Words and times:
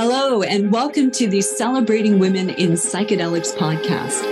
Hello, 0.00 0.42
and 0.44 0.70
welcome 0.70 1.10
to 1.10 1.26
the 1.26 1.40
Celebrating 1.40 2.20
Women 2.20 2.50
in 2.50 2.74
Psychedelics 2.74 3.52
podcast, 3.56 4.22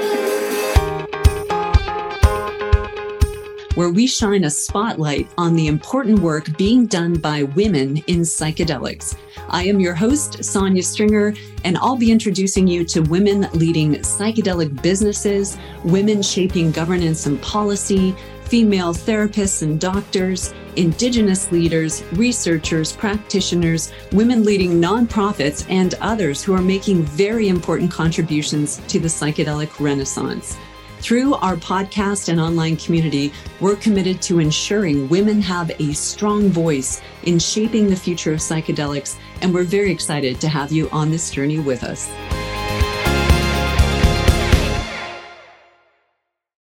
where 3.74 3.90
we 3.90 4.06
shine 4.06 4.44
a 4.44 4.50
spotlight 4.50 5.28
on 5.36 5.56
the 5.56 5.66
important 5.66 6.20
work 6.20 6.56
being 6.56 6.86
done 6.86 7.14
by 7.14 7.42
women 7.42 7.96
in 8.06 8.20
psychedelics. 8.20 9.16
I 9.48 9.64
am 9.64 9.80
your 9.80 9.94
host, 9.94 10.44
Sonia 10.44 10.84
Stringer, 10.84 11.34
and 11.64 11.76
I'll 11.78 11.96
be 11.96 12.12
introducing 12.12 12.68
you 12.68 12.84
to 12.84 13.00
women 13.00 13.48
leading 13.52 13.94
psychedelic 13.96 14.80
businesses, 14.82 15.58
women 15.82 16.22
shaping 16.22 16.70
governance 16.70 17.26
and 17.26 17.42
policy, 17.42 18.14
female 18.46 18.94
therapists 18.94 19.62
and 19.62 19.80
doctors, 19.80 20.54
Indigenous 20.76 21.50
leaders, 21.50 22.02
researchers, 22.12 22.92
practitioners, 22.92 23.92
women 24.12 24.44
leading 24.44 24.80
nonprofits, 24.80 25.64
and 25.70 25.94
others 26.00 26.42
who 26.42 26.54
are 26.54 26.62
making 26.62 27.02
very 27.02 27.48
important 27.48 27.90
contributions 27.90 28.76
to 28.88 29.00
the 29.00 29.08
psychedelic 29.08 29.80
renaissance. 29.80 30.56
Through 31.00 31.34
our 31.34 31.56
podcast 31.56 32.28
and 32.28 32.40
online 32.40 32.76
community, 32.76 33.32
we're 33.60 33.76
committed 33.76 34.20
to 34.22 34.38
ensuring 34.38 35.08
women 35.08 35.40
have 35.42 35.70
a 35.78 35.92
strong 35.92 36.48
voice 36.48 37.00
in 37.24 37.38
shaping 37.38 37.88
the 37.88 37.96
future 37.96 38.32
of 38.32 38.40
psychedelics, 38.40 39.16
and 39.40 39.52
we're 39.52 39.64
very 39.64 39.90
excited 39.90 40.40
to 40.40 40.48
have 40.48 40.72
you 40.72 40.88
on 40.90 41.10
this 41.10 41.30
journey 41.30 41.58
with 41.58 41.84
us. 41.84 42.10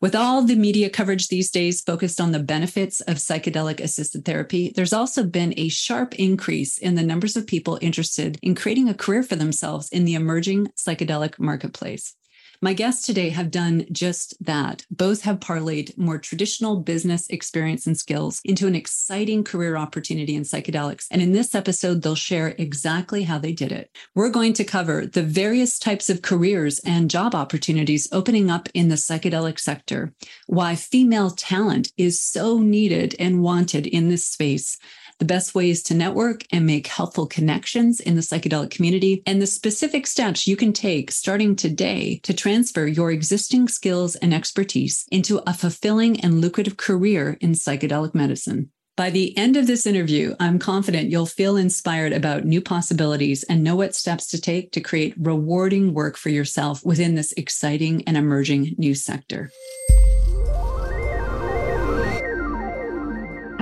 With 0.03 0.15
all 0.15 0.41
the 0.41 0.57
media 0.57 0.89
coverage 0.89 1.29
these 1.29 1.49
days 1.49 1.79
focused 1.79 2.19
on 2.19 2.33
the 2.33 2.39
benefits 2.43 2.99
of 2.99 3.19
psychedelic 3.19 3.79
assisted 3.79 4.25
therapy, 4.25 4.73
there's 4.75 4.91
also 4.91 5.23
been 5.23 5.53
a 5.55 5.69
sharp 5.69 6.13
increase 6.15 6.77
in 6.77 6.95
the 6.95 7.03
numbers 7.03 7.37
of 7.37 7.47
people 7.47 7.79
interested 7.79 8.37
in 8.41 8.53
creating 8.53 8.89
a 8.89 8.93
career 8.93 9.23
for 9.23 9.37
themselves 9.37 9.87
in 9.93 10.03
the 10.03 10.15
emerging 10.15 10.67
psychedelic 10.75 11.39
marketplace. 11.39 12.17
My 12.63 12.71
guests 12.71 13.05
today 13.05 13.27
have 13.27 13.51
done 13.51 13.87
just 13.91 14.41
that. 14.45 14.85
Both 14.89 15.23
have 15.23 15.41
parlayed 15.41 15.97
more 15.97 16.17
traditional 16.17 16.79
business 16.79 17.27
experience 17.27 17.85
and 17.85 17.97
skills 17.97 18.39
into 18.45 18.67
an 18.67 18.73
exciting 18.73 19.43
career 19.43 19.75
opportunity 19.75 20.33
in 20.33 20.43
psychedelics. 20.43 21.07
And 21.11 21.21
in 21.21 21.33
this 21.33 21.55
episode, 21.55 22.01
they'll 22.01 22.15
share 22.15 22.55
exactly 22.57 23.23
how 23.23 23.37
they 23.37 23.51
did 23.51 23.73
it. 23.73 23.93
We're 24.15 24.29
going 24.29 24.53
to 24.53 24.63
cover 24.63 25.05
the 25.05 25.23
various 25.23 25.77
types 25.77 26.09
of 26.09 26.21
careers 26.21 26.79
and 26.85 27.11
job 27.11 27.35
opportunities 27.35 28.07
opening 28.13 28.49
up 28.49 28.69
in 28.73 28.87
the 28.87 28.95
psychedelic 28.95 29.59
sector, 29.59 30.13
why 30.47 30.75
female 30.75 31.31
talent 31.31 31.91
is 31.97 32.21
so 32.21 32.59
needed 32.59 33.13
and 33.19 33.43
wanted 33.43 33.87
in 33.87 34.07
this 34.07 34.25
space 34.25 34.77
the 35.23 35.27
best 35.27 35.55
ways 35.55 35.81
to 35.81 35.93
network 35.93 36.45
and 36.51 36.65
make 36.65 36.85
helpful 36.85 37.25
connections 37.25 38.01
in 38.01 38.15
the 38.15 38.21
psychedelic 38.21 38.71
community, 38.71 39.23
and 39.25 39.41
the 39.41 39.47
specific 39.47 40.05
steps 40.05 40.45
you 40.45 40.57
can 40.57 40.73
take 40.73 41.11
starting 41.11 41.55
today 41.55 42.19
to 42.23 42.33
transfer 42.33 42.85
your 42.85 43.09
existing 43.09 43.69
skills 43.69 44.17
and 44.17 44.33
expertise 44.33 45.05
into 45.13 45.41
a 45.47 45.53
fulfilling 45.53 46.19
and 46.19 46.41
lucrative 46.41 46.75
career 46.75 47.37
in 47.39 47.53
psychedelic 47.53 48.13
medicine. 48.13 48.69
By 48.97 49.11
the 49.11 49.35
end 49.37 49.55
of 49.55 49.65
this 49.65 49.85
interview, 49.85 50.35
I'm 50.41 50.59
confident 50.59 51.09
you'll 51.09 51.25
feel 51.25 51.55
inspired 51.55 52.11
about 52.11 52.43
new 52.43 52.59
possibilities 52.59 53.43
and 53.43 53.63
know 53.63 53.77
what 53.77 53.95
steps 53.95 54.27
to 54.31 54.41
take 54.41 54.73
to 54.73 54.81
create 54.81 55.15
rewarding 55.17 55.93
work 55.93 56.17
for 56.17 56.31
yourself 56.31 56.85
within 56.85 57.15
this 57.15 57.31
exciting 57.37 58.03
and 58.07 58.17
emerging 58.17 58.75
new 58.77 58.93
sector. 58.93 59.51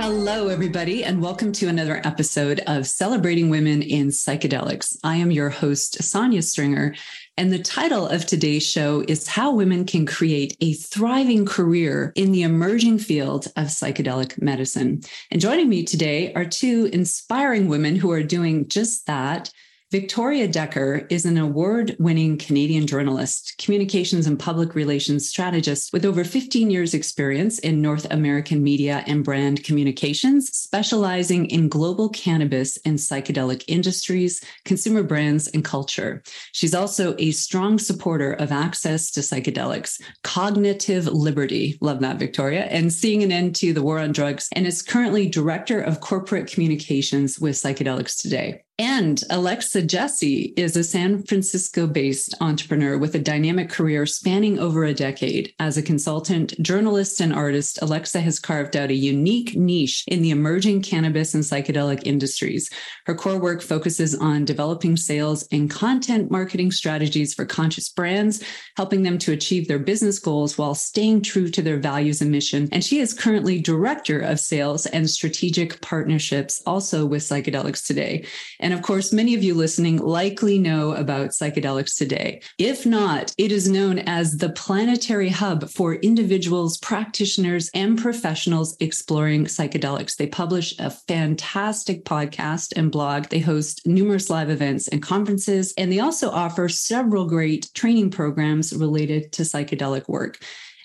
Hello, 0.02 0.48
everybody, 0.48 1.04
and 1.04 1.22
welcome 1.22 1.52
to 1.52 1.68
another 1.68 2.02
episode 2.04 2.60
of 2.66 2.88
Celebrating 2.88 3.50
Women 3.50 3.82
in 3.82 4.08
Psychedelics. 4.08 4.98
I 5.04 5.14
am 5.14 5.30
your 5.30 5.48
host, 5.48 6.02
Sonia 6.02 6.42
Stringer, 6.42 6.96
and 7.36 7.52
the 7.52 7.62
title 7.62 8.08
of 8.08 8.26
today's 8.26 8.68
show 8.68 9.04
is 9.06 9.28
How 9.28 9.52
Women 9.52 9.84
Can 9.84 10.04
Create 10.04 10.56
a 10.60 10.72
Thriving 10.72 11.46
Career 11.46 12.12
in 12.16 12.32
the 12.32 12.42
Emerging 12.42 12.98
Field 12.98 13.46
of 13.54 13.68
Psychedelic 13.68 14.42
Medicine. 14.42 15.02
And 15.30 15.40
joining 15.40 15.68
me 15.68 15.84
today 15.84 16.34
are 16.34 16.46
two 16.46 16.90
inspiring 16.92 17.68
women 17.68 17.94
who 17.94 18.10
are 18.10 18.24
doing 18.24 18.66
just 18.66 19.06
that. 19.06 19.52
Victoria 19.92 20.48
Dekker 20.48 21.06
is 21.12 21.26
an 21.26 21.36
award 21.36 21.94
winning 21.98 22.38
Canadian 22.38 22.86
journalist, 22.86 23.54
communications 23.58 24.26
and 24.26 24.38
public 24.38 24.74
relations 24.74 25.28
strategist 25.28 25.92
with 25.92 26.06
over 26.06 26.24
15 26.24 26.70
years' 26.70 26.94
experience 26.94 27.58
in 27.58 27.82
North 27.82 28.06
American 28.10 28.62
media 28.62 29.04
and 29.06 29.22
brand 29.22 29.62
communications, 29.64 30.48
specializing 30.48 31.44
in 31.50 31.68
global 31.68 32.08
cannabis 32.08 32.78
and 32.86 32.96
psychedelic 32.96 33.64
industries, 33.68 34.42
consumer 34.64 35.02
brands, 35.02 35.46
and 35.48 35.62
culture. 35.62 36.22
She's 36.52 36.74
also 36.74 37.14
a 37.18 37.32
strong 37.32 37.78
supporter 37.78 38.32
of 38.32 38.50
access 38.50 39.10
to 39.10 39.20
psychedelics, 39.20 40.00
cognitive 40.24 41.06
liberty, 41.06 41.76
love 41.82 42.00
that, 42.00 42.18
Victoria, 42.18 42.62
and 42.64 42.90
seeing 42.90 43.22
an 43.22 43.30
end 43.30 43.56
to 43.56 43.74
the 43.74 43.82
war 43.82 43.98
on 43.98 44.12
drugs, 44.12 44.48
and 44.52 44.66
is 44.66 44.80
currently 44.80 45.28
director 45.28 45.82
of 45.82 46.00
corporate 46.00 46.50
communications 46.50 47.38
with 47.38 47.56
Psychedelics 47.56 48.18
Today. 48.18 48.62
And 48.78 49.22
Alexa 49.28 49.82
Jesse 49.82 50.54
is 50.56 50.76
a 50.76 50.82
San 50.82 51.22
Francisco 51.24 51.86
based 51.86 52.34
entrepreneur 52.40 52.96
with 52.96 53.14
a 53.14 53.18
dynamic 53.18 53.68
career 53.68 54.06
spanning 54.06 54.58
over 54.58 54.84
a 54.84 54.94
decade. 54.94 55.52
As 55.58 55.76
a 55.76 55.82
consultant, 55.82 56.60
journalist, 56.62 57.20
and 57.20 57.34
artist, 57.34 57.80
Alexa 57.82 58.20
has 58.20 58.40
carved 58.40 58.74
out 58.74 58.90
a 58.90 58.94
unique 58.94 59.54
niche 59.54 60.04
in 60.08 60.22
the 60.22 60.30
emerging 60.30 60.80
cannabis 60.80 61.34
and 61.34 61.44
psychedelic 61.44 62.06
industries. 62.06 62.70
Her 63.04 63.14
core 63.14 63.38
work 63.38 63.60
focuses 63.60 64.14
on 64.14 64.46
developing 64.46 64.96
sales 64.96 65.46
and 65.52 65.70
content 65.70 66.30
marketing 66.30 66.72
strategies 66.72 67.34
for 67.34 67.44
conscious 67.44 67.90
brands, 67.90 68.42
helping 68.78 69.02
them 69.02 69.18
to 69.18 69.32
achieve 69.32 69.68
their 69.68 69.78
business 69.78 70.18
goals 70.18 70.56
while 70.56 70.74
staying 70.74 71.20
true 71.20 71.50
to 71.50 71.60
their 71.60 71.78
values 71.78 72.22
and 72.22 72.30
mission. 72.30 72.70
And 72.72 72.82
she 72.82 73.00
is 73.00 73.12
currently 73.12 73.60
director 73.60 74.18
of 74.18 74.40
sales 74.40 74.86
and 74.86 75.08
strategic 75.10 75.82
partnerships, 75.82 76.62
also 76.64 77.04
with 77.04 77.22
Psychedelics 77.22 77.86
Today. 77.86 78.24
And 78.62 78.72
of 78.72 78.80
course, 78.80 79.12
many 79.12 79.34
of 79.34 79.42
you 79.42 79.54
listening 79.54 79.98
likely 79.98 80.56
know 80.56 80.92
about 80.92 81.30
psychedelics 81.30 81.96
today. 81.96 82.40
If 82.58 82.86
not, 82.86 83.34
it 83.36 83.50
is 83.50 83.68
known 83.68 83.98
as 83.98 84.36
the 84.36 84.50
planetary 84.50 85.30
hub 85.30 85.68
for 85.68 85.96
individuals, 85.96 86.78
practitioners, 86.78 87.70
and 87.74 87.98
professionals 87.98 88.76
exploring 88.78 89.46
psychedelics. 89.46 90.16
They 90.16 90.28
publish 90.28 90.78
a 90.78 90.90
fantastic 90.90 92.04
podcast 92.04 92.72
and 92.76 92.92
blog. 92.92 93.30
They 93.30 93.40
host 93.40 93.84
numerous 93.84 94.30
live 94.30 94.48
events 94.48 94.86
and 94.86 95.02
conferences, 95.02 95.74
and 95.76 95.90
they 95.90 95.98
also 95.98 96.30
offer 96.30 96.68
several 96.68 97.26
great 97.26 97.68
training 97.74 98.12
programs 98.12 98.72
related 98.72 99.32
to 99.32 99.42
psychedelic 99.42 100.08
work. 100.08 100.38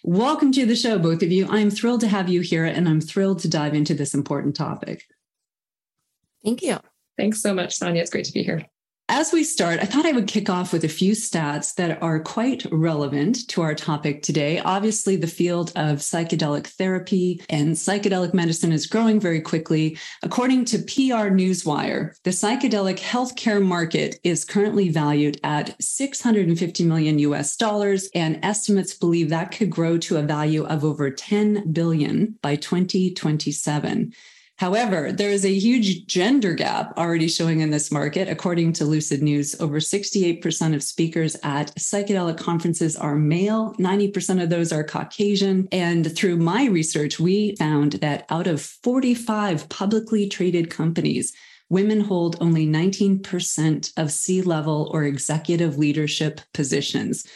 Welcome 0.04 0.52
to 0.54 0.66
the 0.66 0.76
show, 0.76 0.98
both 0.98 1.22
of 1.22 1.32
you. 1.32 1.48
I'm 1.48 1.70
thrilled 1.70 2.02
to 2.02 2.08
have 2.08 2.28
you 2.28 2.42
here, 2.42 2.66
and 2.66 2.90
I'm 2.90 3.02
thrilled 3.02 3.40
to 3.40 3.50
dive 3.50 3.76
into 3.76 3.94
this 3.94 4.16
important 4.16 4.56
topic. 4.56 5.04
Thank 6.44 6.64
you. 6.64 6.80
Thanks 7.17 7.41
so 7.41 7.53
much, 7.53 7.75
Sonia. 7.75 8.01
It's 8.01 8.11
great 8.11 8.25
to 8.25 8.33
be 8.33 8.44
here. 8.44 8.66
As 9.09 9.31
we 9.31 9.45
start, 9.45 9.79
I 9.79 9.85
thought 9.85 10.05
I 10.05 10.11
would 10.11 10.28
kick 10.28 10.50
off 10.50 10.73
with 10.73 10.83
a 10.83 10.89
few 10.89 11.13
stats 11.13 11.73
that 11.75 12.03
are 12.03 12.19
quite 12.19 12.66
relevant 12.73 13.47
to 13.47 13.61
our 13.61 13.73
topic 13.73 14.22
today. 14.22 14.59
Obviously, 14.59 15.16
the 15.16 15.28
field 15.28 15.72
of 15.78 16.00
psychedelic 16.00 16.67
therapy 16.67 17.41
and 17.50 17.75
psychedelic 17.75 18.33
medicine 18.33 18.73
is 18.73 18.85
growing 18.85 19.17
very 19.17 19.39
quickly. 19.39 19.97
According 20.23 20.66
to 20.66 20.79
PR 20.79 21.31
Newswire, 21.31 22.22
the 22.25 22.31
psychedelic 22.31 23.00
healthcare 23.00 23.63
market 23.66 24.19
is 24.25 24.44
currently 24.44 24.89
valued 24.89 25.39
at 25.41 25.81
650 25.81 26.84
million 26.84 27.17
US 27.19 27.55
dollars, 27.55 28.09
and 28.13 28.44
estimates 28.44 28.94
believe 28.94 29.29
that 29.29 29.51
could 29.51 29.69
grow 29.69 29.97
to 29.99 30.17
a 30.17 30.22
value 30.22 30.66
of 30.66 30.84
over 30.84 31.09
10 31.09 31.72
billion 31.72 32.38
by 32.41 32.57
2027. 32.57 34.13
However, 34.57 35.12
there 35.12 35.29
is 35.29 35.45
a 35.45 35.53
huge 35.53 36.07
gender 36.07 36.56
gap 36.56 36.97
already 36.97 37.28
showing 37.28 37.59
in 37.59 37.69
this 37.69 37.91
market. 37.91 38.28
According 38.28 38.73
to 38.73 38.85
Lucid 38.85 39.22
News, 39.22 39.55
over 39.59 39.79
68% 39.79 40.73
of 40.73 40.82
speakers 40.82 41.37
at 41.43 41.76
psychedelic 41.76 42.40
conferences 42.40 42.96
are 42.96 43.16
male, 43.16 43.76
90% 43.76 44.41
of 44.41 44.49
those 44.49 44.72
are 44.72 44.84
Caucasian. 44.84 45.67
And 45.72 46.16
through 46.16 46.37
my 46.37 46.66
research, 46.66 47.20
we 47.20 47.55
found 47.58 47.93
that 47.93 48.26
out 48.32 48.47
of 48.47 48.59
45 48.61 49.70
publicly 49.70 50.28
traded 50.28 50.72
companies, 50.72 51.34
women 51.70 52.02
hold 52.02 52.37
only 52.41 52.66
19% 52.66 53.93
of 53.96 54.11
C 54.11 54.41
level 54.41 54.90
or 54.91 55.03
executive 55.03 55.78
leadership 55.78 56.41
positions. 56.55 57.28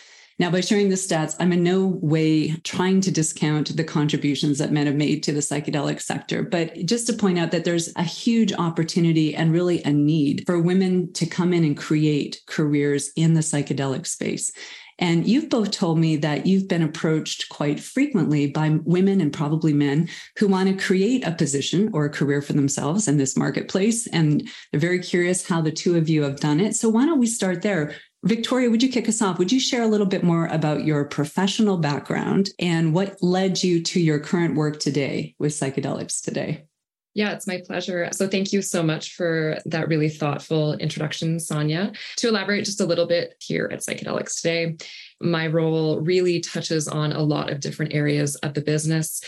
Now, 0.41 0.49
by 0.49 0.61
sharing 0.61 0.89
the 0.89 0.95
stats, 0.95 1.35
I'm 1.39 1.53
in 1.53 1.61
no 1.61 1.99
way 2.01 2.53
trying 2.63 2.99
to 3.01 3.11
discount 3.11 3.77
the 3.77 3.83
contributions 3.83 4.57
that 4.57 4.71
men 4.71 4.87
have 4.87 4.95
made 4.95 5.21
to 5.21 5.31
the 5.31 5.39
psychedelic 5.39 6.01
sector, 6.01 6.41
but 6.41 6.73
just 6.87 7.05
to 7.05 7.13
point 7.13 7.37
out 7.37 7.51
that 7.51 7.63
there's 7.63 7.93
a 7.95 8.01
huge 8.01 8.51
opportunity 8.51 9.35
and 9.35 9.53
really 9.53 9.83
a 9.83 9.93
need 9.93 10.41
for 10.47 10.59
women 10.59 11.13
to 11.13 11.27
come 11.27 11.53
in 11.53 11.63
and 11.63 11.77
create 11.77 12.41
careers 12.47 13.11
in 13.15 13.35
the 13.35 13.41
psychedelic 13.41 14.07
space. 14.07 14.51
And 14.97 15.27
you've 15.27 15.49
both 15.49 15.69
told 15.69 15.99
me 15.99 16.15
that 16.17 16.47
you've 16.47 16.67
been 16.67 16.81
approached 16.81 17.49
quite 17.49 17.79
frequently 17.79 18.47
by 18.47 18.79
women 18.83 19.21
and 19.21 19.31
probably 19.31 19.73
men 19.73 20.09
who 20.39 20.47
want 20.47 20.69
to 20.69 20.83
create 20.83 21.23
a 21.23 21.33
position 21.33 21.91
or 21.93 22.05
a 22.05 22.09
career 22.09 22.41
for 22.41 22.53
themselves 22.53 23.07
in 23.07 23.17
this 23.17 23.37
marketplace. 23.37 24.07
And 24.07 24.49
they're 24.71 24.79
very 24.79 25.03
curious 25.03 25.47
how 25.47 25.61
the 25.61 25.71
two 25.71 25.97
of 25.97 26.09
you 26.09 26.23
have 26.23 26.39
done 26.39 26.59
it. 26.59 26.75
So 26.75 26.89
why 26.89 27.05
don't 27.05 27.19
we 27.19 27.27
start 27.27 27.61
there? 27.61 27.93
Victoria, 28.23 28.69
would 28.69 28.83
you 28.83 28.89
kick 28.89 29.09
us 29.09 29.21
off? 29.21 29.39
Would 29.39 29.51
you 29.51 29.59
share 29.59 29.81
a 29.81 29.87
little 29.87 30.05
bit 30.05 30.23
more 30.23 30.45
about 30.47 30.85
your 30.85 31.05
professional 31.05 31.77
background 31.77 32.49
and 32.59 32.93
what 32.93 33.21
led 33.23 33.63
you 33.63 33.81
to 33.81 33.99
your 33.99 34.19
current 34.19 34.55
work 34.55 34.79
today 34.79 35.33
with 35.39 35.53
psychedelics 35.53 36.21
today? 36.21 36.65
Yeah, 37.13 37.33
it's 37.33 37.47
my 37.47 37.61
pleasure. 37.65 38.07
So, 38.13 38.27
thank 38.27 38.53
you 38.53 38.61
so 38.61 38.83
much 38.83 39.15
for 39.15 39.57
that 39.65 39.89
really 39.89 40.07
thoughtful 40.07 40.75
introduction, 40.75 41.41
Sonia. 41.41 41.91
To 42.17 42.29
elaborate 42.29 42.63
just 42.63 42.79
a 42.79 42.85
little 42.85 43.05
bit 43.05 43.35
here 43.41 43.69
at 43.69 43.81
Psychedelics 43.81 44.37
today, 44.37 44.77
my 45.19 45.47
role 45.47 45.99
really 45.99 46.39
touches 46.39 46.87
on 46.87 47.11
a 47.11 47.21
lot 47.21 47.49
of 47.49 47.59
different 47.59 47.93
areas 47.93 48.37
of 48.37 48.53
the 48.53 48.61
business 48.61 49.21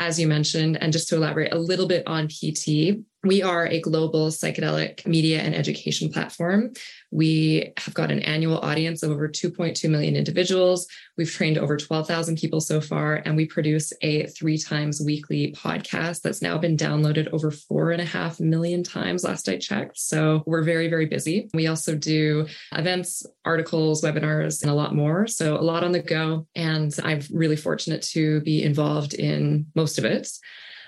as 0.00 0.18
you 0.18 0.26
mentioned, 0.26 0.78
and 0.80 0.92
just 0.92 1.08
to 1.08 1.16
elaborate 1.16 1.52
a 1.52 1.58
little 1.58 1.86
bit 1.86 2.06
on 2.06 2.26
PT, 2.26 3.04
we 3.22 3.42
are 3.42 3.66
a 3.66 3.80
global 3.80 4.28
psychedelic 4.28 5.06
media 5.06 5.40
and 5.40 5.54
education 5.54 6.10
platform. 6.10 6.72
We 7.10 7.72
have 7.76 7.92
got 7.92 8.10
an 8.10 8.20
annual 8.20 8.58
audience 8.58 9.02
of 9.02 9.10
over 9.10 9.28
2.2 9.28 9.90
million 9.90 10.16
individuals. 10.16 10.86
We've 11.18 11.30
trained 11.30 11.58
over 11.58 11.76
12,000 11.76 12.38
people 12.38 12.62
so 12.62 12.80
far, 12.80 13.16
and 13.16 13.36
we 13.36 13.44
produce 13.44 13.92
a 14.00 14.26
three 14.28 14.56
times 14.56 15.02
weekly 15.02 15.52
podcast 15.52 16.22
that's 16.22 16.40
now 16.40 16.56
been 16.56 16.78
downloaded 16.78 17.28
over 17.32 17.50
four 17.50 17.90
and 17.90 18.00
a 18.00 18.06
half 18.06 18.40
million 18.40 18.82
times 18.82 19.22
last 19.22 19.48
I 19.48 19.58
checked. 19.58 19.98
So 19.98 20.42
we're 20.46 20.62
very, 20.62 20.88
very 20.88 21.06
busy. 21.06 21.50
We 21.52 21.66
also 21.66 21.96
do 21.96 22.46
events, 22.72 23.26
articles, 23.44 24.02
webinars, 24.02 24.62
and 24.62 24.70
a 24.70 24.74
lot 24.74 24.94
more. 24.94 25.26
So 25.26 25.58
a 25.58 25.60
lot 25.60 25.84
on 25.84 25.92
the 25.92 26.00
go. 26.00 26.46
And 26.54 26.94
I'm 27.02 27.20
really 27.30 27.56
fortunate 27.56 28.02
to 28.12 28.40
be 28.40 28.62
involved 28.62 29.12
in 29.12 29.66
most 29.74 29.98
of 29.98 30.06
it. 30.06 30.28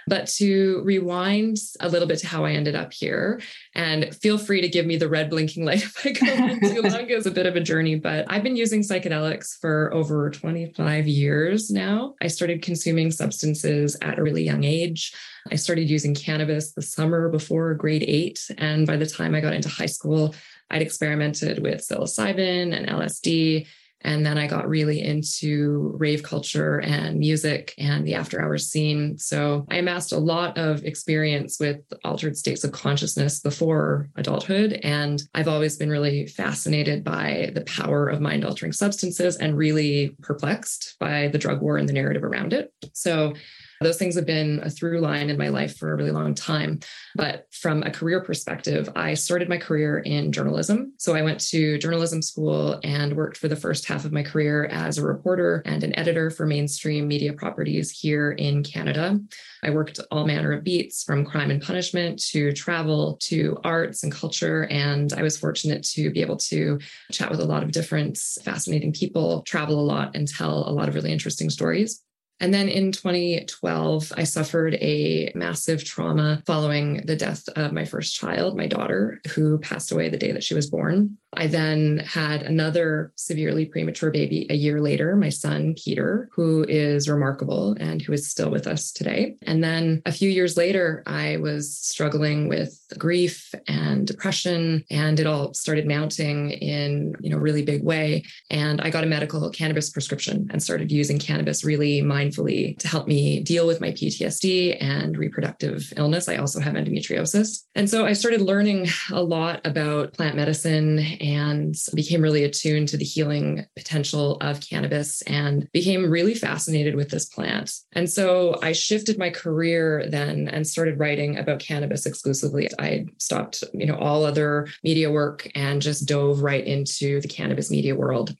But 0.06 0.26
to 0.38 0.82
rewind 0.84 1.58
a 1.80 1.88
little 1.88 2.08
bit 2.08 2.18
to 2.20 2.26
how 2.26 2.44
I 2.44 2.52
ended 2.52 2.74
up 2.74 2.92
here, 2.92 3.40
and 3.74 4.14
feel 4.16 4.38
free 4.38 4.60
to 4.60 4.68
give 4.68 4.86
me 4.86 4.96
the 4.96 5.08
red 5.08 5.30
blinking 5.30 5.64
light 5.64 5.82
if 5.82 6.06
I 6.06 6.10
go 6.10 6.44
on 6.44 6.60
too 6.60 6.82
long. 6.82 7.06
It's 7.08 7.26
a 7.26 7.30
bit 7.30 7.46
of 7.46 7.56
a 7.56 7.60
journey, 7.60 7.96
but 7.96 8.26
I've 8.28 8.42
been 8.42 8.56
using 8.56 8.82
psychedelics 8.82 9.58
for 9.60 9.92
over 9.92 10.30
25 10.30 11.06
years 11.06 11.70
now. 11.70 12.14
I 12.20 12.28
started 12.28 12.62
consuming 12.62 13.10
substances 13.10 13.96
at 14.02 14.18
a 14.18 14.22
really 14.22 14.44
young 14.44 14.64
age. 14.64 15.12
I 15.50 15.56
started 15.56 15.90
using 15.90 16.14
cannabis 16.14 16.72
the 16.72 16.82
summer 16.82 17.28
before 17.28 17.74
grade 17.74 18.04
eight. 18.06 18.48
And 18.58 18.86
by 18.86 18.96
the 18.96 19.06
time 19.06 19.34
I 19.34 19.40
got 19.40 19.54
into 19.54 19.68
high 19.68 19.86
school, 19.86 20.34
I'd 20.70 20.82
experimented 20.82 21.62
with 21.62 21.86
psilocybin 21.86 22.74
and 22.74 22.88
LSD 22.88 23.66
and 24.04 24.24
then 24.24 24.38
I 24.38 24.46
got 24.46 24.68
really 24.68 25.00
into 25.02 25.94
rave 25.98 26.22
culture 26.22 26.80
and 26.80 27.18
music 27.18 27.74
and 27.78 28.06
the 28.06 28.14
after 28.14 28.40
hours 28.40 28.70
scene. 28.70 29.18
So 29.18 29.66
I 29.70 29.76
amassed 29.76 30.12
a 30.12 30.18
lot 30.18 30.58
of 30.58 30.84
experience 30.84 31.58
with 31.58 31.80
altered 32.04 32.36
states 32.36 32.64
of 32.64 32.72
consciousness 32.72 33.40
before 33.40 34.08
adulthood. 34.16 34.80
And 34.82 35.22
I've 35.34 35.48
always 35.48 35.76
been 35.76 35.90
really 35.90 36.26
fascinated 36.26 37.04
by 37.04 37.50
the 37.54 37.62
power 37.62 38.08
of 38.08 38.20
mind 38.20 38.44
altering 38.44 38.72
substances 38.72 39.36
and 39.36 39.56
really 39.56 40.16
perplexed 40.22 40.96
by 40.98 41.28
the 41.28 41.38
drug 41.38 41.60
war 41.60 41.76
and 41.76 41.88
the 41.88 41.92
narrative 41.92 42.24
around 42.24 42.52
it. 42.52 42.72
So 42.92 43.34
those 43.82 43.98
things 43.98 44.14
have 44.14 44.26
been 44.26 44.60
a 44.62 44.70
through 44.70 45.00
line 45.00 45.30
in 45.30 45.38
my 45.38 45.48
life 45.48 45.76
for 45.76 45.92
a 45.92 45.96
really 45.96 46.10
long 46.10 46.34
time. 46.34 46.80
But 47.14 47.46
from 47.52 47.82
a 47.82 47.90
career 47.90 48.20
perspective, 48.20 48.88
I 48.96 49.14
started 49.14 49.48
my 49.48 49.58
career 49.58 49.98
in 49.98 50.32
journalism. 50.32 50.92
So 50.98 51.14
I 51.14 51.22
went 51.22 51.40
to 51.48 51.78
journalism 51.78 52.22
school 52.22 52.80
and 52.84 53.16
worked 53.16 53.36
for 53.36 53.48
the 53.48 53.56
first 53.56 53.86
half 53.86 54.04
of 54.04 54.12
my 54.12 54.22
career 54.22 54.66
as 54.66 54.98
a 54.98 55.06
reporter 55.06 55.62
and 55.64 55.82
an 55.84 55.98
editor 55.98 56.30
for 56.30 56.46
mainstream 56.46 57.08
media 57.08 57.32
properties 57.32 57.90
here 57.90 58.32
in 58.32 58.62
Canada. 58.62 59.20
I 59.62 59.70
worked 59.70 60.00
all 60.10 60.26
manner 60.26 60.52
of 60.52 60.64
beats 60.64 61.04
from 61.04 61.24
crime 61.24 61.50
and 61.50 61.62
punishment 61.62 62.20
to 62.30 62.52
travel 62.52 63.18
to 63.22 63.58
arts 63.64 64.02
and 64.02 64.12
culture. 64.12 64.64
And 64.64 65.12
I 65.12 65.22
was 65.22 65.36
fortunate 65.38 65.84
to 65.84 66.10
be 66.10 66.20
able 66.20 66.36
to 66.38 66.78
chat 67.10 67.30
with 67.30 67.40
a 67.40 67.44
lot 67.44 67.62
of 67.62 67.72
different 67.72 68.18
fascinating 68.18 68.92
people, 68.92 69.42
travel 69.42 69.78
a 69.78 69.82
lot, 69.84 70.16
and 70.16 70.26
tell 70.26 70.68
a 70.68 70.72
lot 70.72 70.88
of 70.88 70.94
really 70.94 71.12
interesting 71.12 71.50
stories. 71.50 72.02
And 72.42 72.52
then 72.52 72.68
in 72.68 72.90
2012, 72.90 74.12
I 74.16 74.24
suffered 74.24 74.74
a 74.74 75.30
massive 75.36 75.84
trauma 75.84 76.42
following 76.44 77.06
the 77.06 77.14
death 77.14 77.48
of 77.54 77.72
my 77.72 77.84
first 77.84 78.16
child, 78.16 78.56
my 78.56 78.66
daughter, 78.66 79.20
who 79.28 79.58
passed 79.58 79.92
away 79.92 80.08
the 80.08 80.18
day 80.18 80.32
that 80.32 80.42
she 80.42 80.54
was 80.54 80.68
born. 80.68 81.18
I 81.34 81.46
then 81.46 81.98
had 81.98 82.42
another 82.42 83.12
severely 83.16 83.66
premature 83.66 84.10
baby 84.10 84.46
a 84.50 84.54
year 84.54 84.80
later, 84.80 85.16
my 85.16 85.30
son, 85.30 85.74
Peter, 85.82 86.28
who 86.32 86.64
is 86.64 87.08
remarkable 87.08 87.76
and 87.80 88.02
who 88.02 88.12
is 88.12 88.30
still 88.30 88.50
with 88.50 88.66
us 88.66 88.92
today. 88.92 89.36
And 89.42 89.64
then 89.64 90.02
a 90.04 90.12
few 90.12 90.30
years 90.30 90.56
later, 90.56 91.02
I 91.06 91.38
was 91.38 91.76
struggling 91.76 92.48
with 92.48 92.78
grief 92.98 93.54
and 93.66 94.06
depression, 94.06 94.84
and 94.90 95.18
it 95.18 95.26
all 95.26 95.54
started 95.54 95.86
mounting 95.86 96.50
in, 96.50 97.14
you 97.20 97.30
know, 97.30 97.38
really 97.38 97.62
big 97.62 97.82
way. 97.82 98.24
And 98.50 98.80
I 98.80 98.90
got 98.90 99.04
a 99.04 99.06
medical 99.06 99.48
cannabis 99.50 99.90
prescription 99.90 100.48
and 100.50 100.62
started 100.62 100.92
using 100.92 101.18
cannabis 101.18 101.64
really 101.64 102.02
mindfully 102.02 102.78
to 102.78 102.88
help 102.88 103.06
me 103.08 103.40
deal 103.40 103.66
with 103.66 103.80
my 103.80 103.90
PTSD 103.92 104.76
and 104.80 105.16
reproductive 105.16 105.92
illness. 105.96 106.28
I 106.28 106.36
also 106.36 106.60
have 106.60 106.74
endometriosis. 106.74 107.64
And 107.74 107.88
so 107.88 108.04
I 108.04 108.12
started 108.12 108.42
learning 108.42 108.88
a 109.10 109.22
lot 109.22 109.60
about 109.64 110.12
plant 110.12 110.36
medicine 110.36 110.98
and 111.22 111.76
became 111.94 112.20
really 112.20 112.44
attuned 112.44 112.88
to 112.88 112.96
the 112.96 113.04
healing 113.04 113.64
potential 113.76 114.36
of 114.40 114.60
cannabis 114.60 115.22
and 115.22 115.70
became 115.72 116.10
really 116.10 116.34
fascinated 116.34 116.96
with 116.96 117.10
this 117.10 117.26
plant. 117.26 117.72
And 117.92 118.10
so 118.10 118.58
I 118.60 118.72
shifted 118.72 119.18
my 119.18 119.30
career 119.30 120.06
then 120.08 120.48
and 120.48 120.66
started 120.66 120.98
writing 120.98 121.38
about 121.38 121.60
cannabis 121.60 122.04
exclusively. 122.04 122.68
I 122.78 123.06
stopped, 123.18 123.62
you 123.72 123.86
know, 123.86 123.96
all 123.96 124.24
other 124.24 124.66
media 124.82 125.10
work 125.10 125.48
and 125.54 125.80
just 125.80 126.06
dove 126.06 126.42
right 126.42 126.66
into 126.66 127.20
the 127.20 127.28
cannabis 127.28 127.70
media 127.70 127.94
world. 127.94 128.34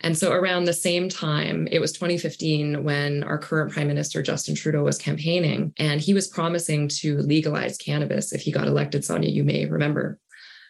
And 0.00 0.16
so 0.16 0.32
around 0.32 0.64
the 0.64 0.72
same 0.72 1.08
time, 1.08 1.66
it 1.70 1.80
was 1.80 1.92
2015 1.92 2.84
when 2.84 3.24
our 3.24 3.36
current 3.36 3.72
prime 3.72 3.88
minister, 3.88 4.22
Justin 4.22 4.54
Trudeau, 4.54 4.84
was 4.84 4.96
campaigning 4.96 5.72
and 5.76 6.00
he 6.00 6.14
was 6.14 6.28
promising 6.28 6.88
to 7.00 7.18
legalize 7.18 7.76
cannabis 7.76 8.32
if 8.32 8.42
he 8.42 8.52
got 8.52 8.68
elected, 8.68 9.04
Sonia, 9.04 9.28
you 9.28 9.42
may 9.42 9.66
remember. 9.66 10.20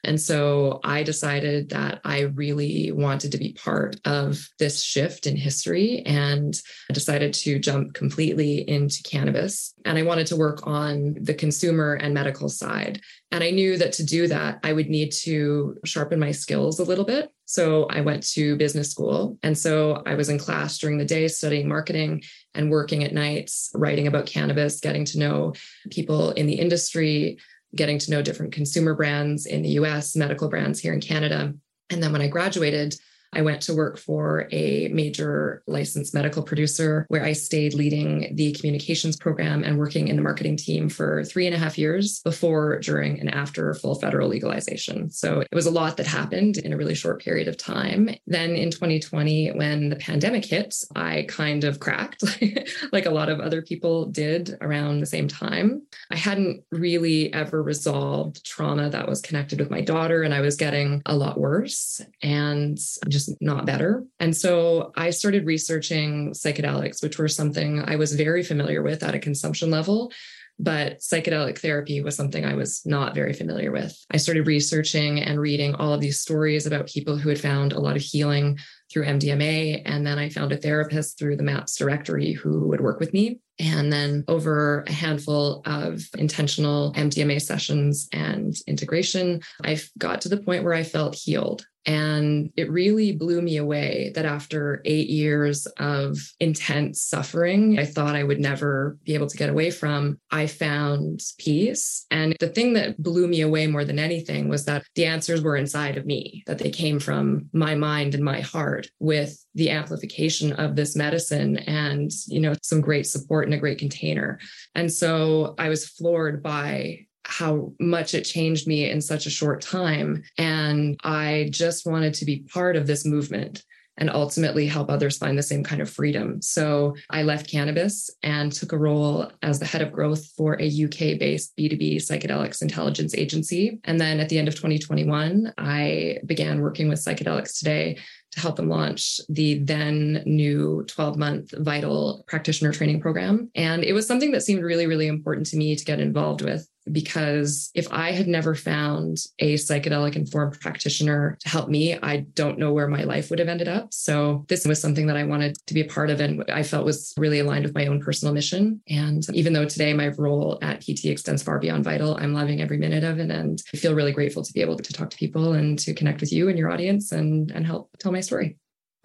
And 0.05 0.21
so 0.21 0.81
I 0.85 1.03
decided 1.03 1.71
that 1.71 2.01
I 2.05 2.21
really 2.21 2.93
wanted 2.93 3.33
to 3.33 3.39
be 3.39 3.53
part 3.53 3.97
of 4.05 4.49
this 4.59 4.83
shift 4.83 5.27
in 5.27 5.37
history 5.37 6.03
and 6.07 6.55
I 6.91 6.93
decided 6.93 7.35
to 7.35 7.59
jump 7.59 7.95
completely 7.95 8.69
into 8.69 9.03
cannabis. 9.03 9.75
And 9.85 9.99
I 9.99 10.03
wanted 10.03 10.27
to 10.29 10.37
work 10.37 10.67
on 10.67 11.17
the 11.21 11.35
consumer 11.35 11.95
and 11.95 12.15
medical 12.15 12.49
side. 12.49 13.01
And 13.31 13.45
I 13.45 13.51
knew 13.51 13.77
that 13.77 13.93
to 13.95 14.05
do 14.05 14.27
that, 14.29 14.61
I 14.63 14.73
would 14.73 14.89
need 14.89 15.13
to 15.25 15.77
sharpen 15.85 16.19
my 16.19 16.33
skills 16.33 16.79
a 16.79 16.85
little 16.85 17.05
bit. 17.05 17.31
So 17.45 17.87
I 17.91 18.01
went 18.03 18.27
to 18.35 18.57
business 18.57 18.91
school. 18.91 19.39
And 19.43 19.57
so 19.57 20.03
I 20.07 20.15
was 20.15 20.29
in 20.29 20.39
class 20.39 20.79
during 20.79 20.99
the 20.99 21.05
day 21.05 21.29
studying 21.29 21.69
marketing 21.69 22.23
and 22.55 22.71
working 22.71 23.05
at 23.05 23.15
nights, 23.15 23.71
writing 23.75 24.07
about 24.07 24.27
cannabis, 24.27 24.81
getting 24.81 25.05
to 25.07 25.19
know 25.19 25.55
people 25.91 26.31
in 26.33 26.47
the 26.47 26.59
industry, 26.59 27.39
getting 27.75 27.99
to 27.99 28.11
know 28.11 28.23
different 28.23 28.53
consumer 28.53 28.95
brands 28.95 29.47
in 29.47 29.63
the 29.63 29.71
US, 29.71 30.17
medical 30.17 30.49
brands 30.49 30.81
here 30.81 30.93
in 30.93 31.01
Canada. 31.01 31.55
And 31.91 32.03
then 32.03 32.13
when 32.13 32.23
I 32.23 32.29
graduated, 32.29 32.95
I 33.33 33.43
went 33.43 33.63
to 33.63 33.75
work 33.75 33.99
for 33.99 34.49
a 34.53 34.89
major 34.89 35.63
licensed 35.67 36.15
medical 36.15 36.43
producer 36.43 37.07
where 37.09 37.25
I 37.25 37.33
stayed 37.33 37.75
leading 37.75 38.35
the 38.35 38.53
communications 38.53 39.17
program 39.17 39.65
and 39.65 39.79
working 39.79 40.09
in 40.09 40.17
the 40.17 40.23
marketing 40.23 40.57
team 40.57 40.89
for 40.89 41.25
three 41.25 41.47
and 41.47 41.55
a 41.55 41.59
half 41.59 41.77
years 41.77 42.21
before, 42.25 42.79
during, 42.81 43.21
and 43.21 43.33
after 43.33 43.75
full 43.75 43.95
federal 43.95 44.29
legalization. 44.29 45.11
So 45.11 45.41
it 45.41 45.55
was 45.55 45.67
a 45.67 45.71
lot 45.71 45.97
that 45.99 46.07
happened 46.07 46.59
in 46.59 46.73
a 46.73 46.77
really 46.77 46.95
short 46.95 47.23
period 47.23 47.49
of 47.49 47.57
time. 47.57 48.11
Then 48.27 48.57
in 48.57 48.71
2020, 48.71 49.49
when 49.53 49.91
the 49.91 49.97
pandemic 49.97 50.45
hit, 50.45 50.75
I 50.97 51.27
kind 51.29 51.65
of 51.65 51.81
cracked 51.81 52.25
like 52.93 53.07
a 53.07 53.11
lot 53.11 53.29
of 53.29 53.41
other 53.41 53.63
people 53.63 54.07
did 54.07 54.57
around 54.61 55.01
the 55.01 55.07
same 55.07 55.29
time. 55.29 55.83
I 56.11 56.17
hadn't 56.17 56.65
really 56.71 57.33
ever 57.33 57.63
resolved 57.63 58.45
trauma 58.45 58.89
that 58.91 59.09
was 59.09 59.21
connected 59.21 59.59
with 59.59 59.71
my 59.71 59.81
daughter, 59.81 60.23
and 60.23 60.33
I 60.33 60.41
was 60.41 60.57
getting 60.57 61.03
a 61.07 61.15
lot 61.15 61.39
worse. 61.39 62.01
And 62.23 62.79
just 63.09 63.18
just 63.25 63.41
not 63.41 63.67
better. 63.67 64.05
And 64.21 64.37
so 64.37 64.93
I 64.97 65.11
started 65.11 65.47
researching 65.47 66.33
psychedelics, 66.33 67.03
which 67.03 67.19
were 67.19 67.29
something 67.29 67.83
I 67.85 67.97
was 67.97 68.15
very 68.15 68.43
familiar 68.43 68.83
with 68.83 69.03
at 69.03 69.15
a 69.15 69.19
consumption 69.19 69.71
level. 69.71 70.13
But 70.61 70.99
psychedelic 70.99 71.59
therapy 71.59 72.01
was 72.03 72.17
something 72.17 72.45
I 72.45 72.55
was 72.55 72.83
not 72.85 73.15
very 73.15 73.33
familiar 73.33 73.71
with. 73.71 73.97
I 74.11 74.17
started 74.17 74.49
researching 74.49 75.21
and 75.21 75.39
reading 75.39 75.75
all 75.77 75.93
of 75.93 76.01
these 76.01 76.19
stories 76.19 76.67
about 76.67 76.89
people 76.89 77.17
who 77.17 77.29
had 77.29 77.41
found 77.41 77.73
a 77.73 77.81
lot 77.81 77.95
of 77.95 78.03
healing 78.03 78.59
through 78.91 79.05
MDMA. 79.05 79.83
And 79.85 80.05
then 80.05 80.19
I 80.19 80.31
found 80.31 80.51
a 80.51 80.57
therapist 80.57 81.19
through 81.19 81.37
the 81.37 81.45
MAPS 81.45 81.77
directory 81.77 82.33
who 82.33 82.67
would 82.69 82.81
work 82.81 82.99
with 82.99 83.13
me. 83.13 83.41
And 83.61 83.93
then 83.93 84.25
over 84.29 84.85
a 84.87 84.93
handful 84.93 85.63
of 85.65 86.03
intentional 86.17 86.93
MDMA 86.95 87.41
sessions 87.41 88.09
and 88.13 88.55
integration, 88.67 89.41
I 89.63 89.81
got 89.97 90.21
to 90.23 90.29
the 90.29 90.37
point 90.39 90.65
where 90.65 90.75
I 90.75 90.83
felt 90.83 91.15
healed. 91.15 91.67
And 91.89 92.53
it 92.55 92.71
really 92.71 93.13
blew 93.13 93.41
me 93.41 93.57
away 93.57 94.13
that 94.15 94.27
after 94.27 94.83
eight 94.85 95.09
years 95.09 95.67
of 95.79 96.19
intense 96.39 97.01
suffering, 97.01 97.79
I 97.79 97.87
thought 97.87 98.15
I 98.15 98.25
would 98.25 98.41
never 98.41 98.99
be 99.05 99.15
able 99.15 99.27
to 99.27 99.37
get 99.39 99.49
away 99.49 99.71
from, 99.71 100.21
I 100.31 100.49
found 100.49 101.23
peace. 101.39 102.05
And 102.11 102.37
the 102.41 102.49
thing 102.49 102.75
that 102.75 103.03
blew 103.03 103.27
me 103.27 103.41
away 103.41 103.67
more 103.69 103.87
than 103.87 103.99
anything 103.99 104.51
was 104.51 104.67
that 104.67 104.85
the 104.97 105.07
answers 105.07 105.41
were 105.41 105.57
inside 105.57 105.97
of 105.97 106.05
me, 106.05 106.45
that 106.47 106.59
they 106.59 106.69
came 106.69 107.01
from 107.01 107.49
my 107.55 107.75
mind 107.75 108.15
and 108.15 108.23
my 108.23 108.43
heart 108.43 108.89
with 108.99 109.43
the 109.55 109.71
amplification 109.71 110.53
of 110.53 110.77
this 110.77 110.95
medicine 110.95 111.57
and, 111.57 112.11
you 112.27 112.39
know, 112.39 112.53
some 112.63 112.83
great 112.83 113.07
support 113.07 113.47
in 113.47 113.55
a 113.55 113.59
great 113.59 113.79
container. 113.79 114.39
And 114.75 114.93
so 114.93 115.55
I 115.59 115.71
was 115.71 115.89
floored 115.89 116.43
by 116.43 117.07
how 117.29 117.71
much 117.79 118.15
it 118.15 118.23
changed 118.23 118.67
me 118.67 118.91
in 118.91 119.03
such 119.03 119.27
a 119.27 119.31
short 119.31 119.61
time. 119.61 120.23
And 120.39 120.99
I 121.05 121.49
just 121.51 121.87
wanted 121.87 122.15
to 122.15 122.25
be 122.25 122.41
part 122.49 122.75
of 122.75 122.87
this 122.87 123.05
movement 123.05 123.63
and 123.99 124.09
ultimately 124.11 124.67
help 124.67 124.91
others 124.91 125.19
find 125.19 125.37
the 125.37 125.43
same 125.43 125.63
kind 125.63 125.83
of 125.83 125.91
freedom. 125.91 126.41
So 126.41 126.95
I 127.11 127.25
left 127.25 127.51
cannabis 127.51 128.09
and 128.23 128.51
took 128.51 128.73
a 128.73 128.79
role 128.79 129.31
as 129.43 129.59
the 129.59 129.67
head 129.67 129.83
of 129.83 129.93
growth 129.93 130.25
for 130.37 130.57
a 130.61 130.85
UK 130.85 131.19
based 131.19 131.55
B2B 131.57 131.97
psychedelics 131.97 132.63
intelligence 132.63 133.15
agency. 133.15 133.79
And 133.85 134.01
then 134.01 134.21
at 134.21 134.29
the 134.29 134.39
end 134.39 134.49
of 134.49 134.55
2021, 134.55 135.53
I 135.59 136.19
began 136.25 136.61
working 136.61 136.89
with 136.89 137.05
Psychedelics 137.05 137.59
Today 137.59 137.99
to 138.33 138.41
help 138.41 138.57
them 138.57 138.69
launch 138.69 139.21
the 139.29 139.59
then 139.65 140.23
new 140.27 140.85
12 140.87 141.17
month 141.19 141.55
vital 141.59 142.25
practitioner 142.29 142.73
training 142.73 143.01
program. 143.01 143.51
And 143.55 143.83
it 143.83 143.95
was 143.95 144.07
something 144.07 144.31
that 144.33 144.43
seemed 144.43 144.63
really, 144.63 144.87
really 144.87 145.09
important 145.09 145.47
to 145.49 145.57
me 145.57 145.75
to 145.75 145.85
get 145.85 146.01
involved 146.01 146.43
with 146.43 146.69
because 146.93 147.71
if 147.75 147.87
I 147.91 148.13
had 148.13 148.29
never 148.29 148.55
found 148.55 149.19
a 149.39 149.55
psychedelic 149.55 150.17
informed 150.17 150.61
practitioner 150.61 151.37
to 151.41 151.49
help 151.49 151.69
me, 151.69 151.99
I 152.03 152.19
don't 152.35 152.59
know 152.59 152.73
where 152.73 152.89
my 152.89 153.05
life 153.05 153.31
would 153.31 153.39
have 153.39 153.49
ended 153.49 153.69
up. 153.69 153.93
So 153.93 154.45
this 154.49 154.67
was 154.67 154.81
something 154.81 155.07
that 155.07 155.17
I 155.17 155.25
wanted 155.25 155.57
to 155.67 155.75
be 155.75 155.81
a 155.81 155.87
part 155.87 156.11
of 156.11 156.21
and 156.21 156.45
I 156.51 156.63
felt 156.63 156.85
was 156.85 157.15
really 157.17 157.41
aligned 157.41 157.65
with 157.65 157.75
my 157.75 157.87
own 157.87 158.01
personal 158.01 158.35
mission. 158.35 158.81
And 158.89 159.25
even 159.35 159.53
though 159.53 159.67
today 159.67 159.93
my 159.93 160.09
role 160.09 160.59
at 160.63 160.81
PT 160.81 161.07
extends 161.07 161.43
far 161.43 161.59
beyond 161.59 161.85
vital, 161.85 162.17
I'm 162.17 162.35
loving 162.35 162.61
every 162.61 162.79
minute 162.79 163.05
of 163.05 163.19
it. 163.19 163.31
And 163.31 163.63
I 163.73 163.77
feel 163.77 163.95
really 163.95 164.13
grateful 164.13 164.43
to 164.43 164.53
be 164.53 164.61
able 164.61 164.77
to 164.77 164.93
talk 164.93 165.11
to 165.11 165.17
people 165.17 165.53
and 165.53 165.79
to 165.81 165.95
connect 165.95 166.21
with 166.21 166.33
you 166.33 166.49
and 166.49 166.59
your 166.59 166.71
audience 166.71 167.13
and, 167.13 167.51
and 167.51 167.67
help 167.67 167.91
tell 167.99 168.13
my 168.13 168.21
story. 168.21 168.57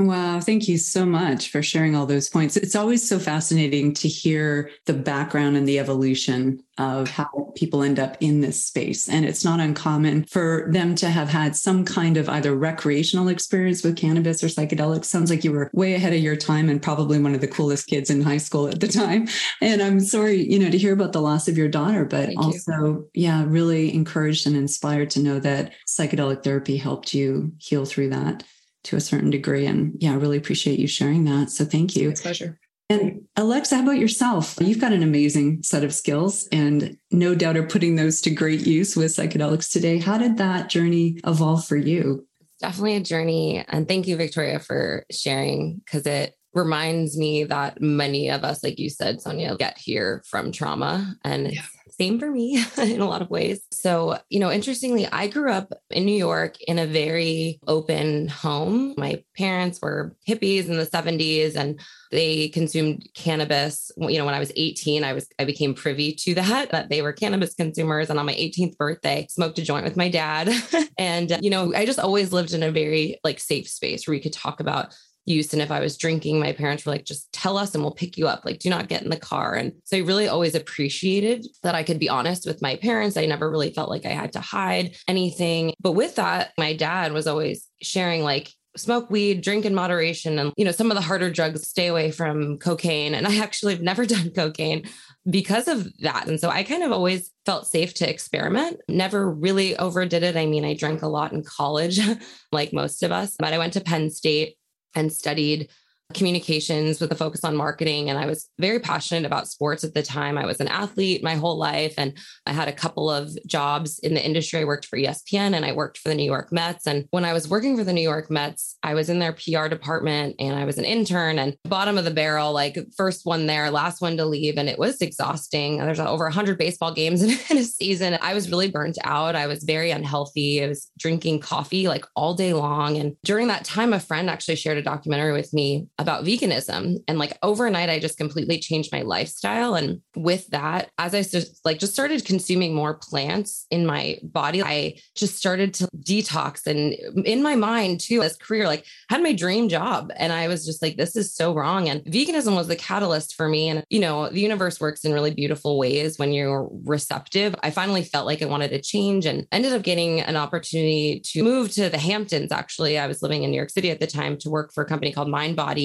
Wow. 0.05 0.41
Thank 0.41 0.67
you 0.67 0.77
so 0.77 1.05
much 1.05 1.49
for 1.49 1.63
sharing 1.63 1.95
all 1.95 2.05
those 2.05 2.27
points. 2.27 2.57
It's 2.57 2.75
always 2.75 3.07
so 3.07 3.19
fascinating 3.19 3.93
to 3.95 4.07
hear 4.07 4.69
the 4.85 4.93
background 4.93 5.55
and 5.55 5.67
the 5.67 5.79
evolution 5.79 6.61
of 6.77 7.07
how 7.07 7.53
people 7.55 7.83
end 7.83 7.99
up 7.99 8.17
in 8.19 8.41
this 8.41 8.61
space. 8.61 9.07
And 9.07 9.25
it's 9.25 9.45
not 9.45 9.59
uncommon 9.59 10.25
for 10.25 10.67
them 10.71 10.95
to 10.95 11.09
have 11.09 11.29
had 11.29 11.55
some 11.55 11.85
kind 11.85 12.17
of 12.17 12.27
either 12.27 12.53
recreational 12.55 13.29
experience 13.29 13.83
with 13.83 13.95
cannabis 13.95 14.43
or 14.43 14.47
psychedelics. 14.47 15.05
Sounds 15.05 15.29
like 15.29 15.43
you 15.43 15.51
were 15.51 15.69
way 15.73 15.93
ahead 15.93 16.13
of 16.13 16.19
your 16.19 16.35
time 16.35 16.69
and 16.69 16.81
probably 16.81 17.19
one 17.19 17.35
of 17.35 17.41
the 17.41 17.47
coolest 17.47 17.87
kids 17.87 18.09
in 18.09 18.21
high 18.21 18.37
school 18.37 18.67
at 18.67 18.81
the 18.81 18.87
time. 18.87 19.27
And 19.61 19.81
I'm 19.81 19.99
sorry, 19.99 20.43
you 20.51 20.59
know, 20.59 20.69
to 20.69 20.77
hear 20.77 20.93
about 20.93 21.13
the 21.13 21.21
loss 21.21 21.47
of 21.47 21.57
your 21.57 21.69
daughter, 21.69 22.03
but 22.03 22.25
Thank 22.25 22.39
also, 22.39 22.73
you. 22.73 23.09
yeah, 23.13 23.45
really 23.47 23.93
encouraged 23.93 24.47
and 24.47 24.55
inspired 24.55 25.11
to 25.11 25.21
know 25.21 25.39
that 25.39 25.73
psychedelic 25.87 26.43
therapy 26.43 26.75
helped 26.75 27.13
you 27.13 27.53
heal 27.59 27.85
through 27.85 28.09
that 28.09 28.43
to 28.83 28.95
a 28.95 29.01
certain 29.01 29.29
degree. 29.29 29.65
And 29.65 29.95
yeah, 29.99 30.11
I 30.11 30.15
really 30.15 30.37
appreciate 30.37 30.79
you 30.79 30.87
sharing 30.87 31.25
that. 31.25 31.49
So 31.49 31.65
thank 31.65 31.95
you. 31.95 32.09
It's 32.09 32.21
pleasure. 32.21 32.59
And 32.89 33.21
Alexa, 33.37 33.75
how 33.75 33.83
about 33.83 33.97
yourself? 33.97 34.57
You've 34.59 34.81
got 34.81 34.93
an 34.93 35.03
amazing 35.03 35.63
set 35.63 35.83
of 35.83 35.93
skills 35.93 36.47
and 36.51 36.97
no 37.11 37.33
doubt 37.33 37.57
are 37.57 37.65
putting 37.65 37.95
those 37.95 38.21
to 38.21 38.29
great 38.29 38.67
use 38.67 38.95
with 38.95 39.15
psychedelics 39.15 39.71
today. 39.71 39.99
How 39.99 40.17
did 40.17 40.37
that 40.37 40.69
journey 40.69 41.19
evolve 41.25 41.65
for 41.65 41.77
you? 41.77 42.27
Definitely 42.59 42.97
a 42.97 43.01
journey. 43.01 43.65
And 43.67 43.87
thank 43.87 44.07
you, 44.07 44.15
Victoria, 44.15 44.59
for 44.59 45.05
sharing 45.11 45.81
because 45.83 46.05
it 46.05 46.35
reminds 46.53 47.17
me 47.17 47.45
that 47.45 47.81
many 47.81 48.29
of 48.29 48.43
us, 48.43 48.63
like 48.63 48.77
you 48.77 48.89
said, 48.89 49.21
Sonia, 49.21 49.55
get 49.57 49.77
here 49.77 50.23
from 50.29 50.51
trauma. 50.51 51.15
And 51.23 51.53
yeah 51.53 51.61
same 52.03 52.19
for 52.19 52.29
me 52.29 52.63
in 52.77 53.01
a 53.01 53.07
lot 53.07 53.21
of 53.21 53.29
ways. 53.29 53.61
So, 53.71 54.17
you 54.29 54.39
know, 54.39 54.51
interestingly, 54.51 55.07
I 55.07 55.27
grew 55.27 55.51
up 55.51 55.73
in 55.89 56.05
New 56.05 56.17
York 56.17 56.61
in 56.61 56.79
a 56.79 56.85
very 56.85 57.59
open 57.67 58.27
home. 58.27 58.93
My 58.97 59.23
parents 59.37 59.79
were 59.81 60.15
hippies 60.27 60.67
in 60.67 60.77
the 60.77 60.85
70s 60.85 61.55
and 61.55 61.79
they 62.11 62.49
consumed 62.49 63.07
cannabis. 63.15 63.91
You 63.97 64.17
know, 64.17 64.25
when 64.25 64.35
I 64.35 64.39
was 64.39 64.51
18, 64.55 65.03
I 65.03 65.13
was 65.13 65.27
I 65.39 65.45
became 65.45 65.73
privy 65.73 66.13
to 66.13 66.33
that 66.41 66.71
that 66.71 66.89
they 66.89 67.01
were 67.01 67.13
cannabis 67.13 67.53
consumers 67.53 68.09
and 68.09 68.19
on 68.19 68.25
my 68.25 68.33
18th 68.33 68.77
birthday, 68.77 69.25
smoked 69.29 69.59
a 69.59 69.61
joint 69.61 69.85
with 69.85 69.97
my 69.97 70.09
dad. 70.09 70.51
and 70.97 71.37
you 71.41 71.49
know, 71.49 71.73
I 71.73 71.85
just 71.85 71.99
always 71.99 72.33
lived 72.33 72.53
in 72.53 72.63
a 72.63 72.71
very 72.71 73.19
like 73.23 73.39
safe 73.39 73.69
space 73.69 74.07
where 74.07 74.15
we 74.15 74.21
could 74.21 74.33
talk 74.33 74.59
about 74.59 74.95
use. 75.25 75.53
And 75.53 75.61
if 75.61 75.71
I 75.71 75.79
was 75.79 75.97
drinking, 75.97 76.39
my 76.39 76.51
parents 76.51 76.85
were 76.85 76.91
like, 76.91 77.05
just 77.05 77.31
tell 77.31 77.57
us 77.57 77.73
and 77.73 77.83
we'll 77.83 77.93
pick 77.93 78.17
you 78.17 78.27
up. 78.27 78.43
Like, 78.45 78.59
do 78.59 78.69
not 78.69 78.89
get 78.89 79.03
in 79.03 79.09
the 79.09 79.17
car. 79.17 79.55
And 79.55 79.73
so 79.85 79.97
I 79.97 80.01
really 80.01 80.27
always 80.27 80.55
appreciated 80.55 81.45
that 81.63 81.75
I 81.75 81.83
could 81.83 81.99
be 81.99 82.09
honest 82.09 82.45
with 82.45 82.61
my 82.61 82.75
parents. 82.75 83.17
I 83.17 83.25
never 83.25 83.49
really 83.49 83.73
felt 83.73 83.89
like 83.89 84.05
I 84.05 84.09
had 84.09 84.33
to 84.33 84.39
hide 84.39 84.95
anything. 85.07 85.73
But 85.79 85.93
with 85.93 86.15
that, 86.15 86.51
my 86.57 86.75
dad 86.75 87.13
was 87.13 87.27
always 87.27 87.67
sharing, 87.81 88.23
like, 88.23 88.51
smoke 88.75 89.09
weed, 89.09 89.41
drink 89.41 89.65
in 89.65 89.75
moderation, 89.75 90.39
and 90.39 90.51
you 90.57 90.65
know 90.65 90.71
some 90.71 90.89
of 90.89 90.95
the 90.95 91.01
harder 91.01 91.29
drugs. 91.29 91.67
Stay 91.67 91.87
away 91.87 92.11
from 92.11 92.57
cocaine. 92.57 93.13
And 93.13 93.27
I 93.27 93.37
actually 93.37 93.73
have 93.73 93.83
never 93.83 94.05
done 94.07 94.31
cocaine 94.31 94.83
because 95.29 95.67
of 95.67 95.87
that. 95.99 96.27
And 96.27 96.39
so 96.39 96.49
I 96.49 96.63
kind 96.63 96.83
of 96.83 96.91
always 96.91 97.31
felt 97.45 97.67
safe 97.67 97.93
to 97.95 98.09
experiment. 98.09 98.79
Never 98.89 99.29
really 99.31 99.77
overdid 99.77 100.23
it. 100.23 100.35
I 100.35 100.45
mean, 100.45 100.65
I 100.65 100.73
drank 100.73 101.01
a 101.01 101.07
lot 101.07 101.33
in 101.33 101.43
college, 101.43 101.99
like 102.51 102.73
most 102.73 103.03
of 103.03 103.11
us, 103.11 103.35
but 103.37 103.53
I 103.53 103.57
went 103.57 103.73
to 103.73 103.81
Penn 103.81 104.09
State 104.09 104.57
and 104.95 105.11
studied 105.11 105.69
communications 106.13 106.99
with 106.99 107.11
a 107.11 107.15
focus 107.15 107.43
on 107.43 107.55
marketing. 107.55 108.09
And 108.09 108.19
I 108.19 108.25
was 108.25 108.49
very 108.59 108.79
passionate 108.79 109.25
about 109.25 109.47
sports 109.47 109.83
at 109.83 109.93
the 109.93 110.03
time. 110.03 110.37
I 110.37 110.45
was 110.45 110.59
an 110.59 110.67
athlete 110.67 111.23
my 111.23 111.35
whole 111.35 111.57
life, 111.57 111.93
and 111.97 112.17
I 112.45 112.53
had 112.53 112.67
a 112.67 112.73
couple 112.73 113.09
of 113.09 113.31
jobs 113.45 113.99
in 113.99 114.13
the 114.13 114.25
industry. 114.25 114.61
I 114.61 114.65
worked 114.65 114.85
for 114.85 114.97
ESPN 114.97 115.53
and 115.53 115.65
I 115.65 115.71
worked 115.71 115.97
for 115.97 116.09
the 116.09 116.15
New 116.15 116.25
York 116.25 116.51
Mets. 116.51 116.87
And 116.87 117.07
when 117.11 117.25
I 117.25 117.33
was 117.33 117.47
working 117.47 117.77
for 117.77 117.83
the 117.83 117.93
New 117.93 118.01
York 118.01 118.29
Mets, 118.29 118.77
I 118.83 118.93
was 118.93 119.09
in 119.09 119.19
their 119.19 119.33
PR 119.33 119.67
department 119.67 120.35
and 120.39 120.55
I 120.55 120.65
was 120.65 120.77
an 120.77 120.85
intern 120.85 121.39
and 121.39 121.55
bottom 121.63 121.97
of 121.97 122.05
the 122.05 122.11
barrel, 122.11 122.53
like 122.53 122.77
first 122.95 123.25
one 123.25 123.47
there, 123.47 123.71
last 123.71 124.01
one 124.01 124.17
to 124.17 124.25
leave. 124.25 124.57
And 124.57 124.69
it 124.69 124.79
was 124.79 125.01
exhausting. 125.01 125.77
There's 125.77 125.99
over 125.99 126.25
100 126.25 126.57
baseball 126.57 126.93
games 126.93 127.21
in 127.51 127.57
a 127.57 127.63
season. 127.63 128.17
I 128.21 128.33
was 128.33 128.49
really 128.49 128.69
burnt 128.69 128.97
out. 129.03 129.35
I 129.35 129.47
was 129.47 129.63
very 129.63 129.91
unhealthy. 129.91 130.63
I 130.63 130.67
was 130.67 130.89
drinking 130.97 131.39
coffee 131.39 131.87
like 131.87 132.05
all 132.15 132.33
day 132.33 132.53
long. 132.53 132.97
And 132.97 133.15
during 133.23 133.47
that 133.47 133.65
time, 133.65 133.93
a 133.93 133.99
friend 133.99 134.29
actually 134.29 134.55
shared 134.55 134.77
a 134.77 134.81
documentary 134.81 135.33
with 135.33 135.53
me 135.53 135.87
about 136.03 136.23
veganism. 136.23 136.97
And 137.07 137.17
like 137.17 137.37
overnight, 137.41 137.89
I 137.89 137.97
just 137.97 138.17
completely 138.17 138.59
changed 138.59 138.91
my 138.91 139.01
lifestyle. 139.01 139.73
And 139.73 140.01
with 140.15 140.47
that, 140.47 140.91
as 140.99 141.15
I 141.15 141.23
just 141.23 141.65
like 141.65 141.79
just 141.79 141.93
started 141.93 142.25
consuming 142.25 142.75
more 142.75 142.93
plants 142.93 143.65
in 143.71 143.85
my 143.85 144.19
body, 144.21 144.61
I 144.61 144.99
just 145.15 145.35
started 145.35 145.73
to 145.75 145.87
detox. 145.97 146.67
And 146.67 146.93
in 147.25 147.41
my 147.41 147.55
mind 147.55 148.01
too, 148.01 148.21
as 148.21 148.35
career, 148.35 148.67
like 148.67 148.85
had 149.09 149.23
my 149.23 149.33
dream 149.33 149.69
job. 149.69 150.11
And 150.15 150.31
I 150.31 150.47
was 150.47 150.65
just 150.65 150.81
like, 150.81 150.97
this 150.97 151.15
is 151.15 151.33
so 151.33 151.53
wrong. 151.53 151.89
And 151.89 152.03
veganism 152.03 152.55
was 152.55 152.67
the 152.67 152.75
catalyst 152.75 153.35
for 153.35 153.47
me. 153.47 153.69
And, 153.69 153.83
you 153.89 153.99
know, 153.99 154.29
the 154.29 154.41
universe 154.41 154.79
works 154.79 155.05
in 155.05 155.13
really 155.13 155.33
beautiful 155.33 155.79
ways 155.79 156.19
when 156.19 156.33
you're 156.33 156.69
receptive. 156.83 157.55
I 157.63 157.71
finally 157.71 158.03
felt 158.03 158.25
like 158.25 158.41
I 158.41 158.45
wanted 158.45 158.69
to 158.69 158.81
change 158.81 159.25
and 159.25 159.47
ended 159.51 159.73
up 159.73 159.81
getting 159.81 160.21
an 160.21 160.35
opportunity 160.35 161.21
to 161.31 161.43
move 161.43 161.71
to 161.71 161.89
the 161.89 161.97
Hamptons. 161.97 162.51
Actually, 162.51 162.99
I 162.99 163.07
was 163.07 163.21
living 163.21 163.43
in 163.43 163.51
New 163.51 163.57
York 163.57 163.69
City 163.69 163.89
at 163.89 163.99
the 163.99 164.07
time 164.07 164.37
to 164.39 164.49
work 164.49 164.73
for 164.73 164.83
a 164.83 164.87
company 164.87 165.11
called 165.11 165.29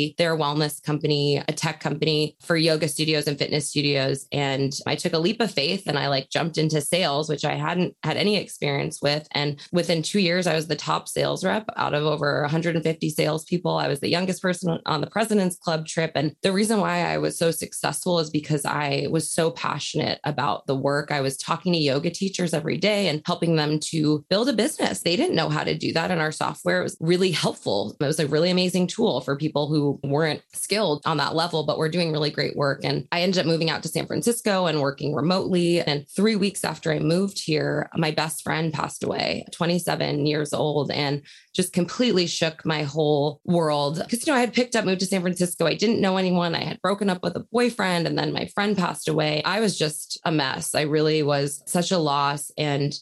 Mindbody 0.08 0.16
they're 0.16 0.34
a 0.34 0.38
wellness 0.38 0.82
company, 0.82 1.42
a 1.48 1.52
tech 1.52 1.80
company 1.80 2.36
for 2.40 2.56
yoga 2.56 2.88
studios 2.88 3.26
and 3.26 3.38
fitness 3.38 3.68
studios. 3.68 4.26
And 4.32 4.72
I 4.86 4.94
took 4.94 5.12
a 5.12 5.18
leap 5.18 5.40
of 5.40 5.50
faith 5.50 5.84
and 5.86 5.98
I 5.98 6.08
like 6.08 6.30
jumped 6.30 6.58
into 6.58 6.80
sales, 6.80 7.28
which 7.28 7.44
I 7.44 7.54
hadn't 7.54 7.96
had 8.02 8.16
any 8.16 8.36
experience 8.36 9.00
with. 9.02 9.28
And 9.32 9.60
within 9.72 10.02
two 10.02 10.20
years, 10.20 10.46
I 10.46 10.54
was 10.54 10.66
the 10.66 10.76
top 10.76 11.08
sales 11.08 11.44
rep 11.44 11.68
out 11.76 11.94
of 11.94 12.04
over 12.04 12.42
150 12.42 13.10
salespeople. 13.10 13.76
I 13.76 13.88
was 13.88 14.00
the 14.00 14.08
youngest 14.08 14.42
person 14.42 14.78
on 14.86 15.00
the 15.00 15.06
President's 15.06 15.56
Club 15.56 15.86
trip. 15.86 16.12
And 16.14 16.34
the 16.42 16.52
reason 16.52 16.80
why 16.80 17.04
I 17.04 17.18
was 17.18 17.38
so 17.38 17.50
successful 17.50 18.18
is 18.18 18.30
because 18.30 18.64
I 18.64 19.06
was 19.10 19.30
so 19.30 19.50
passionate 19.50 20.20
about 20.24 20.66
the 20.66 20.76
work. 20.76 21.10
I 21.10 21.20
was 21.20 21.36
talking 21.36 21.72
to 21.72 21.78
yoga 21.78 22.10
teachers 22.10 22.54
every 22.54 22.76
day 22.76 23.08
and 23.08 23.22
helping 23.26 23.56
them 23.56 23.78
to 23.80 24.24
build 24.28 24.48
a 24.48 24.52
business. 24.52 25.00
They 25.00 25.16
didn't 25.16 25.36
know 25.36 25.48
how 25.48 25.64
to 25.64 25.76
do 25.76 25.92
that. 25.92 26.10
And 26.10 26.20
our 26.20 26.32
software 26.32 26.80
It 26.80 26.84
was 26.84 26.96
really 27.00 27.30
helpful. 27.30 27.96
It 28.00 28.04
was 28.04 28.20
a 28.20 28.26
really 28.26 28.50
amazing 28.50 28.86
tool 28.86 29.20
for 29.20 29.36
people 29.36 29.68
who 29.68 29.87
weren't 30.02 30.42
skilled 30.52 31.02
on 31.04 31.16
that 31.18 31.34
level, 31.34 31.64
but 31.64 31.78
we're 31.78 31.88
doing 31.88 32.12
really 32.12 32.30
great 32.30 32.56
work. 32.56 32.80
And 32.84 33.06
I 33.12 33.22
ended 33.22 33.40
up 33.40 33.46
moving 33.46 33.70
out 33.70 33.82
to 33.82 33.88
San 33.88 34.06
Francisco 34.06 34.66
and 34.66 34.80
working 34.80 35.14
remotely. 35.14 35.80
And 35.80 36.06
three 36.08 36.36
weeks 36.36 36.64
after 36.64 36.92
I 36.92 36.98
moved 36.98 37.38
here, 37.38 37.88
my 37.96 38.10
best 38.10 38.42
friend 38.42 38.72
passed 38.72 39.02
away, 39.02 39.44
27 39.52 40.26
years 40.26 40.52
old, 40.52 40.90
and 40.90 41.22
just 41.54 41.72
completely 41.72 42.26
shook 42.26 42.64
my 42.64 42.82
whole 42.82 43.40
world. 43.44 43.98
Because, 43.98 44.26
you 44.26 44.32
know, 44.32 44.36
I 44.36 44.40
had 44.40 44.54
picked 44.54 44.76
up, 44.76 44.84
moved 44.84 45.00
to 45.00 45.06
San 45.06 45.22
Francisco. 45.22 45.66
I 45.66 45.74
didn't 45.74 46.00
know 46.00 46.16
anyone. 46.16 46.54
I 46.54 46.64
had 46.64 46.82
broken 46.82 47.10
up 47.10 47.22
with 47.22 47.36
a 47.36 47.46
boyfriend, 47.52 48.06
and 48.06 48.18
then 48.18 48.32
my 48.32 48.46
friend 48.54 48.76
passed 48.76 49.08
away. 49.08 49.42
I 49.44 49.60
was 49.60 49.78
just 49.78 50.20
a 50.24 50.32
mess. 50.32 50.74
I 50.74 50.82
really 50.82 51.22
was 51.22 51.62
such 51.66 51.90
a 51.90 51.98
loss. 51.98 52.50
And 52.56 52.94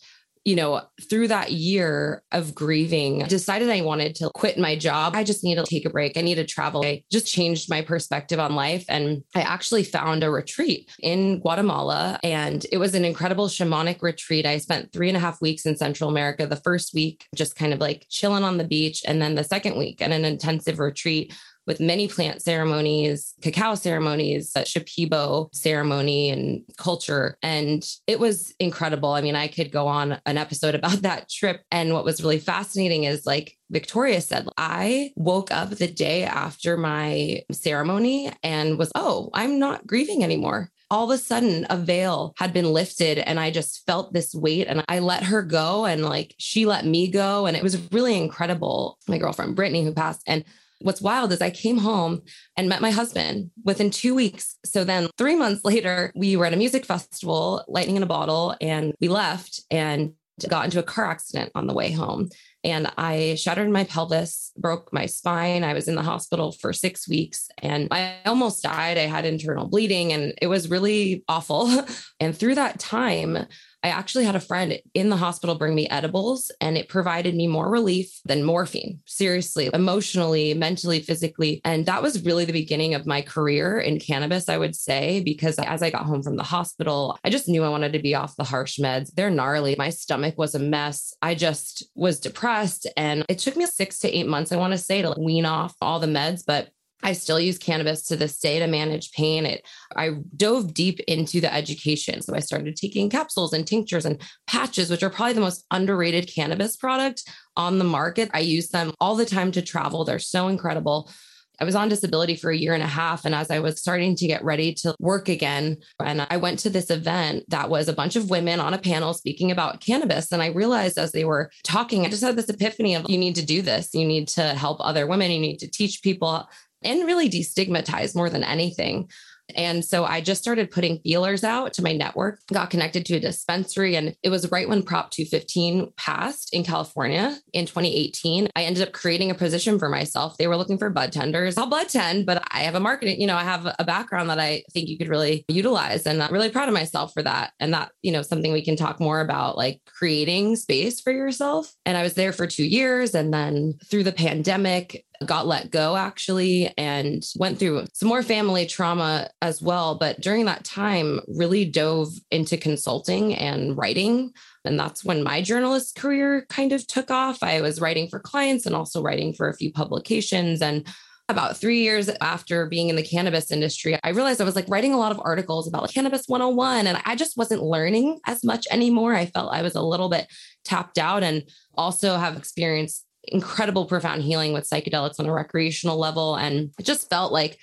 you 0.47 0.55
know, 0.55 0.81
through 1.11 1.27
that 1.27 1.51
year 1.51 2.23
of 2.31 2.55
grieving, 2.55 3.21
I 3.21 3.27
decided 3.27 3.69
I 3.69 3.81
wanted 3.81 4.15
to 4.15 4.31
quit 4.33 4.57
my 4.57 4.77
job. 4.77 5.17
I 5.17 5.25
just 5.25 5.43
needed 5.43 5.65
to 5.65 5.69
take 5.69 5.85
a 5.85 5.91
break. 5.91 6.17
I 6.17 6.21
needed 6.21 6.47
to 6.47 6.55
travel. 6.55 6.85
I 6.85 7.03
just 7.11 7.27
changed 7.27 7.69
my 7.69 7.83
perspective 7.83 8.39
on 8.39 8.55
life. 8.55 8.85
And 8.89 9.25
I 9.35 9.41
actually 9.41 9.83
found 9.83 10.23
a 10.23 10.31
retreat 10.31 10.89
in 11.01 11.41
Guatemala. 11.41 12.21
And 12.23 12.65
it 12.71 12.79
was 12.79 12.95
an 12.95 13.05
incredible 13.05 13.49
shamanic 13.49 14.03
retreat. 14.03 14.47
I 14.47 14.59
spent 14.59 14.93
three 14.93 15.09
and 15.09 15.17
a 15.17 15.21
half 15.21 15.43
weeks 15.43 15.67
in 15.67 15.77
Central 15.77 16.09
America. 16.09 16.47
The 16.47 16.55
first 16.55 16.95
week, 16.95 17.27
just 17.35 17.57
kind 17.57 17.73
of 17.73 17.81
like 17.81 18.07
chilling 18.09 18.45
on 18.45 18.57
the 18.57 18.65
beach. 18.65 19.03
And 19.05 19.21
then 19.21 19.35
the 19.35 19.43
second 19.43 19.77
week, 19.77 20.01
and 20.01 20.13
an 20.13 20.25
intensive 20.25 20.79
retreat 20.79 21.35
with 21.67 21.81
many 21.81 22.09
plant 22.09 22.43
ceremonies, 22.43 23.35
cacao 23.43 23.75
ceremonies, 23.75 24.53
that 24.53 24.67
Shipibo 24.67 25.55
ceremony 25.55 26.31
and 26.31 26.63
culture. 26.79 27.39
And 27.43 27.87
it 28.07 28.21
was 28.21 28.55
incredible. 28.61 29.11
I 29.11 29.21
mean, 29.21 29.37
I 29.37 29.49
could 29.49 29.73
go 29.73 29.87
on 29.87 30.21
an 30.27 30.39
episode 30.39 30.75
about 30.77 31.03
that 31.03 31.29
trip. 31.29 31.63
And 31.71 31.93
what 31.93 32.05
was 32.05 32.23
really 32.23 32.39
fascinating 32.39 33.05
is 33.05 33.27
like 33.27 33.57
Victoria 33.71 34.21
said, 34.21 34.49
I 34.57 35.13
woke 35.17 35.51
up 35.51 35.71
the 35.71 35.89
day 35.89 36.25
after 36.25 36.77
my 36.77 37.43
ceremony 37.51 38.33
and 38.43 38.79
was, 38.79 38.93
oh, 38.95 39.31
I'm 39.35 39.59
not 39.59 39.87
grieving 39.87 40.23
anymore 40.23 40.71
all 40.91 41.11
of 41.11 41.19
a 41.19 41.21
sudden 41.21 41.67
a 41.69 41.77
veil 41.77 42.33
had 42.37 42.53
been 42.53 42.73
lifted 42.73 43.19
and 43.19 43.41
I 43.41 43.51
just 43.51 43.85
felt 43.87 44.13
this 44.13 44.35
weight 44.35 44.69
and 44.69 44.85
I 44.89 45.01
let 45.01 45.25
her 45.25 45.43
go 45.43 45.85
and 45.85 46.05
like 46.05 46.35
she 46.39 46.67
let 46.67 46.87
me 46.87 47.09
go. 47.11 47.47
And 47.47 47.57
it 47.57 47.63
was 47.63 47.93
really 47.93 48.17
incredible. 48.17 48.99
My 49.09 49.19
girlfriend, 49.19 49.57
Brittany, 49.57 49.85
who 49.85 49.93
passed. 49.93 50.23
And 50.27 50.45
What's 50.81 51.01
wild 51.01 51.33
is 51.33 51.41
I 51.41 51.51
came 51.51 51.79
home 51.79 52.23
and 52.57 52.69
met 52.69 52.83
my 52.83 52.91
husband 52.91 53.51
within 53.65 53.91
two 53.91 54.15
weeks. 54.15 54.57
So 54.65 54.85
then, 54.85 55.09
three 55.17 55.35
months 55.35 55.65
later, 55.65 56.13
we 56.15 56.37
were 56.37 56.47
at 56.47 56.53
a 56.53 56.57
music 56.57 56.85
festival, 56.85 57.65
Lightning 57.69 57.97
in 57.97 58.03
a 58.03 58.07
Bottle, 58.07 58.55
and 58.61 58.95
we 59.01 59.09
left 59.09 59.63
and 59.71 60.13
got 60.49 60.67
into 60.67 60.79
a 60.79 60.83
car 60.83 61.11
accident 61.11 61.51
on 61.55 61.67
the 61.67 61.75
way 61.75 61.91
home. 61.91 62.29
And 62.63 62.91
I 62.99 63.37
shattered 63.37 63.71
my 63.71 63.85
pelvis, 63.85 64.53
broke 64.57 64.93
my 64.93 65.07
spine. 65.07 65.65
I 65.65 65.73
was 65.73 65.89
in 65.89 65.95
the 65.95 66.03
hospital 66.03 66.53
for 66.53 66.73
six 66.73 67.09
weeks 67.09 67.49
and 67.63 67.89
I 67.91 68.17
almost 68.27 68.63
died. 68.63 68.99
I 68.99 69.03
had 69.03 69.25
internal 69.25 69.69
bleeding 69.69 70.13
and 70.13 70.35
it 70.43 70.49
was 70.49 70.69
really 70.69 71.25
awful. 71.29 71.71
and 72.21 72.37
through 72.37 72.57
that 72.57 72.81
time, 72.81 73.47
I 73.87 73.91
actually 73.91 74.25
had 74.25 74.35
a 74.35 74.41
friend 74.41 74.81
in 74.95 75.11
the 75.11 75.17
hospital 75.17 75.55
bring 75.55 75.77
me 75.77 75.89
edibles, 75.89 76.51
and 76.61 76.77
it 76.77 76.89
provided 76.89 77.37
me 77.37 77.47
more 77.47 77.71
relief 77.71 78.21
than 78.25 78.43
morphine, 78.43 78.99
seriously, 79.07 79.71
emotionally, 79.73 80.55
mentally, 80.55 80.99
physically. 80.99 81.61
And 81.65 81.87
that 81.87 82.03
was 82.03 82.25
really 82.25 82.45
the 82.45 82.53
beginning 82.53 82.95
of 82.95 83.07
my 83.07 83.23
career 83.23 83.79
in 83.79 84.01
cannabis, 84.01 84.49
I 84.49 84.59
would 84.59 84.75
say, 84.75 85.21
because 85.21 85.61
as 85.61 85.85
I 85.85 85.91
got 85.91 86.05
home 86.05 86.25
from 86.25 86.35
the 86.35 86.43
hospital, 86.43 87.17
I 87.23 87.31
just 87.31 87.49
knew 87.49 87.63
I 87.63 87.69
wanted 87.69 87.93
to 87.93 88.01
be 88.01 88.17
off 88.17 88.35
the 88.35 88.43
harsh 88.43 88.81
meds. 88.81 89.15
They're 89.15 89.31
gnarly. 89.31 89.77
My 89.79 89.91
stomach 89.91 90.37
was 90.37 90.57
a 90.57 90.59
mess. 90.59 91.15
I 91.23 91.37
just 91.37 91.85
was 91.95 92.19
depressed. 92.19 92.89
And 92.97 93.25
it 93.29 93.39
took 93.39 93.55
me 93.57 93.67
six 93.67 94.01
to 94.01 94.11
eight 94.11 94.27
months, 94.27 94.51
I 94.51 94.57
want 94.57 94.73
to 94.73 94.79
say, 94.79 95.03
to 95.03 95.15
wean 95.17 95.47
off 95.47 95.77
all 95.81 96.01
the 96.01 96.09
meds. 96.09 96.43
But 96.45 96.71
I 97.03 97.13
still 97.13 97.39
use 97.39 97.59
cannabis 97.59 98.03
to 98.07 98.17
this 98.17 98.39
day 98.39 98.59
to 98.59 98.67
manage 98.67 99.13
pain. 99.13 99.47
It 99.47 99.67
I 99.95 100.17
dove 100.37 100.75
deep 100.75 101.01
into 101.07 101.41
the 101.41 101.53
education. 101.53 102.23
So 102.23 102.35
I 102.35 102.41
started 102.41 102.77
taking 102.77 103.11
capsules 103.11 103.53
and 103.53 103.67
tinctures 103.67 104.05
and 104.05 104.21
patches, 104.47 104.91
which 104.91 105.03
are 105.03 105.11
probably 105.11 105.35
the 105.35 105.41
most 105.41 105.65
underrated 105.71 106.31
cannabis 106.35 106.77
product 106.77 107.23
on 107.57 107.79
the 107.79 107.85
market. 107.85 108.31
I 108.33 108.41
use 108.41 108.69
them 108.69 108.93
all 109.01 109.15
the 109.15 109.27
time 109.27 109.53
to 109.53 109.63
travel. 109.63 110.05
They're 110.05 110.19
so 110.19 110.49
incredible. 110.49 111.11
I 111.59 111.65
was 111.65 111.75
on 111.75 111.89
disability 111.89 112.37
for 112.37 112.51
a 112.51 112.57
year 112.57 112.75
and 112.75 112.83
a 112.83 112.87
half. 112.87 113.25
And 113.25 113.35
as 113.35 113.51
I 113.51 113.61
was 113.61 113.81
starting 113.81 114.15
to 114.17 114.27
get 114.27 114.45
ready 114.45 114.75
to 114.75 114.95
work 114.99 115.29
again, 115.29 115.79
and 116.05 116.27
I 116.29 116.37
went 116.37 116.59
to 116.61 116.71
this 116.71 116.91
event 116.91 117.45
that 117.49 117.71
was 117.71 117.89
a 117.89 117.95
bunch 117.95 118.17
of 118.17 118.31
women 118.31 118.61
on 118.61 118.75
a 118.75 118.79
panel 118.79 119.15
speaking 119.15 119.51
about 119.51 119.81
cannabis. 119.81 120.33
And 120.33 120.43
I 120.43 120.49
realized 120.49 120.99
as 120.99 121.13
they 121.13 121.25
were 121.25 121.51
talking, 121.65 122.05
I 122.05 122.11
just 122.11 122.23
had 122.23 122.37
this 122.37 122.51
epiphany 122.51 122.95
of 122.95 123.09
you 123.09 123.17
need 123.17 123.37
to 123.37 123.47
do 123.47 123.63
this. 123.63 123.95
You 123.95 124.07
need 124.07 124.29
to 124.29 124.43
help 124.55 124.79
other 124.81 125.07
women. 125.07 125.31
You 125.31 125.41
need 125.41 125.59
to 125.59 125.71
teach 125.71 126.03
people 126.03 126.47
and 126.83 127.07
really 127.07 127.29
destigmatize 127.29 128.15
more 128.15 128.31
than 128.31 128.45
anything. 128.45 129.09
And 129.55 129.85
so 129.85 130.05
I 130.05 130.21
just 130.21 130.43
started 130.43 130.71
putting 130.71 130.99
feelers 131.01 131.45
out 131.45 131.73
to 131.75 131.83
my 131.83 131.93
network, 131.93 132.41
got 132.53 132.71
connected 132.71 133.07
to 133.07 133.17
a 133.17 133.21
dispensary. 133.21 133.95
And 133.95 134.17
it 134.23 134.31
was 134.31 134.51
right 134.51 134.69
when 134.69 134.83
Prop 134.83 135.11
215 135.11 135.93
passed 135.97 136.53
in 136.53 136.65
California 136.65 137.39
in 137.53 137.67
2018. 137.67 138.49
I 138.57 138.65
ended 138.65 138.87
up 138.87 138.93
creating 138.93 139.31
a 139.31 139.35
position 139.35 139.79
for 139.79 139.89
myself. 139.89 140.37
They 140.37 140.49
were 140.49 140.57
looking 140.57 140.79
for 140.79 140.91
bud 140.91 141.13
tenders. 141.13 141.57
I'll 141.57 141.69
bud 141.69 141.89
tend, 141.89 142.27
but 142.27 142.43
I 142.51 142.61
have 142.61 142.75
a 142.75 142.81
marketing, 142.81 143.21
you 143.21 143.27
know, 143.27 143.37
I 143.37 143.45
have 143.45 143.73
a 143.79 143.85
background 143.85 144.31
that 144.31 144.41
I 144.41 144.65
think 144.73 144.89
you 144.89 144.99
could 144.99 145.09
really 145.09 145.45
utilize. 145.49 146.07
And 146.07 146.23
I'm 146.23 146.33
really 146.33 146.51
proud 146.51 146.69
of 146.69 146.75
myself 146.75 147.13
for 147.13 147.23
that. 147.23 147.53
And 147.61 147.73
that, 147.73 147.93
you 148.03 148.13
know, 148.13 148.23
something 148.23 148.53
we 148.53 148.65
can 148.65 148.77
talk 148.77 148.99
more 148.99 149.21
about, 149.21 149.57
like 149.57 149.81
creating 149.87 150.57
space 150.57 151.01
for 151.01 151.13
yourself. 151.13 151.73
And 151.85 151.97
I 151.97 152.03
was 152.03 152.15
there 152.15 152.33
for 152.33 152.47
two 152.47 152.67
years. 152.67 153.15
And 153.15 153.33
then 153.33 153.75
through 153.89 154.05
the 154.05 154.13
pandemic, 154.13 155.05
got 155.25 155.47
let 155.47 155.71
go 155.71 155.97
actually 155.97 156.73
and 156.77 157.25
went 157.37 157.59
through 157.59 157.85
some 157.93 158.09
more 158.09 158.23
family 158.23 158.67
trauma 158.67 159.31
as 159.41 159.63
well. 159.63 159.97
But 159.97 160.21
during 160.21 160.45
that 160.47 160.65
time, 160.65 161.21
really 161.29 161.65
dove 161.65 162.09
into 162.31 162.57
consulting 162.57 163.35
and 163.35 163.77
writing. 163.77 164.33
And 164.65 164.79
that's 164.79 165.05
when 165.05 165.23
my 165.23 165.43
journalist 165.43 165.97
career 165.97 166.47
kind 166.49 166.73
of 166.73 166.87
took 166.87 167.11
off. 167.11 167.43
I 167.43 167.61
was 167.61 167.81
writing 167.81 168.09
for 168.09 168.19
clients 168.19 168.67
and 168.67 168.75
also 168.75 169.03
writing 169.03 169.33
for 169.33 169.49
a 169.49 169.57
few 169.57 169.73
publications. 169.73 170.61
And 170.61 170.87
about 171.29 171.57
three 171.57 171.81
years 171.81 172.09
after 172.21 172.67
being 172.67 172.89
in 172.89 172.97
the 172.97 173.03
cannabis 173.03 173.51
industry, 173.51 173.99
I 174.05 174.11
realized 174.11 174.41
I 174.41 174.45
was 174.45 174.55
like 174.55 174.69
writing 174.69 174.95
a 174.95 174.99
lot 174.99 175.11
of 175.11 175.21
articles 175.25 175.67
about 175.67 175.83
like 175.83 175.95
cannabis 175.95 176.25
101. 176.27 176.87
And 176.87 177.01
I 177.05 177.17
just 177.17 177.37
wasn't 177.37 177.63
learning 177.63 178.21
as 178.27 178.45
much 178.45 178.67
anymore. 178.71 179.15
I 179.15 179.27
felt 179.27 179.53
I 179.53 179.63
was 179.63 179.75
a 179.75 179.83
little 179.83 180.09
bit 180.09 180.27
tapped 180.65 180.99
out 180.99 181.23
and 181.23 181.43
also 181.75 182.17
have 182.17 182.37
experienced 182.37 183.06
incredible 183.29 183.87
profound 183.87 184.23
healing 184.23 184.53
with 184.53 184.69
psychedelics 184.69 185.19
on 185.19 185.27
a 185.27 185.33
recreational 185.33 185.99
level. 185.99 186.37
And 186.37 186.73
it 186.79 186.85
just 186.85 187.09
felt 187.11 187.33
like 187.33 187.59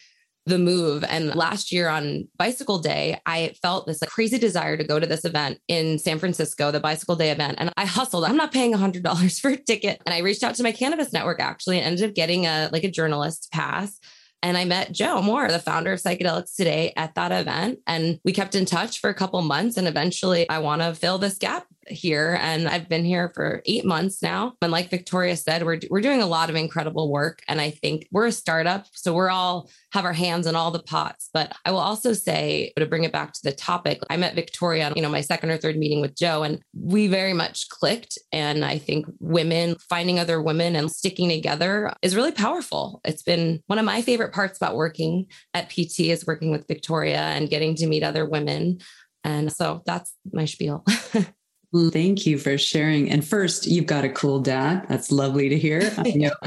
the 0.46 0.58
move. 0.58 1.04
And 1.06 1.34
last 1.36 1.72
year 1.72 1.88
on 1.88 2.28
bicycle 2.38 2.80
day 2.80 3.18
i 3.26 3.54
felt 3.62 3.88
this 3.88 4.02
like, 4.02 4.10
crazy 4.10 4.38
desire 4.38 4.76
to 4.76 4.84
go 4.84 5.00
to 5.00 5.08
this 5.08 5.24
event 5.24 5.60
in 5.70 5.98
san 6.00 6.20
francisco 6.20 6.70
the 6.70 6.80
bicycle 6.80 7.16
day 7.16 7.32
event. 7.32 7.56
And 7.60 7.72
i 7.78 7.86
hustled. 7.86 8.26
I'm 8.26 8.36
not 8.36 8.52
paying 8.52 8.74
$100 8.74 9.40
for 9.42 9.52
a 9.52 9.58
ticket. 9.58 10.02
And 10.06 10.14
i 10.14 10.20
reached 10.20 10.44
out 10.44 10.56
to 10.56 10.64
my 10.64 10.72
cannabis 10.72 11.14
network 11.14 11.40
actually 11.40 11.78
and 11.78 11.88
ended 11.88 12.10
up 12.10 12.16
getting 12.16 12.46
a 12.46 12.70
like 12.74 12.84
a 12.84 12.92
journalist 12.92 13.50
pass. 13.52 14.00
And 14.42 14.58
I 14.58 14.66
met 14.66 14.92
Joe 14.92 15.22
Moore, 15.22 15.50
the 15.50 15.58
founder 15.58 15.94
of 15.94 16.02
Psychedelics 16.02 16.54
Today, 16.54 16.92
at 16.98 17.16
that 17.16 17.32
event. 17.32 17.80
And 17.88 18.20
we 18.26 18.34
kept 18.34 18.56
in 18.56 18.66
touch 18.66 19.00
for 19.00 19.10
a 19.10 19.14
couple 19.14 19.42
months. 19.42 19.78
And 19.78 19.88
eventually, 19.88 20.50
I 20.50 20.60
want 20.60 20.82
to 20.82 20.94
fill 20.94 21.18
this 21.18 21.38
gap 21.38 21.66
here. 21.88 22.38
And 22.42 22.68
I've 22.68 22.90
been 22.90 23.06
here 23.06 23.32
for 23.34 23.62
eight 23.66 23.86
months 23.86 24.22
now. 24.22 24.54
And 24.62 24.72
like 24.72 24.90
Victoria 24.90 25.36
said, 25.36 25.64
we're, 25.64 25.80
we're 25.90 26.02
doing 26.02 26.22
a 26.22 26.28
lot 26.28 26.50
of 26.50 26.56
incredible 26.56 27.12
work. 27.12 27.42
And 27.48 27.60
I 27.62 27.72
think 27.72 28.08
we're 28.12 28.28
a 28.28 28.32
startup. 28.32 28.86
So 28.94 29.14
we're 29.14 29.30
all 29.30 29.70
have 29.92 30.06
our 30.06 30.14
hands 30.14 30.48
in 30.48 30.56
all 30.56 30.72
the 30.72 30.82
pots. 30.82 31.30
But 31.34 31.56
I 31.66 31.72
will 31.72 31.80
also 31.80 32.14
say 32.14 32.74
to 32.78 32.86
bring 32.86 33.04
it 33.04 33.12
back 33.12 33.34
to 33.34 33.44
the 33.44 33.52
topic, 33.52 34.00
I 34.10 34.18
met 34.18 34.36
Victoria, 34.36 34.92
you 34.96 35.02
know, 35.02 35.10
my 35.10 35.22
second 35.22 35.52
or 35.52 35.58
third 35.58 35.78
meeting 35.78 36.02
with 36.02 36.16
Joe, 36.16 36.44
and 36.44 36.62
we 36.74 37.08
very 37.08 37.34
much 37.34 37.70
clicked. 37.70 38.18
And 38.32 38.66
I 38.66 38.78
think 38.78 39.06
women 39.20 39.76
finding 39.90 40.20
other 40.20 40.42
women 40.42 40.76
and 40.76 40.92
sticking 40.92 41.30
together 41.30 41.94
is 42.02 42.16
really 42.16 42.32
powerful. 42.32 43.02
It's 43.06 43.24
been 43.24 43.62
one 43.68 43.80
of 43.80 43.86
my 43.86 44.02
favorite 44.02 44.34
parts 44.34 44.58
about 44.58 44.76
working 44.76 45.28
at 45.54 45.70
PT 45.70 46.02
is 46.02 46.26
working 46.26 46.52
with 46.52 46.68
Victoria 46.68 47.20
and 47.20 47.50
getting 47.50 47.76
to 47.76 47.88
meet 47.88 48.04
other 48.04 48.26
women. 48.26 48.80
And 49.24 49.52
so 49.52 49.84
that's 49.86 50.14
my 50.32 50.46
spiel. 50.46 50.84
Thank 51.74 52.26
you 52.26 52.38
for 52.38 52.58
sharing. 52.58 53.10
And 53.10 53.26
first, 53.26 53.66
you've 53.66 53.88
got 53.88 54.06
a 54.06 54.10
cool 54.10 54.40
dad. 54.40 54.86
That's 54.90 55.12
lovely 55.12 55.50
to 55.50 55.58
hear. 55.58 55.92
I 55.98 56.04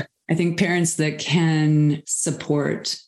I 0.30 0.34
think 0.34 0.58
parents 0.58 0.96
that 0.96 1.18
can 1.18 2.02
support 2.06 2.98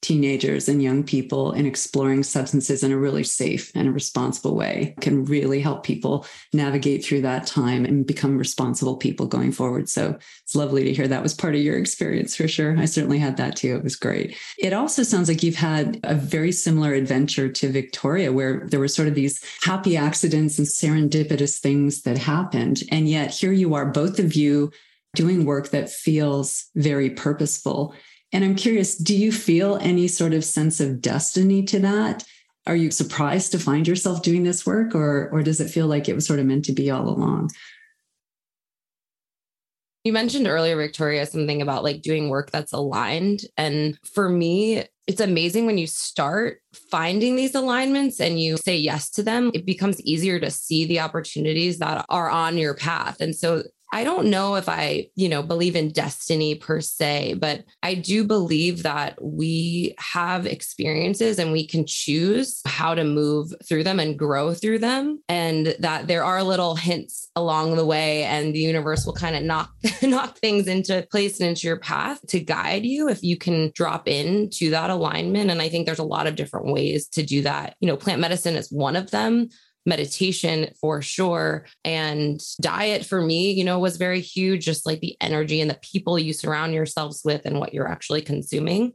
teenagers 0.00 0.68
and 0.68 0.82
young 0.82 1.02
people 1.02 1.52
in 1.52 1.66
exploring 1.66 2.22
substances 2.22 2.84
in 2.84 2.92
a 2.92 2.98
really 2.98 3.24
safe 3.24 3.72
and 3.74 3.92
responsible 3.92 4.54
way 4.54 4.94
can 5.00 5.24
really 5.24 5.60
help 5.60 5.82
people 5.82 6.24
navigate 6.52 7.04
through 7.04 7.20
that 7.20 7.46
time 7.46 7.84
and 7.84 8.06
become 8.06 8.38
responsible 8.38 8.96
people 8.96 9.26
going 9.26 9.50
forward. 9.50 9.88
So 9.88 10.16
it's 10.44 10.54
lovely 10.54 10.84
to 10.84 10.92
hear 10.94 11.08
that 11.08 11.22
was 11.22 11.34
part 11.34 11.56
of 11.56 11.60
your 11.60 11.76
experience 11.76 12.36
for 12.36 12.46
sure. 12.46 12.78
I 12.78 12.84
certainly 12.84 13.18
had 13.18 13.36
that 13.38 13.56
too. 13.56 13.74
It 13.74 13.82
was 13.82 13.96
great. 13.96 14.36
It 14.56 14.72
also 14.72 15.02
sounds 15.02 15.28
like 15.28 15.42
you've 15.42 15.56
had 15.56 15.98
a 16.04 16.14
very 16.14 16.52
similar 16.52 16.94
adventure 16.94 17.48
to 17.48 17.72
Victoria, 17.72 18.32
where 18.32 18.66
there 18.68 18.80
were 18.80 18.88
sort 18.88 19.08
of 19.08 19.14
these 19.14 19.44
happy 19.62 19.96
accidents 19.96 20.58
and 20.58 20.66
serendipitous 20.66 21.58
things 21.58 22.02
that 22.02 22.18
happened. 22.18 22.82
And 22.92 23.08
yet 23.08 23.34
here 23.34 23.52
you 23.52 23.74
are, 23.74 23.86
both 23.86 24.18
of 24.20 24.34
you 24.34 24.70
doing 25.14 25.44
work 25.44 25.70
that 25.70 25.90
feels 25.90 26.66
very 26.76 27.10
purposeful 27.10 27.94
and 28.32 28.44
I'm 28.44 28.54
curious, 28.54 28.96
do 28.96 29.16
you 29.16 29.32
feel 29.32 29.78
any 29.80 30.08
sort 30.08 30.34
of 30.34 30.44
sense 30.44 30.80
of 30.80 31.00
destiny 31.00 31.62
to 31.64 31.78
that? 31.80 32.24
Are 32.66 32.76
you 32.76 32.90
surprised 32.90 33.52
to 33.52 33.58
find 33.58 33.88
yourself 33.88 34.22
doing 34.22 34.44
this 34.44 34.66
work, 34.66 34.94
or, 34.94 35.30
or 35.30 35.42
does 35.42 35.60
it 35.60 35.70
feel 35.70 35.86
like 35.86 36.08
it 36.08 36.14
was 36.14 36.26
sort 36.26 36.38
of 36.38 36.46
meant 36.46 36.66
to 36.66 36.72
be 36.72 36.90
all 36.90 37.08
along? 37.08 37.50
You 40.04 40.12
mentioned 40.12 40.46
earlier, 40.46 40.76
Victoria, 40.76 41.26
something 41.26 41.60
about 41.60 41.84
like 41.84 42.02
doing 42.02 42.28
work 42.28 42.50
that's 42.50 42.72
aligned. 42.72 43.40
And 43.56 43.98
for 44.04 44.28
me, 44.28 44.84
it's 45.06 45.20
amazing 45.20 45.66
when 45.66 45.78
you 45.78 45.86
start 45.86 46.60
finding 46.90 47.36
these 47.36 47.54
alignments 47.54 48.20
and 48.20 48.40
you 48.40 48.58
say 48.58 48.76
yes 48.76 49.10
to 49.10 49.22
them, 49.22 49.50
it 49.54 49.66
becomes 49.66 50.00
easier 50.02 50.38
to 50.38 50.50
see 50.50 50.84
the 50.84 51.00
opportunities 51.00 51.78
that 51.78 52.04
are 52.08 52.30
on 52.30 52.58
your 52.58 52.74
path. 52.74 53.20
And 53.20 53.34
so 53.34 53.64
I 53.90 54.04
don't 54.04 54.26
know 54.26 54.56
if 54.56 54.68
I, 54.68 55.08
you 55.14 55.30
know, 55.30 55.42
believe 55.42 55.74
in 55.74 55.90
destiny 55.90 56.54
per 56.54 56.80
se, 56.80 57.34
but 57.34 57.64
I 57.82 57.94
do 57.94 58.22
believe 58.22 58.82
that 58.82 59.18
we 59.22 59.94
have 59.98 60.44
experiences 60.44 61.38
and 61.38 61.52
we 61.52 61.66
can 61.66 61.86
choose 61.86 62.60
how 62.66 62.94
to 62.94 63.04
move 63.04 63.52
through 63.66 63.84
them 63.84 63.98
and 63.98 64.18
grow 64.18 64.52
through 64.52 64.80
them 64.80 65.22
and 65.28 65.74
that 65.78 66.06
there 66.06 66.22
are 66.22 66.42
little 66.42 66.74
hints 66.74 67.30
along 67.34 67.76
the 67.76 67.86
way 67.86 68.24
and 68.24 68.54
the 68.54 68.58
universe 68.58 69.06
will 69.06 69.14
kind 69.14 69.36
of 69.36 69.42
knock 69.42 69.70
knock 70.02 70.36
things 70.36 70.66
into 70.66 71.06
place 71.10 71.40
and 71.40 71.48
into 71.48 71.66
your 71.66 71.78
path 71.78 72.20
to 72.26 72.40
guide 72.40 72.84
you 72.84 73.08
if 73.08 73.22
you 73.22 73.38
can 73.38 73.72
drop 73.74 74.06
into 74.06 74.70
that 74.70 74.90
alignment 74.90 75.50
and 75.50 75.62
I 75.62 75.68
think 75.70 75.86
there's 75.86 75.98
a 75.98 76.04
lot 76.04 76.26
of 76.26 76.36
different 76.36 76.66
ways 76.66 77.08
to 77.08 77.22
do 77.22 77.42
that. 77.42 77.76
You 77.80 77.86
know, 77.88 77.96
plant 77.96 78.20
medicine 78.20 78.56
is 78.56 78.70
one 78.70 78.96
of 78.96 79.10
them 79.10 79.48
meditation 79.88 80.72
for 80.80 81.02
sure. 81.02 81.66
And 81.84 82.40
diet 82.60 83.04
for 83.04 83.20
me, 83.20 83.50
you 83.52 83.64
know, 83.64 83.78
was 83.78 83.96
very 83.96 84.20
huge, 84.20 84.64
just 84.64 84.86
like 84.86 85.00
the 85.00 85.16
energy 85.20 85.60
and 85.60 85.70
the 85.70 85.80
people 85.82 86.18
you 86.18 86.32
surround 86.32 86.74
yourselves 86.74 87.22
with 87.24 87.46
and 87.46 87.58
what 87.58 87.74
you're 87.74 87.88
actually 87.88 88.22
consuming. 88.22 88.92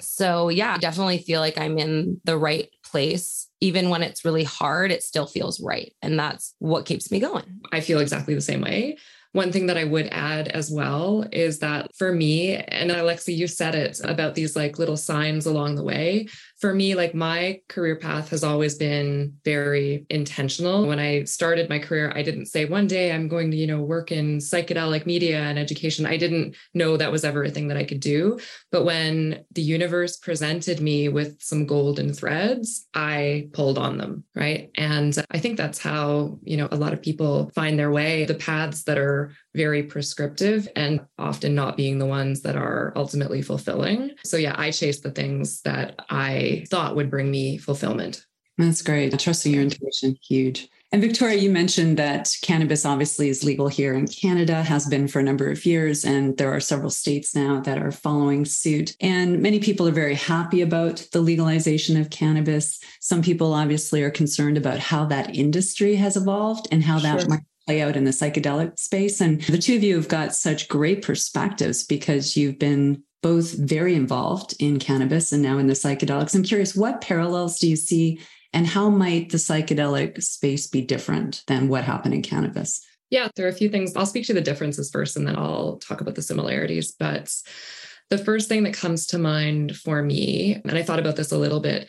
So, 0.00 0.50
yeah, 0.50 0.74
I 0.74 0.78
definitely 0.78 1.18
feel 1.18 1.40
like 1.40 1.58
I'm 1.58 1.78
in 1.78 2.20
the 2.24 2.36
right 2.36 2.68
place. 2.84 3.48
Even 3.60 3.88
when 3.88 4.02
it's 4.02 4.24
really 4.24 4.44
hard, 4.44 4.92
it 4.92 5.02
still 5.02 5.26
feels 5.26 5.58
right. 5.60 5.94
And 6.02 6.18
that's 6.18 6.54
what 6.58 6.84
keeps 6.84 7.10
me 7.10 7.18
going. 7.18 7.60
I 7.72 7.80
feel 7.80 8.00
exactly 8.00 8.34
the 8.34 8.42
same 8.42 8.60
way. 8.60 8.98
One 9.32 9.52
thing 9.52 9.66
that 9.66 9.76
I 9.76 9.84
would 9.84 10.08
add 10.12 10.48
as 10.48 10.70
well 10.70 11.26
is 11.30 11.58
that 11.58 11.94
for 11.94 12.10
me, 12.12 12.56
and 12.56 12.90
Alexi, 12.90 13.36
you 13.36 13.46
said 13.46 13.74
it 13.74 14.00
about 14.02 14.34
these 14.34 14.56
like 14.56 14.78
little 14.78 14.96
signs 14.96 15.44
along 15.44 15.74
the 15.74 15.82
way 15.82 16.28
for 16.58 16.72
me, 16.72 16.94
like 16.94 17.14
my 17.14 17.60
career 17.68 17.96
path 17.96 18.30
has 18.30 18.42
always 18.42 18.76
been 18.76 19.34
very 19.44 20.06
intentional. 20.08 20.86
When 20.86 20.98
I 20.98 21.24
started 21.24 21.68
my 21.68 21.78
career, 21.78 22.12
I 22.14 22.22
didn't 22.22 22.46
say 22.46 22.64
one 22.64 22.86
day 22.86 23.12
I'm 23.12 23.28
going 23.28 23.50
to, 23.50 23.56
you 23.56 23.66
know, 23.66 23.82
work 23.82 24.10
in 24.10 24.38
psychedelic 24.38 25.04
media 25.04 25.40
and 25.40 25.58
education. 25.58 26.06
I 26.06 26.16
didn't 26.16 26.56
know 26.72 26.96
that 26.96 27.12
was 27.12 27.24
ever 27.24 27.44
a 27.44 27.50
thing 27.50 27.68
that 27.68 27.76
I 27.76 27.84
could 27.84 28.00
do. 28.00 28.38
But 28.72 28.84
when 28.84 29.44
the 29.52 29.60
universe 29.60 30.16
presented 30.16 30.80
me 30.80 31.08
with 31.08 31.42
some 31.42 31.66
golden 31.66 32.14
threads, 32.14 32.86
I 32.94 33.48
pulled 33.52 33.76
on 33.76 33.98
them. 33.98 34.24
Right. 34.34 34.70
And 34.76 35.14
I 35.30 35.38
think 35.38 35.58
that's 35.58 35.78
how, 35.78 36.38
you 36.42 36.56
know, 36.56 36.68
a 36.70 36.76
lot 36.76 36.94
of 36.94 37.02
people 37.02 37.50
find 37.54 37.78
their 37.78 37.90
way. 37.90 38.24
The 38.24 38.34
paths 38.34 38.84
that 38.84 38.96
are 38.96 39.32
very 39.56 39.82
prescriptive 39.82 40.68
and 40.76 41.00
often 41.18 41.54
not 41.54 41.76
being 41.76 41.98
the 41.98 42.06
ones 42.06 42.42
that 42.42 42.56
are 42.56 42.92
ultimately 42.94 43.42
fulfilling. 43.42 44.12
So, 44.24 44.36
yeah, 44.36 44.54
I 44.56 44.70
chase 44.70 45.00
the 45.00 45.10
things 45.10 45.62
that 45.62 46.04
I 46.10 46.66
thought 46.70 46.94
would 46.94 47.10
bring 47.10 47.30
me 47.30 47.56
fulfillment. 47.58 48.24
That's 48.58 48.82
great. 48.82 49.18
Trusting 49.18 49.52
your 49.52 49.62
intuition, 49.62 50.16
huge. 50.26 50.68
And 50.92 51.02
Victoria, 51.02 51.36
you 51.36 51.50
mentioned 51.50 51.96
that 51.98 52.32
cannabis 52.42 52.86
obviously 52.86 53.28
is 53.28 53.44
legal 53.44 53.66
here 53.66 53.92
in 53.94 54.06
Canada, 54.06 54.62
has 54.62 54.86
been 54.86 55.08
for 55.08 55.18
a 55.18 55.22
number 55.22 55.50
of 55.50 55.66
years, 55.66 56.04
and 56.04 56.36
there 56.38 56.50
are 56.54 56.60
several 56.60 56.90
states 56.90 57.34
now 57.34 57.60
that 57.60 57.82
are 57.82 57.90
following 57.90 58.44
suit. 58.44 58.96
And 59.00 59.42
many 59.42 59.58
people 59.58 59.88
are 59.88 59.92
very 59.92 60.14
happy 60.14 60.62
about 60.62 61.04
the 61.12 61.20
legalization 61.20 62.00
of 62.00 62.10
cannabis. 62.10 62.78
Some 63.00 63.20
people 63.20 63.52
obviously 63.52 64.02
are 64.04 64.10
concerned 64.10 64.56
about 64.56 64.78
how 64.78 65.04
that 65.06 65.34
industry 65.34 65.96
has 65.96 66.16
evolved 66.16 66.68
and 66.70 66.84
how 66.84 67.00
that 67.00 67.28
might 67.28 67.40
play 67.66 67.82
out 67.82 67.96
in 67.96 68.04
the 68.04 68.10
psychedelic 68.10 68.78
space. 68.78 69.20
And 69.20 69.40
the 69.42 69.58
two 69.58 69.76
of 69.76 69.82
you 69.82 69.96
have 69.96 70.08
got 70.08 70.34
such 70.34 70.68
great 70.68 71.02
perspectives 71.02 71.84
because 71.84 72.36
you've 72.36 72.58
been 72.58 73.02
both 73.22 73.52
very 73.54 73.94
involved 73.94 74.54
in 74.60 74.78
cannabis 74.78 75.32
and 75.32 75.42
now 75.42 75.58
in 75.58 75.66
the 75.66 75.74
psychedelics. 75.74 76.34
I'm 76.34 76.44
curious, 76.44 76.76
what 76.76 77.00
parallels 77.00 77.58
do 77.58 77.68
you 77.68 77.76
see 77.76 78.20
and 78.52 78.66
how 78.66 78.88
might 78.88 79.30
the 79.30 79.38
psychedelic 79.38 80.22
space 80.22 80.66
be 80.68 80.80
different 80.80 81.42
than 81.46 81.68
what 81.68 81.84
happened 81.84 82.14
in 82.14 82.22
cannabis? 82.22 82.80
Yeah, 83.10 83.28
there 83.34 83.46
are 83.46 83.50
a 83.50 83.54
few 83.54 83.68
things. 83.68 83.94
I'll 83.96 84.06
speak 84.06 84.26
to 84.26 84.34
the 84.34 84.40
differences 84.40 84.90
first 84.90 85.16
and 85.16 85.26
then 85.26 85.36
I'll 85.36 85.78
talk 85.78 86.00
about 86.00 86.14
the 86.14 86.22
similarities. 86.22 86.92
But 86.92 87.34
the 88.10 88.18
first 88.18 88.48
thing 88.48 88.62
that 88.62 88.74
comes 88.74 89.06
to 89.08 89.18
mind 89.18 89.76
for 89.76 90.02
me, 90.02 90.60
and 90.64 90.78
I 90.78 90.82
thought 90.82 91.00
about 91.00 91.16
this 91.16 91.32
a 91.32 91.38
little 91.38 91.60
bit, 91.60 91.88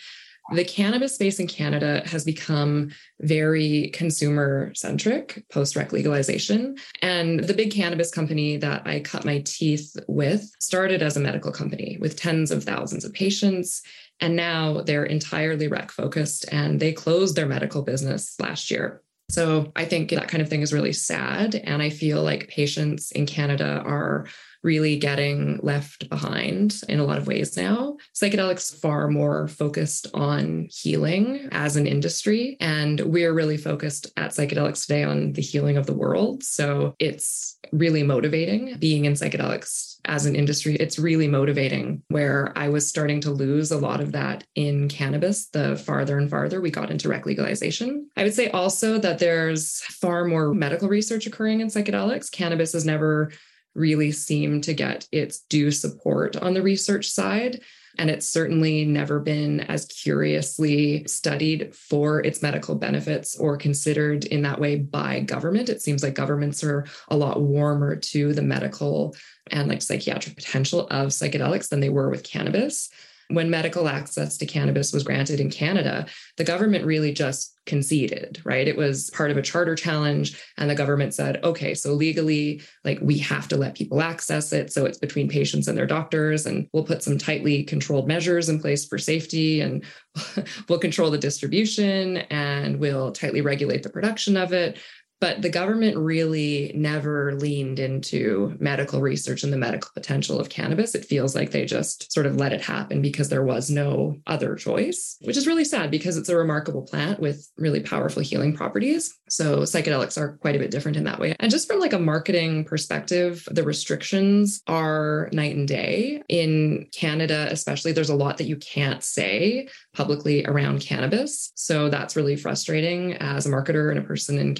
the 0.53 0.63
cannabis 0.63 1.15
space 1.15 1.39
in 1.39 1.47
Canada 1.47 2.03
has 2.05 2.23
become 2.23 2.91
very 3.21 3.89
consumer 3.93 4.71
centric 4.75 5.43
post 5.51 5.75
rec 5.75 5.91
legalization. 5.91 6.77
And 7.01 7.43
the 7.43 7.53
big 7.53 7.71
cannabis 7.71 8.11
company 8.11 8.57
that 8.57 8.83
I 8.85 9.01
cut 9.01 9.25
my 9.25 9.41
teeth 9.45 9.95
with 10.07 10.49
started 10.59 11.01
as 11.01 11.17
a 11.17 11.21
medical 11.21 11.51
company 11.51 11.97
with 11.99 12.15
tens 12.15 12.51
of 12.51 12.63
thousands 12.63 13.03
of 13.03 13.13
patients. 13.13 13.81
And 14.19 14.35
now 14.35 14.81
they're 14.81 15.05
entirely 15.05 15.67
rec 15.67 15.91
focused 15.91 16.45
and 16.51 16.79
they 16.79 16.93
closed 16.93 17.35
their 17.35 17.45
medical 17.45 17.81
business 17.81 18.35
last 18.39 18.71
year. 18.71 19.01
So 19.29 19.73
I 19.75 19.83
think 19.83 20.09
that 20.11 20.29
kind 20.29 20.41
of 20.41 20.49
thing 20.49 20.61
is 20.61 20.71
really 20.71 20.93
sad. 20.93 21.55
And 21.55 21.81
I 21.81 21.89
feel 21.89 22.23
like 22.23 22.47
patients 22.47 23.11
in 23.11 23.25
Canada 23.25 23.83
are 23.85 24.25
really 24.63 24.97
getting 24.97 25.59
left 25.61 26.09
behind 26.09 26.81
in 26.89 26.99
a 26.99 27.05
lot 27.05 27.17
of 27.17 27.27
ways 27.27 27.57
now. 27.57 27.97
Psychedelics 28.15 28.75
far 28.79 29.07
more 29.07 29.47
focused 29.47 30.07
on 30.13 30.67
healing 30.69 31.47
as 31.51 31.75
an 31.75 31.87
industry. 31.87 32.57
And 32.59 32.99
we're 33.01 33.33
really 33.33 33.57
focused 33.57 34.11
at 34.17 34.31
psychedelics 34.31 34.85
today 34.85 35.03
on 35.03 35.33
the 35.33 35.41
healing 35.41 35.77
of 35.77 35.85
the 35.85 35.93
world. 35.95 36.43
So 36.43 36.95
it's 36.99 37.57
really 37.71 38.03
motivating 38.03 38.77
being 38.79 39.05
in 39.05 39.13
psychedelics 39.13 39.97
as 40.05 40.25
an 40.25 40.35
industry. 40.35 40.75
It's 40.75 40.97
really 40.97 41.27
motivating 41.27 42.01
where 42.07 42.53
I 42.55 42.69
was 42.69 42.87
starting 42.87 43.19
to 43.21 43.31
lose 43.31 43.71
a 43.71 43.77
lot 43.77 43.99
of 43.99 44.13
that 44.13 44.45
in 44.55 44.87
cannabis 44.87 45.47
the 45.47 45.75
farther 45.75 46.17
and 46.17 46.29
farther 46.29 46.61
we 46.61 46.71
got 46.71 46.91
into 46.91 47.09
rec 47.09 47.25
legalization. 47.25 48.09
I 48.15 48.23
would 48.23 48.33
say 48.33 48.49
also 48.49 48.97
that 48.99 49.19
there's 49.19 49.81
far 49.81 50.25
more 50.25 50.53
medical 50.53 50.87
research 50.87 51.27
occurring 51.27 51.59
in 51.59 51.67
psychedelics. 51.67 52.31
Cannabis 52.31 52.73
has 52.73 52.85
never 52.85 53.31
really 53.77 54.11
seem 54.11 54.61
to 54.61 54.73
get 54.73 55.07
its 55.11 55.39
due 55.39 55.71
support 55.71 56.35
on 56.35 56.53
the 56.53 56.61
research 56.61 57.09
side. 57.09 57.61
And 57.99 58.11
it's 58.11 58.29
certainly 58.29 58.85
never 58.85 59.19
been 59.19 59.61
as 59.61 59.85
curiously 59.85 61.05
studied 61.07 61.73
for 61.73 62.19
its 62.23 62.43
medical 62.43 62.75
benefits 62.75 63.37
or 63.39 63.57
considered 63.57 64.25
in 64.25 64.43
that 64.43 64.59
way 64.59 64.75
by 64.75 65.21
government. 65.21 65.69
It 65.69 65.81
seems 65.81 66.03
like 66.03 66.13
governments 66.13 66.63
are 66.63 66.85
a 67.07 67.17
lot 67.17 67.41
warmer 67.41 67.95
to 67.95 68.33
the 68.33 68.43
medical 68.43 69.15
and 69.49 69.67
like 69.67 69.81
psychiatric 69.81 70.35
potential 70.35 70.81
of 70.91 71.07
psychedelics 71.07 71.69
than 71.69 71.79
they 71.79 71.89
were 71.89 72.09
with 72.09 72.23
cannabis 72.23 72.89
when 73.29 73.49
medical 73.49 73.87
access 73.87 74.37
to 74.37 74.45
cannabis 74.45 74.93
was 74.93 75.03
granted 75.03 75.39
in 75.39 75.49
Canada, 75.49 76.05
the 76.37 76.43
government 76.43 76.85
really 76.85 77.11
just 77.11 77.57
conceded, 77.65 78.41
right? 78.45 78.67
It 78.67 78.77
was 78.77 79.09
part 79.09 79.31
of 79.31 79.37
a 79.37 79.41
charter 79.41 79.75
challenge. 79.75 80.41
And 80.57 80.69
the 80.69 80.75
government 80.75 81.13
said, 81.13 81.43
okay, 81.43 81.73
so 81.73 81.93
legally, 81.93 82.61
like 82.85 82.99
we 83.01 83.17
have 83.19 83.47
to 83.49 83.57
let 83.57 83.75
people 83.75 84.01
access 84.01 84.53
it. 84.53 84.71
So 84.71 84.85
it's 84.85 84.97
between 84.97 85.27
patients 85.27 85.67
and 85.67 85.77
their 85.77 85.85
doctors. 85.85 86.45
And 86.45 86.67
we'll 86.71 86.85
put 86.85 87.03
some 87.03 87.17
tightly 87.17 87.63
controlled 87.63 88.07
measures 88.07 88.47
in 88.47 88.61
place 88.61 88.85
for 88.85 88.97
safety 88.97 89.59
and 89.59 89.83
we'll 90.69 90.79
control 90.79 91.11
the 91.11 91.17
distribution 91.17 92.17
and 92.17 92.79
we'll 92.79 93.11
tightly 93.11 93.41
regulate 93.41 93.83
the 93.83 93.89
production 93.89 94.37
of 94.37 94.53
it. 94.53 94.79
But 95.19 95.41
the 95.41 95.49
government 95.49 95.97
really 95.97 96.71
never 96.75 97.33
leaned 97.35 97.79
into 97.79 98.55
medical 98.59 99.01
research 99.01 99.43
and 99.43 99.51
the 99.51 99.57
medical 99.57 99.89
potential 99.93 100.39
of 100.39 100.49
cannabis. 100.49 100.93
It 100.93 101.05
feels 101.05 101.35
like 101.35 101.51
they 101.51 101.65
just 101.65 102.11
sort 102.11 102.25
of 102.25 102.35
let 102.35 102.53
it 102.53 102.61
happen 102.61 103.01
because 103.01 103.29
there 103.29 103.43
was 103.43 103.69
no 103.69 104.17
other 104.27 104.55
choice, 104.55 105.17
which 105.21 105.37
is 105.37 105.47
really 105.47 105.65
sad 105.65 105.89
because 105.89 106.17
it's 106.17 106.29
a 106.29 106.37
remarkable 106.37 106.83
plant 106.83 107.19
with 107.19 107.49
really 107.57 107.79
powerful 107.79 108.21
healing 108.21 108.55
properties. 108.55 109.17
So 109.29 109.61
psychedelics 109.61 110.17
are 110.17 110.37
quite 110.37 110.55
a 110.55 110.59
bit 110.59 110.71
different 110.71 110.97
in 110.97 111.03
that 111.05 111.19
way. 111.19 111.35
And 111.39 111.51
just 111.51 111.67
from 111.67 111.79
like 111.79 111.93
a 111.93 111.99
marketing 111.99 112.65
perspective, 112.65 113.47
the 113.49 113.63
restrictions 113.63 114.61
are 114.67 115.29
night 115.33 115.55
and 115.55 115.67
day. 115.67 116.21
In 116.29 116.87
Canada, 116.93 117.47
especially, 117.49 117.91
there's 117.91 118.09
a 118.09 118.15
lot 118.15 118.37
that 118.37 118.47
you 118.47 118.57
can't 118.57 119.03
say 119.03 119.67
publicly 119.93 120.45
around 120.45 120.81
cannabis. 120.81 121.51
So 121.55 121.89
that's 121.89 122.15
really 122.15 122.35
frustrating 122.35 123.13
as 123.13 123.45
a 123.45 123.49
marketer 123.49 123.89
and 123.89 123.99
a 123.99 124.03
person 124.03 124.37
in 124.37 124.53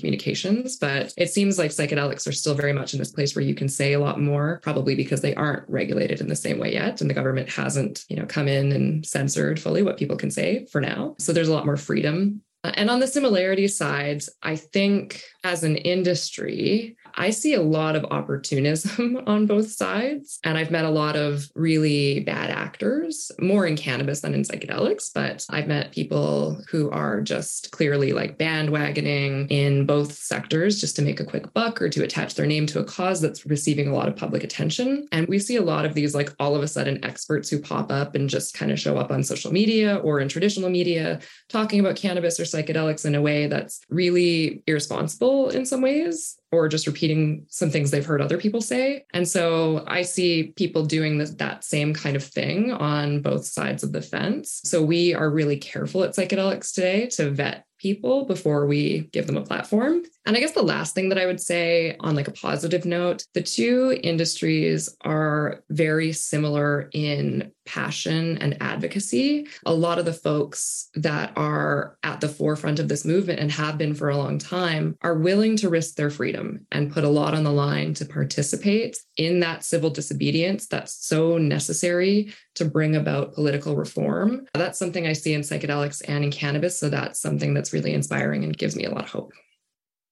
But 0.79 1.13
it 1.17 1.31
seems 1.31 1.57
like 1.57 1.71
psychedelics 1.71 2.27
are 2.27 2.31
still 2.31 2.53
very 2.53 2.73
much 2.73 2.93
in 2.93 2.99
this 2.99 3.11
place 3.11 3.35
where 3.35 3.45
you 3.45 3.55
can 3.55 3.69
say 3.69 3.93
a 3.93 3.99
lot 3.99 4.19
more, 4.19 4.59
probably 4.63 4.95
because 4.95 5.21
they 5.21 5.35
aren't 5.35 5.67
regulated 5.69 6.21
in 6.21 6.27
the 6.27 6.35
same 6.35 6.59
way 6.59 6.73
yet. 6.73 7.01
And 7.01 7.09
the 7.09 7.13
government 7.13 7.49
hasn't, 7.49 8.05
you 8.09 8.15
know, 8.15 8.25
come 8.25 8.47
in 8.47 8.71
and 8.71 9.05
censored 9.05 9.59
fully 9.59 9.83
what 9.83 9.97
people 9.97 10.17
can 10.17 10.31
say 10.31 10.65
for 10.71 10.81
now. 10.81 11.15
So 11.19 11.33
there's 11.33 11.49
a 11.49 11.53
lot 11.53 11.65
more 11.65 11.77
freedom 11.77 12.41
uh, 12.63 12.71
and 12.75 12.89
on 12.89 12.99
the 12.99 13.07
similarity 13.07 13.67
side, 13.67 14.23
I 14.41 14.55
think 14.55 15.21
as 15.43 15.63
an 15.63 15.77
industry, 15.77 16.97
I 17.17 17.31
see 17.31 17.55
a 17.55 17.61
lot 17.61 17.95
of 17.95 18.05
opportunism 18.05 19.23
on 19.27 19.47
both 19.47 19.71
sides. 19.71 20.39
And 20.43 20.57
I've 20.57 20.71
met 20.71 20.85
a 20.85 20.89
lot 20.89 21.15
of 21.15 21.49
really 21.55 22.21
bad 22.21 22.51
actors, 22.51 23.31
more 23.39 23.65
in 23.65 23.75
cannabis 23.75 24.21
than 24.21 24.35
in 24.35 24.43
psychedelics, 24.43 25.11
but 25.13 25.45
I've 25.49 25.67
met 25.67 25.91
people 25.91 26.61
who 26.69 26.89
are 26.91 27.21
just 27.21 27.71
clearly 27.71 28.13
like 28.13 28.37
bandwagoning 28.37 29.47
in 29.49 29.85
both 29.85 30.13
sectors 30.13 30.79
just 30.79 30.95
to 30.97 31.01
make 31.01 31.19
a 31.19 31.25
quick 31.25 31.51
buck 31.53 31.81
or 31.81 31.89
to 31.89 32.03
attach 32.03 32.35
their 32.35 32.45
name 32.45 32.67
to 32.67 32.79
a 32.79 32.83
cause 32.83 33.19
that's 33.19 33.45
receiving 33.45 33.87
a 33.87 33.95
lot 33.95 34.07
of 34.07 34.15
public 34.15 34.43
attention. 34.43 35.07
And 35.11 35.27
we 35.27 35.39
see 35.39 35.55
a 35.55 35.61
lot 35.61 35.85
of 35.85 35.95
these 35.95 36.13
like 36.13 36.33
all 36.39 36.55
of 36.55 36.61
a 36.61 36.67
sudden 36.67 37.03
experts 37.03 37.49
who 37.49 37.59
pop 37.59 37.91
up 37.91 38.13
and 38.13 38.29
just 38.29 38.53
kind 38.53 38.71
of 38.71 38.79
show 38.79 38.97
up 38.97 39.11
on 39.11 39.23
social 39.23 39.51
media 39.51 39.95
or 39.97 40.19
in 40.19 40.29
traditional 40.29 40.69
media 40.69 41.19
talking 41.49 41.79
about 41.79 41.95
cannabis 41.95 42.39
or 42.39 42.43
psychedelics 42.43 43.05
in 43.05 43.15
a 43.15 43.21
way 43.21 43.47
that's 43.47 43.81
really 43.89 44.61
irresponsible 44.67 45.49
in 45.49 45.65
some 45.65 45.81
ways 45.81 46.37
or 46.51 46.67
just 46.67 46.87
repeating 46.87 47.45
some 47.49 47.69
things 47.69 47.91
they've 47.91 48.05
heard 48.05 48.21
other 48.21 48.37
people 48.37 48.61
say. 48.61 49.05
And 49.13 49.27
so 49.27 49.83
I 49.87 50.01
see 50.01 50.53
people 50.55 50.85
doing 50.85 51.17
this, 51.17 51.31
that 51.31 51.63
same 51.63 51.93
kind 51.93 52.15
of 52.15 52.23
thing 52.23 52.71
on 52.71 53.21
both 53.21 53.45
sides 53.45 53.83
of 53.83 53.91
the 53.91 54.01
fence. 54.01 54.61
So 54.63 54.81
we 54.81 55.13
are 55.13 55.29
really 55.29 55.57
careful 55.57 56.03
at 56.03 56.11
psychedelics 56.11 56.73
today 56.73 57.07
to 57.07 57.31
vet 57.31 57.65
people 57.77 58.25
before 58.25 58.65
we 58.65 59.01
give 59.11 59.27
them 59.27 59.37
a 59.37 59.43
platform. 59.43 60.03
And 60.25 60.35
I 60.35 60.39
guess 60.39 60.51
the 60.51 60.61
last 60.61 60.93
thing 60.93 61.09
that 61.09 61.17
I 61.17 61.25
would 61.25 61.39
say 61.39 61.95
on 61.99 62.15
like 62.15 62.27
a 62.27 62.33
positive 62.33 62.85
note, 62.85 63.25
the 63.33 63.41
two 63.41 63.99
industries 64.03 64.95
are 65.01 65.63
very 65.69 66.11
similar 66.11 66.89
in 66.93 67.51
passion 67.65 68.37
and 68.39 68.57
advocacy. 68.61 69.47
A 69.65 69.73
lot 69.73 69.99
of 69.99 70.05
the 70.05 70.13
folks 70.13 70.89
that 70.95 71.33
are 71.35 71.97
at 72.03 72.21
the 72.21 72.29
forefront 72.29 72.79
of 72.79 72.87
this 72.87 73.05
movement 73.05 73.39
and 73.39 73.51
have 73.51 73.77
been 73.77 73.93
for 73.93 74.09
a 74.09 74.17
long 74.17 74.39
time 74.39 74.97
are 75.01 75.17
willing 75.17 75.55
to 75.57 75.69
risk 75.69 75.95
their 75.95 76.09
freedom 76.09 76.65
and 76.71 76.91
put 76.91 77.03
a 77.03 77.09
lot 77.09 77.33
on 77.33 77.43
the 77.43 77.51
line 77.51 77.93
to 77.95 78.05
participate 78.05 78.97
in 79.17 79.41
that 79.41 79.63
civil 79.63 79.89
disobedience 79.89 80.67
that's 80.67 80.93
so 80.93 81.37
necessary 81.37 82.33
to 82.55 82.65
bring 82.65 82.95
about 82.95 83.33
political 83.33 83.75
reform. 83.75 84.47
That's 84.53 84.79
something 84.79 85.05
I 85.05 85.13
see 85.13 85.33
in 85.33 85.41
psychedelics 85.41 86.01
and 86.07 86.23
in 86.23 86.31
cannabis. 86.31 86.79
So 86.79 86.89
that's 86.89 87.19
something 87.19 87.53
that's 87.67 87.73
really 87.73 87.93
inspiring 87.93 88.43
and 88.43 88.57
gives 88.57 88.75
me 88.75 88.85
a 88.85 88.89
lot 88.89 89.03
of 89.03 89.09
hope. 89.09 89.33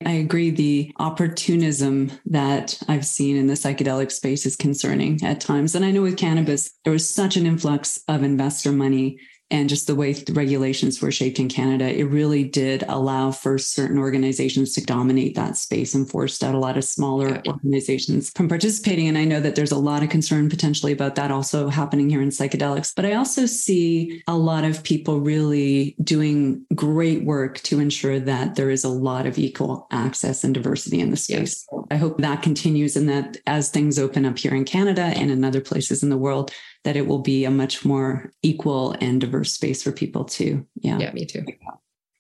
I 0.06 0.12
agree. 0.12 0.50
The 0.50 0.92
opportunism 1.00 2.12
that 2.26 2.78
I've 2.90 3.06
seen 3.06 3.38
in 3.38 3.48
the 3.48 3.54
psychedelic 3.54 4.12
space 4.12 4.46
is 4.46 4.58
concerning 4.58 5.24
at 5.24 5.40
times. 5.40 5.74
And 5.74 5.86
I 5.86 5.92
know 5.92 6.02
with 6.02 6.18
cannabis, 6.18 6.70
there 6.84 6.92
was 6.92 7.08
such 7.08 7.38
an 7.38 7.46
influx 7.46 8.02
of 8.10 8.24
investor 8.24 8.74
money 8.74 9.20
and 9.56 9.70
just 9.70 9.88
the 9.88 9.96
way 9.96 10.12
the 10.12 10.34
regulations 10.34 11.02
were 11.02 11.14
shaped 11.14 11.40
in 11.40 11.48
Canada, 11.48 11.86
it 11.86 12.04
really 12.04 12.44
did 12.44 12.84
allow 12.90 13.32
for 13.32 13.58
certain 13.58 13.98
organizations 13.98 14.74
to 14.74 14.86
dominate 14.86 15.34
that 15.36 15.56
space 15.56 15.96
and 15.96 16.10
forced 16.10 16.44
out 16.44 16.56
a 16.56 16.60
lot 16.60 16.76
of 16.76 16.84
smaller 16.84 17.42
organizations 17.48 18.32
from 18.36 18.50
participating. 18.50 19.08
And 19.08 19.18
I 19.18 19.24
know 19.24 19.40
that 19.40 19.56
there's 19.56 19.72
a 19.72 19.78
lot 19.78 20.04
of 20.04 20.10
concern 20.10 20.50
potentially 20.50 20.92
about 20.92 21.16
that 21.16 21.32
also 21.32 21.70
happening 21.70 22.10
here 22.10 22.22
in 22.22 22.30
psychedelics. 22.30 22.94
But 22.94 23.06
I 23.06 23.14
also 23.14 23.46
see 23.46 24.22
a 24.28 24.36
lot 24.36 24.66
of 24.66 24.84
people 24.84 25.22
really 25.22 25.96
doing 26.04 26.66
great 26.76 27.24
work 27.24 27.62
to 27.62 27.80
ensure 27.80 28.20
that 28.20 28.56
there 28.56 28.70
is 28.70 28.84
a 28.84 28.90
lot 28.90 29.26
of 29.26 29.40
equal 29.40 29.88
access 29.90 30.44
and 30.44 30.54
diversity 30.54 31.00
in 31.00 31.12
the 31.12 31.18
space. 31.18 31.66
Yes. 31.72 31.86
I 31.90 31.96
hope 31.96 32.18
that 32.18 32.42
continues 32.42 32.98
and 32.98 33.08
that 33.08 33.38
as 33.48 33.70
things 33.70 33.98
open 33.98 34.26
up 34.26 34.38
here 34.38 34.54
in 34.54 34.66
Canada 34.66 35.04
and 35.04 35.32
in 35.32 35.46
other 35.46 35.62
places 35.62 36.04
in 36.04 36.10
the 36.10 36.18
world, 36.18 36.52
that 36.86 36.96
it 36.96 37.08
will 37.08 37.20
be 37.20 37.44
a 37.46 37.52
much 37.52 37.84
more 37.84 38.32
equal 38.42 38.96
and 39.02 39.20
diverse 39.20 39.52
space 39.52 39.84
for 39.84 39.92
people 39.92 40.24
too. 40.24 40.66
Yeah. 40.76 41.00
Yeah, 41.00 41.12
me 41.12 41.26
too. 41.26 41.44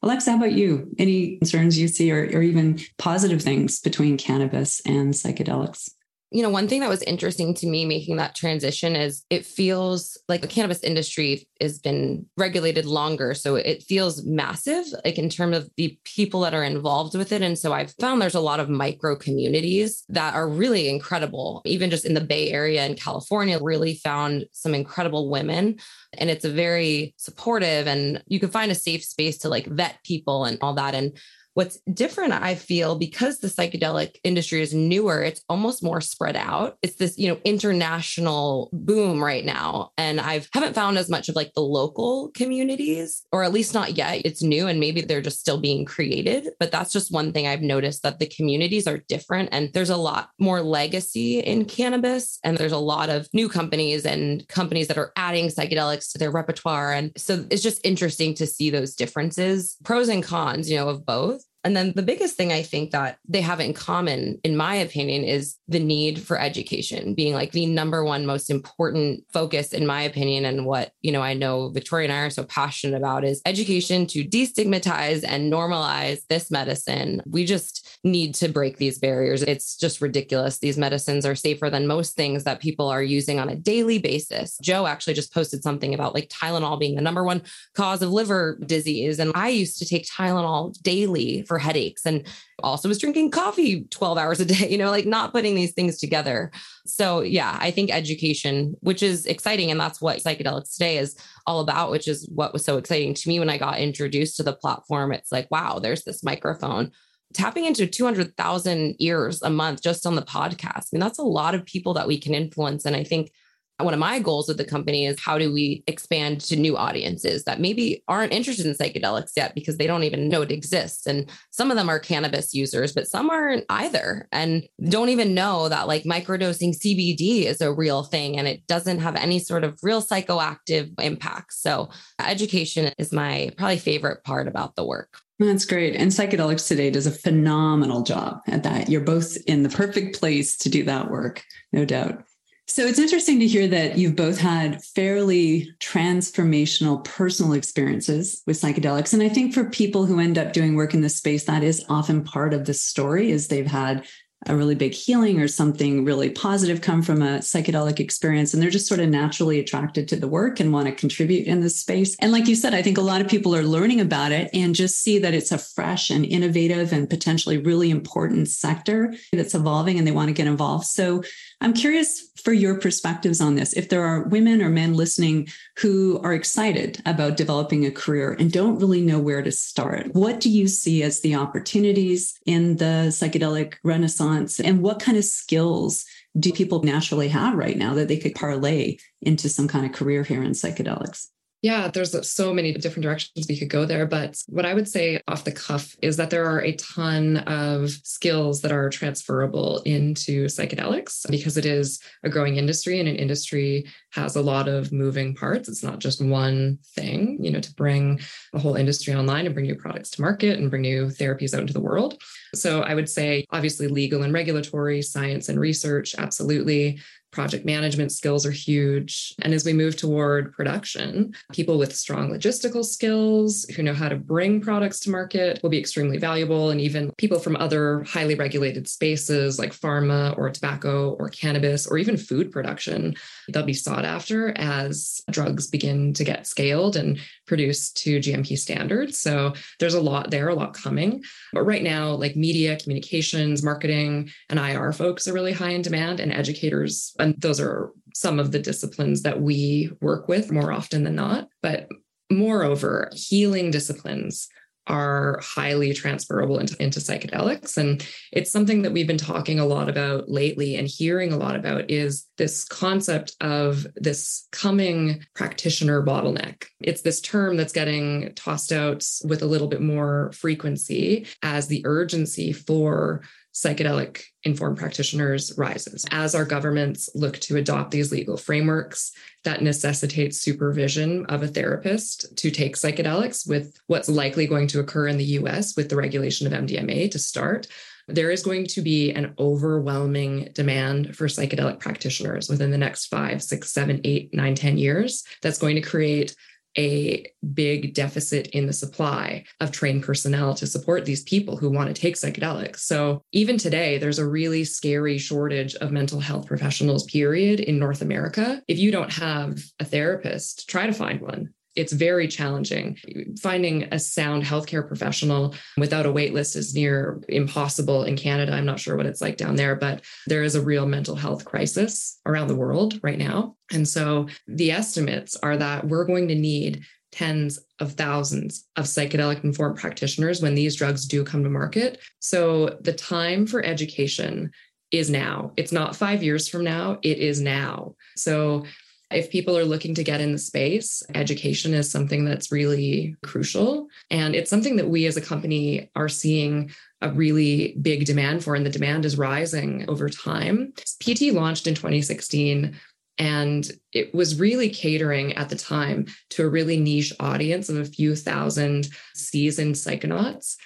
Alexa, 0.01 0.31
how 0.31 0.37
about 0.37 0.51
you? 0.51 0.91
Any 0.99 1.37
concerns 1.37 1.79
you 1.79 1.87
see 1.87 2.11
or, 2.11 2.23
or 2.33 2.41
even 2.41 2.79
positive 2.97 3.41
things 3.41 3.79
between 3.79 4.17
cannabis 4.17 4.81
and 4.85 5.13
psychedelics? 5.13 5.89
You 6.35 6.41
know, 6.41 6.49
one 6.49 6.67
thing 6.67 6.81
that 6.81 6.89
was 6.89 7.01
interesting 7.03 7.53
to 7.53 7.65
me 7.65 7.85
making 7.85 8.17
that 8.17 8.35
transition 8.35 8.93
is 8.93 9.23
it 9.29 9.45
feels 9.45 10.21
like 10.27 10.41
the 10.41 10.49
cannabis 10.49 10.83
industry 10.83 11.47
has 11.61 11.79
been 11.79 12.25
regulated 12.35 12.83
longer. 12.85 13.33
So 13.33 13.55
it 13.55 13.83
feels 13.83 14.25
massive, 14.25 14.83
like 15.05 15.17
in 15.17 15.29
terms 15.29 15.55
of 15.55 15.69
the 15.77 15.97
people 16.03 16.41
that 16.41 16.53
are 16.53 16.65
involved 16.65 17.15
with 17.15 17.31
it. 17.31 17.41
And 17.41 17.57
so 17.57 17.71
I've 17.71 17.93
found 18.01 18.21
there's 18.21 18.35
a 18.35 18.41
lot 18.41 18.59
of 18.59 18.67
micro 18.67 19.15
communities 19.15 20.03
that 20.09 20.33
are 20.33 20.49
really 20.49 20.89
incredible. 20.89 21.61
Even 21.63 21.89
just 21.89 22.03
in 22.03 22.15
the 22.15 22.19
Bay 22.19 22.51
Area 22.51 22.85
in 22.85 22.95
California, 22.95 23.57
really 23.61 23.95
found 23.95 24.45
some 24.51 24.75
incredible 24.75 25.29
women. 25.29 25.77
And 26.17 26.29
it's 26.29 26.43
a 26.43 26.51
very 26.51 27.13
supportive 27.15 27.87
and 27.87 28.21
you 28.27 28.41
can 28.41 28.49
find 28.49 28.73
a 28.73 28.75
safe 28.75 29.05
space 29.05 29.37
to 29.37 29.47
like 29.47 29.67
vet 29.67 29.99
people 30.03 30.43
and 30.43 30.57
all 30.61 30.73
that. 30.73 30.95
And 30.95 31.17
What's 31.55 31.79
different, 31.91 32.33
I 32.33 32.55
feel, 32.55 32.97
because 32.97 33.39
the 33.39 33.47
psychedelic 33.47 34.17
industry 34.25 34.61
is 34.61 34.73
newer, 34.73 35.23
it's 35.23 35.41
almost 35.47 35.81
more 35.81 36.01
spread 36.01 36.35
out. 36.35 36.77
It's 36.81 36.95
this, 36.95 37.17
you 37.17 37.29
know, 37.29 37.39
international 37.45 38.69
boom 38.73 39.23
right 39.23 39.45
now. 39.45 39.91
And 39.97 40.19
I 40.19 40.41
haven't 40.51 40.75
found 40.75 40.97
as 40.97 41.09
much 41.09 41.29
of 41.29 41.35
like 41.37 41.53
the 41.53 41.61
local 41.61 42.29
communities, 42.33 43.23
or 43.31 43.41
at 43.45 43.53
least 43.53 43.73
not 43.73 43.95
yet. 43.95 44.21
It's 44.25 44.43
new 44.43 44.67
and 44.67 44.81
maybe 44.81 44.99
they're 44.99 45.21
just 45.21 45.39
still 45.39 45.57
being 45.57 45.85
created. 45.85 46.49
But 46.59 46.73
that's 46.73 46.91
just 46.91 47.13
one 47.13 47.31
thing 47.31 47.47
I've 47.47 47.61
noticed 47.61 48.03
that 48.03 48.19
the 48.19 48.27
communities 48.27 48.85
are 48.85 48.97
different 49.07 49.47
and 49.53 49.71
there's 49.71 49.89
a 49.89 49.95
lot 49.95 50.31
more 50.37 50.61
legacy 50.61 51.39
in 51.39 51.63
cannabis. 51.63 52.37
And 52.43 52.57
there's 52.57 52.73
a 52.73 52.77
lot 52.77 53.09
of 53.09 53.29
new 53.31 53.47
companies 53.47 54.05
and 54.05 54.45
companies 54.49 54.89
that 54.89 54.97
are 54.97 55.13
adding 55.15 55.47
psychedelics 55.47 56.11
to 56.11 56.17
their 56.17 56.31
repertoire. 56.31 56.91
And 56.91 57.13
so 57.15 57.45
it's 57.49 57.63
just 57.63 57.79
interesting 57.85 58.33
to 58.33 58.45
see 58.45 58.69
those 58.69 58.93
differences, 58.93 59.77
pros 59.85 60.09
and 60.09 60.21
cons, 60.21 60.69
you 60.69 60.75
know, 60.75 60.89
of 60.89 61.05
both. 61.05 61.44
And 61.65 61.75
then 61.75 61.93
the 61.95 62.03
biggest 62.03 62.37
thing 62.37 62.53
I 62.53 62.61
think 62.61 62.91
that 62.91 63.17
they 63.27 63.41
have 63.41 63.59
in 63.59 63.73
common, 63.73 64.39
in 64.43 64.55
my 64.55 64.75
opinion, 64.75 65.23
is 65.23 65.57
the 65.67 65.79
need 65.79 66.21
for 66.21 66.39
education 66.39 67.15
being 67.15 67.33
like 67.33 67.53
the 67.53 67.65
number 67.65 68.03
one 68.03 68.27
most 68.27 68.51
important 68.51 69.23
focus, 69.33 69.73
in 69.73 69.87
my 69.87 70.03
opinion. 70.03 70.45
And 70.45 70.67
what, 70.67 70.91
you 71.01 71.11
know, 71.11 71.23
I 71.23 71.33
know 71.33 71.69
Victoria 71.69 72.05
and 72.05 72.13
I 72.13 72.19
are 72.21 72.29
so 72.29 72.43
passionate 72.43 72.95
about 72.95 73.25
is 73.25 73.41
education 73.47 74.05
to 74.07 74.23
destigmatize 74.23 75.25
and 75.27 75.51
normalize 75.51 76.19
this 76.29 76.51
medicine. 76.51 77.23
We 77.25 77.45
just 77.45 77.99
need 78.03 78.35
to 78.35 78.47
break 78.47 78.77
these 78.77 78.99
barriers. 78.99 79.41
It's 79.41 79.75
just 79.75 80.01
ridiculous. 80.01 80.59
These 80.59 80.77
medicines 80.77 81.25
are 81.25 81.33
safer 81.33 81.71
than 81.71 81.87
most 81.87 82.15
things 82.15 82.43
that 82.43 82.61
people 82.61 82.87
are 82.87 83.01
using 83.01 83.39
on 83.39 83.49
a 83.49 83.55
daily 83.55 83.97
basis. 83.97 84.59
Joe 84.61 84.85
actually 84.85 85.15
just 85.15 85.33
posted 85.33 85.63
something 85.63 85.95
about 85.95 86.13
like 86.13 86.29
Tylenol 86.29 86.79
being 86.79 86.93
the 86.93 87.01
number 87.01 87.23
one 87.23 87.41
cause 87.73 88.03
of 88.03 88.11
liver 88.11 88.59
disease. 88.63 89.17
And 89.17 89.31
I 89.33 89.49
used 89.49 89.79
to 89.79 89.85
take 89.85 90.05
Tylenol 90.05 90.79
daily 90.83 91.41
for 91.47 91.54
for 91.55 91.59
headaches 91.59 92.05
and 92.05 92.27
also 92.63 92.89
was 92.89 92.99
drinking 92.99 93.31
coffee 93.31 93.85
12 93.89 94.17
hours 94.17 94.41
a 94.41 94.45
day, 94.45 94.69
you 94.69 94.77
know, 94.77 94.91
like 94.91 95.05
not 95.05 95.31
putting 95.31 95.55
these 95.55 95.71
things 95.71 95.97
together. 95.97 96.51
So, 96.85 97.21
yeah, 97.21 97.57
I 97.61 97.71
think 97.71 97.93
education, 97.93 98.75
which 98.81 99.01
is 99.01 99.25
exciting. 99.25 99.71
And 99.71 99.79
that's 99.79 100.01
what 100.01 100.17
psychedelics 100.17 100.73
today 100.73 100.97
is 100.97 101.15
all 101.47 101.61
about, 101.61 101.91
which 101.91 102.09
is 102.09 102.29
what 102.33 102.51
was 102.51 102.65
so 102.65 102.77
exciting 102.77 103.13
to 103.13 103.29
me 103.29 103.39
when 103.39 103.49
I 103.49 103.57
got 103.57 103.79
introduced 103.79 104.35
to 104.37 104.43
the 104.43 104.53
platform. 104.53 105.13
It's 105.13 105.31
like, 105.31 105.49
wow, 105.49 105.79
there's 105.79 106.03
this 106.03 106.23
microphone 106.23 106.91
tapping 107.33 107.65
into 107.65 107.87
200,000 107.87 108.95
ears 108.99 109.41
a 109.41 109.49
month 109.49 109.81
just 109.81 110.05
on 110.05 110.15
the 110.15 110.21
podcast. 110.21 110.77
I 110.77 110.89
mean, 110.93 111.01
that's 111.01 111.19
a 111.19 111.23
lot 111.23 111.55
of 111.55 111.65
people 111.65 111.93
that 111.93 112.07
we 112.07 112.19
can 112.19 112.33
influence. 112.33 112.85
And 112.85 112.95
I 112.95 113.03
think 113.03 113.31
one 113.79 113.93
of 113.93 113.99
my 113.99 114.19
goals 114.19 114.47
with 114.47 114.57
the 114.57 114.63
company 114.63 115.05
is 115.05 115.19
how 115.19 115.37
do 115.37 115.51
we 115.51 115.83
expand 115.87 116.39
to 116.39 116.55
new 116.55 116.77
audiences 116.77 117.43
that 117.43 117.59
maybe 117.59 118.03
aren't 118.07 118.31
interested 118.31 118.65
in 118.65 118.73
psychedelics 118.73 119.31
yet 119.35 119.53
because 119.53 119.77
they 119.77 119.87
don't 119.87 120.03
even 120.03 120.29
know 120.29 120.41
it 120.41 120.51
exists 120.51 121.05
and 121.05 121.29
some 121.51 121.71
of 121.71 121.77
them 121.77 121.89
are 121.89 121.99
cannabis 121.99 122.53
users 122.53 122.93
but 122.93 123.07
some 123.07 123.29
aren't 123.29 123.65
either 123.69 124.27
and 124.31 124.63
don't 124.89 125.09
even 125.09 125.33
know 125.33 125.67
that 125.67 125.87
like 125.87 126.03
microdosing 126.03 126.73
CBD 126.73 127.45
is 127.45 127.59
a 127.59 127.73
real 127.73 128.03
thing 128.03 128.37
and 128.37 128.47
it 128.47 128.65
doesn't 128.67 128.99
have 128.99 129.15
any 129.15 129.39
sort 129.39 129.63
of 129.63 129.77
real 129.83 130.01
psychoactive 130.01 130.89
impact 131.01 131.53
so 131.53 131.89
education 132.19 132.93
is 132.97 133.11
my 133.11 133.51
probably 133.57 133.77
favorite 133.77 134.23
part 134.23 134.47
about 134.47 134.75
the 134.75 134.85
work 134.85 135.19
that's 135.37 135.65
great. 135.65 135.97
And 135.97 136.11
Psychedelics 136.11 136.65
Today 136.65 136.89
does 136.89 137.07
a 137.07 137.11
phenomenal 137.11 138.03
job 138.03 138.39
at 138.47 138.63
that. 138.63 138.87
You're 138.87 139.01
both 139.01 139.35
in 139.47 139.63
the 139.63 139.69
perfect 139.69 140.17
place 140.17 140.55
to 140.59 140.69
do 140.69 140.83
that 140.85 141.11
work, 141.11 141.43
no 141.73 141.83
doubt. 141.83 142.23
So 142.67 142.85
it's 142.85 142.99
interesting 142.99 143.39
to 143.39 143.47
hear 143.47 143.67
that 143.67 143.97
you've 143.97 144.15
both 144.15 144.39
had 144.39 144.83
fairly 144.83 145.71
transformational 145.79 147.03
personal 147.03 147.53
experiences 147.53 148.41
with 148.47 148.59
psychedelics. 148.59 149.13
And 149.13 149.21
I 149.21 149.29
think 149.29 149.53
for 149.53 149.65
people 149.65 150.05
who 150.05 150.19
end 150.19 150.37
up 150.37 150.51
doing 150.51 150.75
work 150.75 150.93
in 150.93 151.01
this 151.01 151.15
space, 151.15 151.45
that 151.45 151.63
is 151.63 151.85
often 151.89 152.23
part 152.23 152.53
of 152.53 152.65
the 152.65 152.73
story 152.73 153.29
is 153.29 153.47
they've 153.47 153.67
had 153.67 154.05
a 154.47 154.55
really 154.55 154.75
big 154.75 154.93
healing 154.93 155.39
or 155.39 155.47
something 155.47 156.05
really 156.05 156.29
positive 156.29 156.81
come 156.81 157.01
from 157.01 157.21
a 157.21 157.39
psychedelic 157.39 157.99
experience 157.99 158.53
and 158.53 158.61
they're 158.61 158.69
just 158.69 158.87
sort 158.87 158.99
of 158.99 159.09
naturally 159.09 159.59
attracted 159.59 160.07
to 160.07 160.15
the 160.15 160.27
work 160.27 160.59
and 160.59 160.71
want 160.71 160.87
to 160.87 160.93
contribute 160.93 161.47
in 161.47 161.61
this 161.61 161.79
space 161.79 162.15
and 162.19 162.31
like 162.31 162.47
you 162.47 162.55
said 162.55 162.73
i 162.73 162.81
think 162.81 162.97
a 162.97 163.01
lot 163.01 163.21
of 163.21 163.27
people 163.27 163.55
are 163.55 163.63
learning 163.63 163.99
about 163.99 164.31
it 164.31 164.49
and 164.53 164.75
just 164.75 165.01
see 165.01 165.17
that 165.17 165.33
it's 165.33 165.51
a 165.51 165.57
fresh 165.57 166.09
and 166.09 166.25
innovative 166.25 166.93
and 166.93 167.09
potentially 167.09 167.57
really 167.57 167.89
important 167.89 168.47
sector 168.47 169.13
that's 169.33 169.55
evolving 169.55 169.97
and 169.97 170.05
they 170.05 170.11
want 170.11 170.27
to 170.27 170.33
get 170.33 170.47
involved 170.47 170.85
so 170.85 171.23
I'm 171.61 171.73
curious 171.73 172.29
for 172.43 172.53
your 172.53 172.79
perspectives 172.79 173.41
on 173.41 173.55
this. 173.55 173.73
If 173.73 173.89
there 173.89 174.03
are 174.03 174.23
women 174.23 174.61
or 174.61 174.69
men 174.69 174.93
listening 174.93 175.47
who 175.77 176.19
are 176.23 176.33
excited 176.33 177.01
about 177.05 177.37
developing 177.37 177.85
a 177.85 177.91
career 177.91 178.35
and 178.37 178.51
don't 178.51 178.79
really 178.79 179.01
know 179.01 179.19
where 179.19 179.41
to 179.41 179.51
start, 179.51 180.13
what 180.13 180.39
do 180.39 180.49
you 180.49 180.67
see 180.67 181.01
as 181.01 181.21
the 181.21 181.35
opportunities 181.35 182.37
in 182.45 182.77
the 182.77 183.07
psychedelic 183.09 183.75
renaissance? 183.83 184.59
And 184.59 184.81
what 184.81 184.99
kind 184.99 185.17
of 185.17 185.25
skills 185.25 186.05
do 186.37 186.51
people 186.51 186.83
naturally 186.83 187.29
have 187.29 187.55
right 187.55 187.77
now 187.77 187.93
that 187.93 188.09
they 188.09 188.17
could 188.17 188.35
parlay 188.35 188.97
into 189.21 189.49
some 189.49 189.67
kind 189.67 189.85
of 189.85 189.93
career 189.93 190.23
here 190.23 190.43
in 190.43 190.51
psychedelics? 190.51 191.29
Yeah, 191.65 191.87
there's 191.87 192.29
so 192.29 192.53
many 192.53 192.73
different 192.73 193.01
directions 193.01 193.47
we 193.49 193.57
could 193.57 193.71
go 193.71 193.85
there. 193.85 194.05
But 194.05 194.39
what 194.45 194.67
I 194.67 194.75
would 194.75 194.87
say 194.87 195.19
off 195.27 195.45
the 195.45 195.51
cuff 195.51 195.95
is 195.99 196.15
that 196.17 196.29
there 196.29 196.45
are 196.45 196.61
a 196.61 196.75
ton 196.75 197.37
of 197.37 197.89
skills 197.89 198.61
that 198.61 198.71
are 198.71 198.87
transferable 198.87 199.79
into 199.79 200.45
psychedelics 200.45 201.27
because 201.27 201.57
it 201.57 201.65
is 201.65 201.99
a 202.23 202.29
growing 202.29 202.57
industry 202.57 202.99
and 202.99 203.09
an 203.09 203.15
industry 203.15 203.87
has 204.11 204.35
a 204.35 204.43
lot 204.43 204.67
of 204.67 204.91
moving 204.91 205.33
parts. 205.33 205.67
It's 205.67 205.81
not 205.81 205.97
just 205.97 206.23
one 206.23 206.77
thing, 206.93 207.39
you 207.43 207.49
know, 207.49 207.61
to 207.61 207.73
bring 207.73 208.19
a 208.53 208.59
whole 208.59 208.75
industry 208.75 209.15
online 209.15 209.47
and 209.47 209.55
bring 209.55 209.65
new 209.65 209.73
products 209.73 210.11
to 210.11 210.21
market 210.21 210.59
and 210.59 210.69
bring 210.69 210.83
new 210.83 211.07
therapies 211.07 211.55
out 211.55 211.61
into 211.61 211.73
the 211.73 211.81
world. 211.81 212.21
So 212.53 212.83
I 212.83 212.93
would 212.93 213.09
say, 213.09 213.43
obviously, 213.49 213.87
legal 213.87 214.21
and 214.21 214.31
regulatory, 214.31 215.01
science 215.01 215.49
and 215.49 215.59
research, 215.59 216.13
absolutely 216.15 216.99
project 217.35 217.65
management 217.65 218.13
skills 218.13 218.45
are 218.45 218.51
huge. 218.51 219.35
And 219.41 219.53
as 219.53 219.65
we 219.65 219.73
move 219.73 219.97
toward 219.97 220.53
production, 220.53 221.35
people 221.51 221.77
with 221.77 221.93
strong 221.95 222.31
logistical 222.31 222.85
skills 222.85 223.65
who 223.75 223.83
know 223.83 223.93
how 223.93 224.07
to 224.07 224.15
bring 224.15 224.61
products 224.61 225.01
to 225.01 225.11
market 225.11 225.59
will 225.61 225.69
be 225.69 225.77
extremely 225.77 226.17
valuable. 226.17 226.69
And 226.69 226.79
even 226.79 227.11
people 227.17 227.39
from 227.39 227.57
other 227.57 228.03
highly 228.03 228.35
regulated 228.35 228.87
spaces 228.87 229.59
like 229.59 229.73
pharma 229.73 230.35
or 230.37 230.49
tobacco 230.49 231.11
or 231.19 231.29
cannabis 231.29 231.85
or 231.85 231.97
even 231.97 232.15
food 232.15 232.51
production, 232.51 233.15
they'll 233.49 233.63
be 233.63 233.73
sought 233.73 234.05
after 234.05 234.57
as 234.57 235.21
drugs 235.29 235.67
begin 235.67 236.13
to 236.13 236.23
get 236.23 236.47
scaled 236.47 236.95
and 236.95 237.19
produced 237.45 237.97
to 237.97 238.19
GMP 238.19 238.57
standards. 238.57 239.19
So 239.19 239.53
there's 239.79 239.93
a 239.93 240.01
lot 240.01 240.31
there, 240.31 240.47
a 240.47 240.55
lot 240.55 240.73
coming. 240.73 241.21
But 241.51 241.63
right 241.63 241.83
now, 241.83 242.11
like 242.11 242.37
media, 242.37 242.77
communications, 242.77 243.61
marketing, 243.61 244.31
and 244.49 244.57
IR 244.57 244.93
folks 244.93 245.27
are 245.27 245.33
really 245.33 245.51
high 245.51 245.71
in 245.71 245.81
demand, 245.81 246.21
and 246.21 246.31
educators, 246.31 247.13
and 247.25 247.41
those 247.41 247.59
are 247.59 247.91
some 248.13 248.39
of 248.39 248.51
the 248.51 248.59
disciplines 248.59 249.23
that 249.23 249.41
we 249.41 249.91
work 249.99 250.27
with 250.27 250.51
more 250.51 250.71
often 250.71 251.03
than 251.03 251.15
not. 251.15 251.49
But 251.61 251.87
moreover, 252.31 253.09
healing 253.13 253.71
disciplines 253.71 254.47
are 254.87 255.39
highly 255.41 255.93
transferable 255.93 256.59
into, 256.59 256.79
into 256.81 256.99
psychedelics. 256.99 257.75
And 257.75 258.07
it's 258.31 258.51
something 258.51 258.83
that 258.83 258.91
we've 258.91 259.07
been 259.07 259.17
talking 259.17 259.59
a 259.59 259.65
lot 259.65 259.89
about 259.89 260.29
lately 260.29 260.75
and 260.75 260.87
hearing 260.87 261.33
a 261.33 261.37
lot 261.37 261.55
about 261.55 261.89
is 261.89 262.27
this 262.37 262.63
concept 262.65 263.35
of 263.41 263.87
this 263.95 264.47
coming 264.51 265.25
practitioner 265.33 266.05
bottleneck. 266.05 266.65
It's 266.81 267.01
this 267.01 267.19
term 267.19 267.57
that's 267.57 267.73
getting 267.73 268.33
tossed 268.35 268.71
out 268.71 269.03
with 269.23 269.41
a 269.41 269.47
little 269.47 269.67
bit 269.67 269.81
more 269.81 270.31
frequency 270.33 271.25
as 271.41 271.65
the 271.65 271.81
urgency 271.85 272.53
for 272.53 273.23
psychedelic 273.55 274.21
informed 274.43 274.77
practitioners 274.77 275.53
rises. 275.57 276.05
As 276.11 276.35
our 276.35 276.43
governments 276.43 277.09
look 277.15 277.39
to 277.39 277.55
adopt 277.55 277.91
these 277.91 278.11
legal 278.11 278.35
frameworks 278.35 279.13
that 279.45 279.61
necessitate 279.61 280.35
supervision 280.35 281.25
of 281.27 281.41
a 281.41 281.47
therapist 281.47 282.35
to 282.37 282.51
take 282.51 282.75
psychedelics 282.75 283.47
with 283.47 283.79
what's 283.87 284.09
likely 284.09 284.45
going 284.45 284.67
to 284.67 284.81
occur 284.81 285.07
in 285.07 285.17
the 285.17 285.39
US 285.39 285.75
with 285.77 285.87
the 285.87 285.95
regulation 285.95 286.45
of 286.45 286.53
MDMA 286.53 287.09
to 287.11 287.17
start, 287.17 287.67
there 288.07 288.29
is 288.29 288.43
going 288.43 288.67
to 288.67 288.81
be 288.81 289.11
an 289.11 289.33
overwhelming 289.39 290.49
demand 290.53 291.15
for 291.15 291.27
psychedelic 291.27 291.79
practitioners 291.79 292.49
within 292.49 292.71
the 292.71 292.77
next 292.77 293.07
five, 293.07 293.41
six, 293.41 293.71
seven, 293.71 294.01
eight, 294.03 294.33
nine, 294.33 294.53
ten 294.53 294.77
years. 294.77 295.23
That's 295.41 295.57
going 295.57 295.75
to 295.75 295.81
create 295.81 296.35
a 296.77 297.25
big 297.53 297.93
deficit 297.93 298.47
in 298.47 298.67
the 298.67 298.73
supply 298.73 299.43
of 299.59 299.71
trained 299.71 300.03
personnel 300.03 300.53
to 300.55 300.67
support 300.67 301.05
these 301.05 301.23
people 301.23 301.57
who 301.57 301.69
want 301.69 301.93
to 301.93 301.99
take 301.99 302.15
psychedelics. 302.15 302.79
So 302.79 303.21
even 303.31 303.57
today, 303.57 303.97
there's 303.97 304.19
a 304.19 304.27
really 304.27 304.63
scary 304.63 305.17
shortage 305.17 305.75
of 305.75 305.91
mental 305.91 306.19
health 306.19 306.47
professionals, 306.47 307.03
period, 307.05 307.59
in 307.59 307.79
North 307.79 308.01
America. 308.01 308.61
If 308.67 308.77
you 308.79 308.91
don't 308.91 309.13
have 309.13 309.59
a 309.79 309.85
therapist, 309.85 310.69
try 310.69 310.85
to 310.85 310.93
find 310.93 311.21
one 311.21 311.53
it's 311.75 311.93
very 311.93 312.27
challenging. 312.27 312.97
Finding 313.41 313.83
a 313.91 313.99
sound 313.99 314.43
healthcare 314.43 314.87
professional 314.87 315.55
without 315.77 316.05
a 316.05 316.11
wait 316.11 316.33
list 316.33 316.55
is 316.55 316.73
near 316.73 317.21
impossible 317.29 318.03
in 318.03 318.15
Canada. 318.15 318.53
I'm 318.53 318.65
not 318.65 318.79
sure 318.79 318.95
what 318.95 319.05
it's 319.05 319.21
like 319.21 319.37
down 319.37 319.55
there, 319.55 319.75
but 319.75 320.03
there 320.27 320.43
is 320.43 320.55
a 320.55 320.61
real 320.61 320.85
mental 320.85 321.15
health 321.15 321.45
crisis 321.45 322.19
around 322.25 322.47
the 322.47 322.55
world 322.55 322.99
right 323.03 323.17
now. 323.17 323.55
And 323.71 323.87
so 323.87 324.27
the 324.47 324.71
estimates 324.71 325.35
are 325.37 325.57
that 325.57 325.87
we're 325.87 326.05
going 326.05 326.27
to 326.29 326.35
need 326.35 326.85
tens 327.11 327.59
of 327.79 327.93
thousands 327.93 328.67
of 328.75 328.85
psychedelic 328.85 329.43
informed 329.43 329.77
practitioners 329.77 330.41
when 330.41 330.55
these 330.55 330.75
drugs 330.75 331.05
do 331.05 331.23
come 331.23 331.43
to 331.43 331.49
market. 331.49 331.99
So 332.19 332.77
the 332.81 332.93
time 332.93 333.47
for 333.47 333.63
education 333.63 334.51
is 334.91 335.09
now. 335.09 335.51
It's 335.57 335.71
not 335.71 335.95
five 335.95 336.23
years 336.23 336.47
from 336.47 336.63
now, 336.63 336.99
it 337.03 337.17
is 337.17 337.41
now. 337.41 337.95
So 338.15 338.65
if 339.15 339.31
people 339.31 339.57
are 339.57 339.65
looking 339.65 339.95
to 339.95 340.03
get 340.03 340.21
in 340.21 340.31
the 340.31 340.37
space, 340.37 341.01
education 341.13 341.73
is 341.73 341.89
something 341.89 342.25
that's 342.25 342.51
really 342.51 343.15
crucial. 343.23 343.87
And 344.11 344.35
it's 344.35 344.49
something 344.49 344.75
that 344.75 344.89
we 344.89 345.05
as 345.05 345.17
a 345.17 345.21
company 345.21 345.89
are 345.95 346.09
seeing 346.09 346.71
a 347.01 347.11
really 347.11 347.75
big 347.81 348.05
demand 348.05 348.43
for, 348.43 348.55
and 348.55 348.65
the 348.65 348.69
demand 348.69 349.05
is 349.05 349.17
rising 349.17 349.89
over 349.89 350.09
time. 350.09 350.73
PT 350.99 351.33
launched 351.33 351.67
in 351.67 351.75
2016. 351.75 352.75
And 353.17 353.71
it 353.93 354.13
was 354.13 354.39
really 354.39 354.69
catering 354.69 355.33
at 355.37 355.47
the 355.47 355.55
time 355.55 356.07
to 356.31 356.43
a 356.43 356.49
really 356.49 356.77
niche 356.77 357.13
audience 357.19 357.69
of 357.69 357.77
a 357.77 357.85
few 357.85 358.13
thousand 358.13 358.89
seasoned 359.13 359.75
psychonauts 359.75 360.57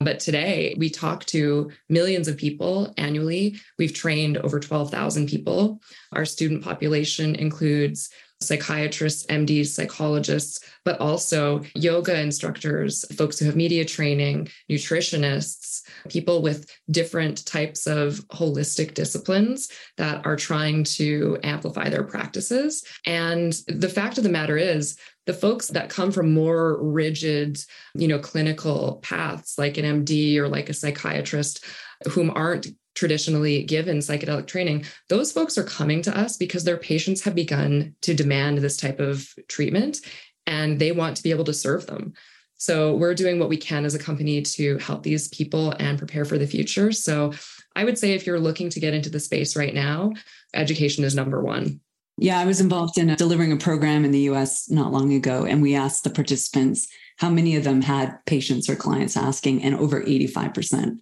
but 0.00 0.20
today 0.20 0.74
we 0.78 0.90
talk 0.90 1.24
to 1.26 1.70
millions 1.88 2.28
of 2.28 2.36
people 2.36 2.94
annually. 2.96 3.56
We've 3.78 3.92
trained 3.92 4.36
over 4.38 4.60
12,000 4.60 5.28
people. 5.28 5.80
Our 6.12 6.24
student 6.24 6.62
population 6.62 7.34
includes 7.34 8.10
psychiatrists, 8.40 9.26
MDs, 9.26 9.68
psychologists, 9.68 10.60
but 10.84 11.00
also 11.00 11.62
yoga 11.74 12.20
instructors, 12.20 13.04
folks 13.16 13.38
who 13.38 13.46
have 13.46 13.56
media 13.56 13.84
training, 13.84 14.48
nutritionists, 14.70 15.82
people 16.08 16.40
with 16.40 16.70
different 16.90 17.44
types 17.46 17.86
of 17.86 18.26
holistic 18.28 18.94
disciplines 18.94 19.70
that 19.96 20.24
are 20.24 20.36
trying 20.36 20.84
to 20.84 21.38
amplify 21.42 21.88
their 21.88 22.04
practices. 22.04 22.84
And 23.04 23.52
the 23.66 23.88
fact 23.88 24.18
of 24.18 24.24
the 24.24 24.30
matter 24.30 24.56
is, 24.56 24.96
the 25.26 25.34
folks 25.34 25.68
that 25.68 25.90
come 25.90 26.10
from 26.10 26.32
more 26.32 26.82
rigid, 26.82 27.58
you 27.94 28.08
know, 28.08 28.18
clinical 28.18 28.98
paths 29.02 29.58
like 29.58 29.76
an 29.76 30.04
MD 30.04 30.38
or 30.38 30.48
like 30.48 30.70
a 30.70 30.74
psychiatrist 30.74 31.62
whom 32.10 32.30
aren't 32.30 32.68
traditionally 32.98 33.62
given 33.62 33.98
psychedelic 33.98 34.48
training, 34.48 34.84
those 35.08 35.30
folks 35.30 35.56
are 35.56 35.62
coming 35.62 36.02
to 36.02 36.18
us 36.18 36.36
because 36.36 36.64
their 36.64 36.76
patients 36.76 37.22
have 37.22 37.34
begun 37.34 37.94
to 38.02 38.12
demand 38.12 38.58
this 38.58 38.76
type 38.76 38.98
of 38.98 39.32
treatment 39.46 40.00
and 40.46 40.80
they 40.80 40.90
want 40.90 41.16
to 41.16 41.22
be 41.22 41.30
able 41.30 41.44
to 41.44 41.54
serve 41.54 41.86
them. 41.86 42.12
So 42.56 42.96
we're 42.96 43.14
doing 43.14 43.38
what 43.38 43.48
we 43.48 43.56
can 43.56 43.84
as 43.84 43.94
a 43.94 44.00
company 44.00 44.42
to 44.42 44.78
help 44.78 45.04
these 45.04 45.28
people 45.28 45.70
and 45.78 45.96
prepare 45.96 46.24
for 46.24 46.38
the 46.38 46.46
future. 46.46 46.90
So 46.90 47.32
I 47.76 47.84
would 47.84 47.96
say 47.96 48.14
if 48.14 48.26
you're 48.26 48.40
looking 48.40 48.68
to 48.70 48.80
get 48.80 48.94
into 48.94 49.10
the 49.10 49.20
space 49.20 49.54
right 49.54 49.74
now, 49.74 50.12
education 50.54 51.04
is 51.04 51.14
number 51.14 51.40
one. 51.40 51.80
Yeah, 52.16 52.40
I 52.40 52.46
was 52.46 52.60
involved 52.60 52.98
in 52.98 53.14
delivering 53.14 53.52
a 53.52 53.56
program 53.56 54.04
in 54.04 54.10
the 54.10 54.28
US 54.30 54.68
not 54.68 54.90
long 54.90 55.12
ago, 55.12 55.44
and 55.44 55.62
we 55.62 55.76
asked 55.76 56.02
the 56.02 56.10
participants 56.10 56.88
how 57.18 57.30
many 57.30 57.54
of 57.54 57.62
them 57.62 57.80
had 57.80 58.18
patients 58.26 58.68
or 58.68 58.74
clients 58.74 59.16
asking, 59.16 59.62
and 59.62 59.76
over 59.76 60.02
85% 60.02 60.98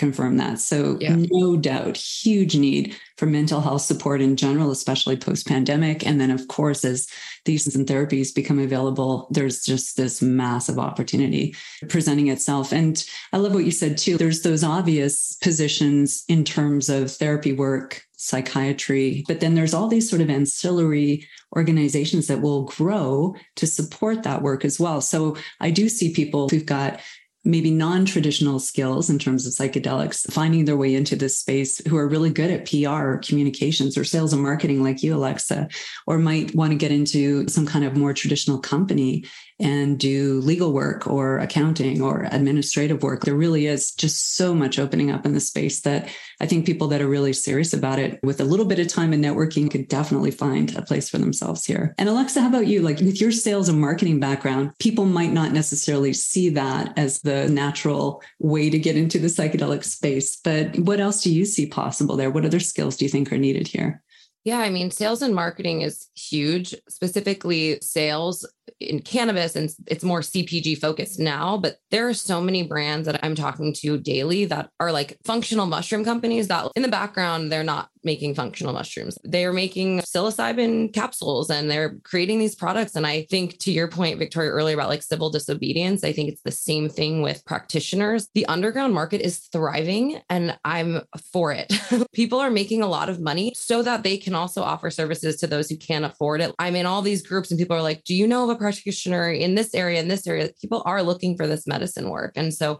confirm 0.00 0.38
that. 0.38 0.58
So, 0.58 0.96
yeah. 0.98 1.14
no 1.30 1.56
doubt, 1.56 1.96
huge 1.96 2.56
need 2.56 2.96
for 3.18 3.26
mental 3.26 3.60
health 3.60 3.82
support 3.82 4.22
in 4.22 4.34
general, 4.34 4.70
especially 4.70 5.16
post 5.16 5.46
pandemic. 5.46 6.06
And 6.06 6.18
then, 6.18 6.30
of 6.30 6.48
course, 6.48 6.86
as 6.86 7.06
these 7.44 7.72
and 7.76 7.86
therapies 7.86 8.34
become 8.34 8.58
available, 8.58 9.28
there's 9.30 9.62
just 9.62 9.98
this 9.98 10.22
massive 10.22 10.78
opportunity 10.78 11.54
presenting 11.90 12.28
itself. 12.28 12.72
And 12.72 13.04
I 13.34 13.36
love 13.36 13.52
what 13.52 13.66
you 13.66 13.70
said 13.70 13.98
too. 13.98 14.16
There's 14.16 14.40
those 14.40 14.64
obvious 14.64 15.36
positions 15.42 16.24
in 16.28 16.44
terms 16.44 16.88
of 16.88 17.12
therapy 17.12 17.52
work 17.52 18.02
psychiatry. 18.16 19.24
But 19.28 19.40
then 19.40 19.54
there's 19.54 19.72
all 19.72 19.88
these 19.88 20.08
sort 20.08 20.20
of 20.22 20.28
ancillary 20.28 21.26
organizations 21.56 22.26
that 22.26 22.42
will 22.42 22.64
grow 22.64 23.34
to 23.56 23.66
support 23.66 24.22
that 24.22 24.42
work 24.42 24.64
as 24.64 24.78
well. 24.78 25.00
So 25.00 25.36
I 25.58 25.70
do 25.70 25.88
see 25.88 26.12
people 26.12 26.48
who've 26.48 26.66
got 26.66 27.00
maybe 27.44 27.70
non-traditional 27.70 28.58
skills 28.58 29.08
in 29.08 29.18
terms 29.18 29.46
of 29.46 29.52
psychedelics 29.52 30.30
finding 30.30 30.66
their 30.66 30.76
way 30.76 30.94
into 30.94 31.16
this 31.16 31.38
space 31.38 31.80
who 31.86 31.96
are 31.96 32.08
really 32.08 32.30
good 32.30 32.50
at 32.50 32.68
PR 32.68 33.12
or 33.12 33.18
communications 33.24 33.96
or 33.96 34.04
sales 34.04 34.32
and 34.32 34.42
marketing 34.42 34.82
like 34.82 35.02
you 35.02 35.14
Alexa 35.14 35.68
or 36.06 36.18
might 36.18 36.54
want 36.54 36.70
to 36.70 36.76
get 36.76 36.92
into 36.92 37.48
some 37.48 37.66
kind 37.66 37.84
of 37.84 37.96
more 37.96 38.12
traditional 38.12 38.58
company 38.58 39.24
and 39.60 39.98
do 39.98 40.40
legal 40.40 40.72
work 40.72 41.06
or 41.06 41.38
accounting 41.38 42.02
or 42.02 42.26
administrative 42.32 43.02
work. 43.02 43.24
There 43.24 43.34
really 43.34 43.66
is 43.66 43.92
just 43.92 44.36
so 44.36 44.54
much 44.54 44.78
opening 44.78 45.10
up 45.10 45.26
in 45.26 45.34
the 45.34 45.40
space 45.40 45.80
that 45.82 46.08
I 46.40 46.46
think 46.46 46.66
people 46.66 46.88
that 46.88 47.02
are 47.02 47.08
really 47.08 47.32
serious 47.32 47.72
about 47.72 47.98
it 47.98 48.18
with 48.22 48.40
a 48.40 48.44
little 48.44 48.64
bit 48.64 48.78
of 48.78 48.88
time 48.88 49.12
and 49.12 49.22
networking 49.22 49.70
could 49.70 49.88
definitely 49.88 50.30
find 50.30 50.74
a 50.76 50.82
place 50.82 51.10
for 51.10 51.18
themselves 51.18 51.64
here. 51.64 51.94
And 51.98 52.08
Alexa, 52.08 52.40
how 52.40 52.48
about 52.48 52.66
you? 52.66 52.80
Like 52.80 52.98
with 53.00 53.20
your 53.20 53.32
sales 53.32 53.68
and 53.68 53.80
marketing 53.80 54.18
background, 54.18 54.72
people 54.78 55.04
might 55.04 55.32
not 55.32 55.52
necessarily 55.52 56.14
see 56.14 56.48
that 56.50 56.96
as 56.96 57.20
the 57.20 57.48
natural 57.48 58.22
way 58.38 58.70
to 58.70 58.78
get 58.78 58.96
into 58.96 59.18
the 59.18 59.28
psychedelic 59.28 59.84
space. 59.84 60.36
But 60.42 60.78
what 60.78 61.00
else 61.00 61.22
do 61.22 61.32
you 61.32 61.44
see 61.44 61.66
possible 61.66 62.16
there? 62.16 62.30
What 62.30 62.46
other 62.46 62.60
skills 62.60 62.96
do 62.96 63.04
you 63.04 63.10
think 63.10 63.30
are 63.30 63.38
needed 63.38 63.68
here? 63.68 64.02
Yeah, 64.44 64.60
I 64.60 64.70
mean, 64.70 64.90
sales 64.90 65.20
and 65.20 65.34
marketing 65.34 65.82
is 65.82 66.08
huge, 66.14 66.74
specifically 66.88 67.78
sales 67.82 68.50
in 68.78 69.00
cannabis, 69.00 69.56
and 69.56 69.70
it's 69.86 70.04
more 70.04 70.20
CPG 70.20 70.78
focused 70.78 71.18
now. 71.18 71.56
But 71.56 71.76
there 71.90 72.08
are 72.08 72.14
so 72.14 72.40
many 72.40 72.62
brands 72.62 73.06
that 73.06 73.24
I'm 73.24 73.34
talking 73.34 73.72
to 73.74 73.98
daily 73.98 74.44
that 74.46 74.70
are 74.78 74.92
like 74.92 75.18
functional 75.24 75.66
mushroom 75.66 76.04
companies 76.04 76.48
that 76.48 76.70
in 76.76 76.82
the 76.82 76.88
background, 76.88 77.50
they're 77.50 77.64
not 77.64 77.88
making 78.04 78.34
functional 78.34 78.72
mushrooms. 78.72 79.18
They're 79.24 79.52
making 79.52 80.00
psilocybin 80.00 80.92
capsules 80.92 81.50
and 81.50 81.70
they're 81.70 81.96
creating 82.02 82.38
these 82.38 82.54
products. 82.54 82.96
And 82.96 83.06
I 83.06 83.26
think 83.30 83.58
to 83.58 83.72
your 83.72 83.88
point, 83.88 84.18
Victoria, 84.18 84.50
earlier 84.50 84.74
about 84.74 84.88
like 84.88 85.02
civil 85.02 85.30
disobedience, 85.30 86.04
I 86.04 86.12
think 86.12 86.30
it's 86.30 86.42
the 86.42 86.50
same 86.50 86.88
thing 86.88 87.22
with 87.22 87.44
practitioners. 87.44 88.28
The 88.34 88.46
underground 88.46 88.94
market 88.94 89.20
is 89.20 89.38
thriving 89.52 90.20
and 90.28 90.58
I'm 90.64 91.02
for 91.32 91.52
it. 91.52 91.72
People 92.12 92.38
are 92.40 92.50
making 92.50 92.82
a 92.82 92.88
lot 92.88 93.08
of 93.08 93.20
money 93.20 93.52
so 93.54 93.82
that 93.82 94.02
they 94.02 94.16
can 94.16 94.34
also 94.34 94.62
offer 94.62 94.90
services 94.90 95.36
to 95.36 95.46
those 95.46 95.68
who 95.68 95.76
can't 95.76 96.04
afford 96.04 96.40
it. 96.40 96.54
I'm 96.58 96.76
in 96.76 96.86
all 96.86 97.02
these 97.02 97.22
groups 97.22 97.50
and 97.50 97.58
people 97.58 97.76
are 97.76 97.82
like, 97.82 98.04
do 98.04 98.14
you 98.14 98.26
know 98.26 98.44
of 98.44 98.50
a 98.50 98.54
practitioner 98.60 99.30
in 99.30 99.54
this 99.54 99.74
area, 99.74 100.00
in 100.00 100.08
this 100.08 100.26
area? 100.26 100.50
People 100.60 100.82
are 100.86 101.02
looking 101.02 101.36
for 101.36 101.46
this 101.46 101.66
medicine 101.66 102.08
work. 102.10 102.32
And 102.36 102.54
so 102.54 102.78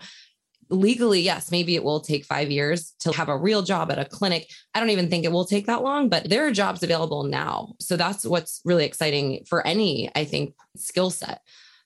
legally, 0.70 1.20
yes, 1.20 1.50
maybe 1.50 1.74
it 1.74 1.82
will 1.82 2.00
take 2.00 2.24
five 2.24 2.50
years 2.50 2.94
to 3.00 3.12
have 3.12 3.28
a 3.28 3.36
real 3.36 3.62
job 3.62 3.90
at 3.90 3.98
a 3.98 4.04
clinic. 4.04 4.48
I 4.74 4.80
don't 4.80 4.90
even 4.90 5.10
think 5.10 5.24
it 5.24 5.32
will 5.32 5.44
take 5.44 5.66
that 5.66 5.82
long, 5.82 6.08
but 6.08 6.28
there 6.28 6.46
are 6.46 6.52
jobs 6.52 6.82
available 6.82 7.24
now. 7.24 7.74
So 7.80 7.96
that's 7.96 8.24
what's 8.24 8.60
really 8.64 8.84
exciting 8.84 9.44
for 9.48 9.66
any, 9.66 10.10
I 10.14 10.24
think, 10.24 10.54
skill 10.76 11.10
set. 11.10 11.40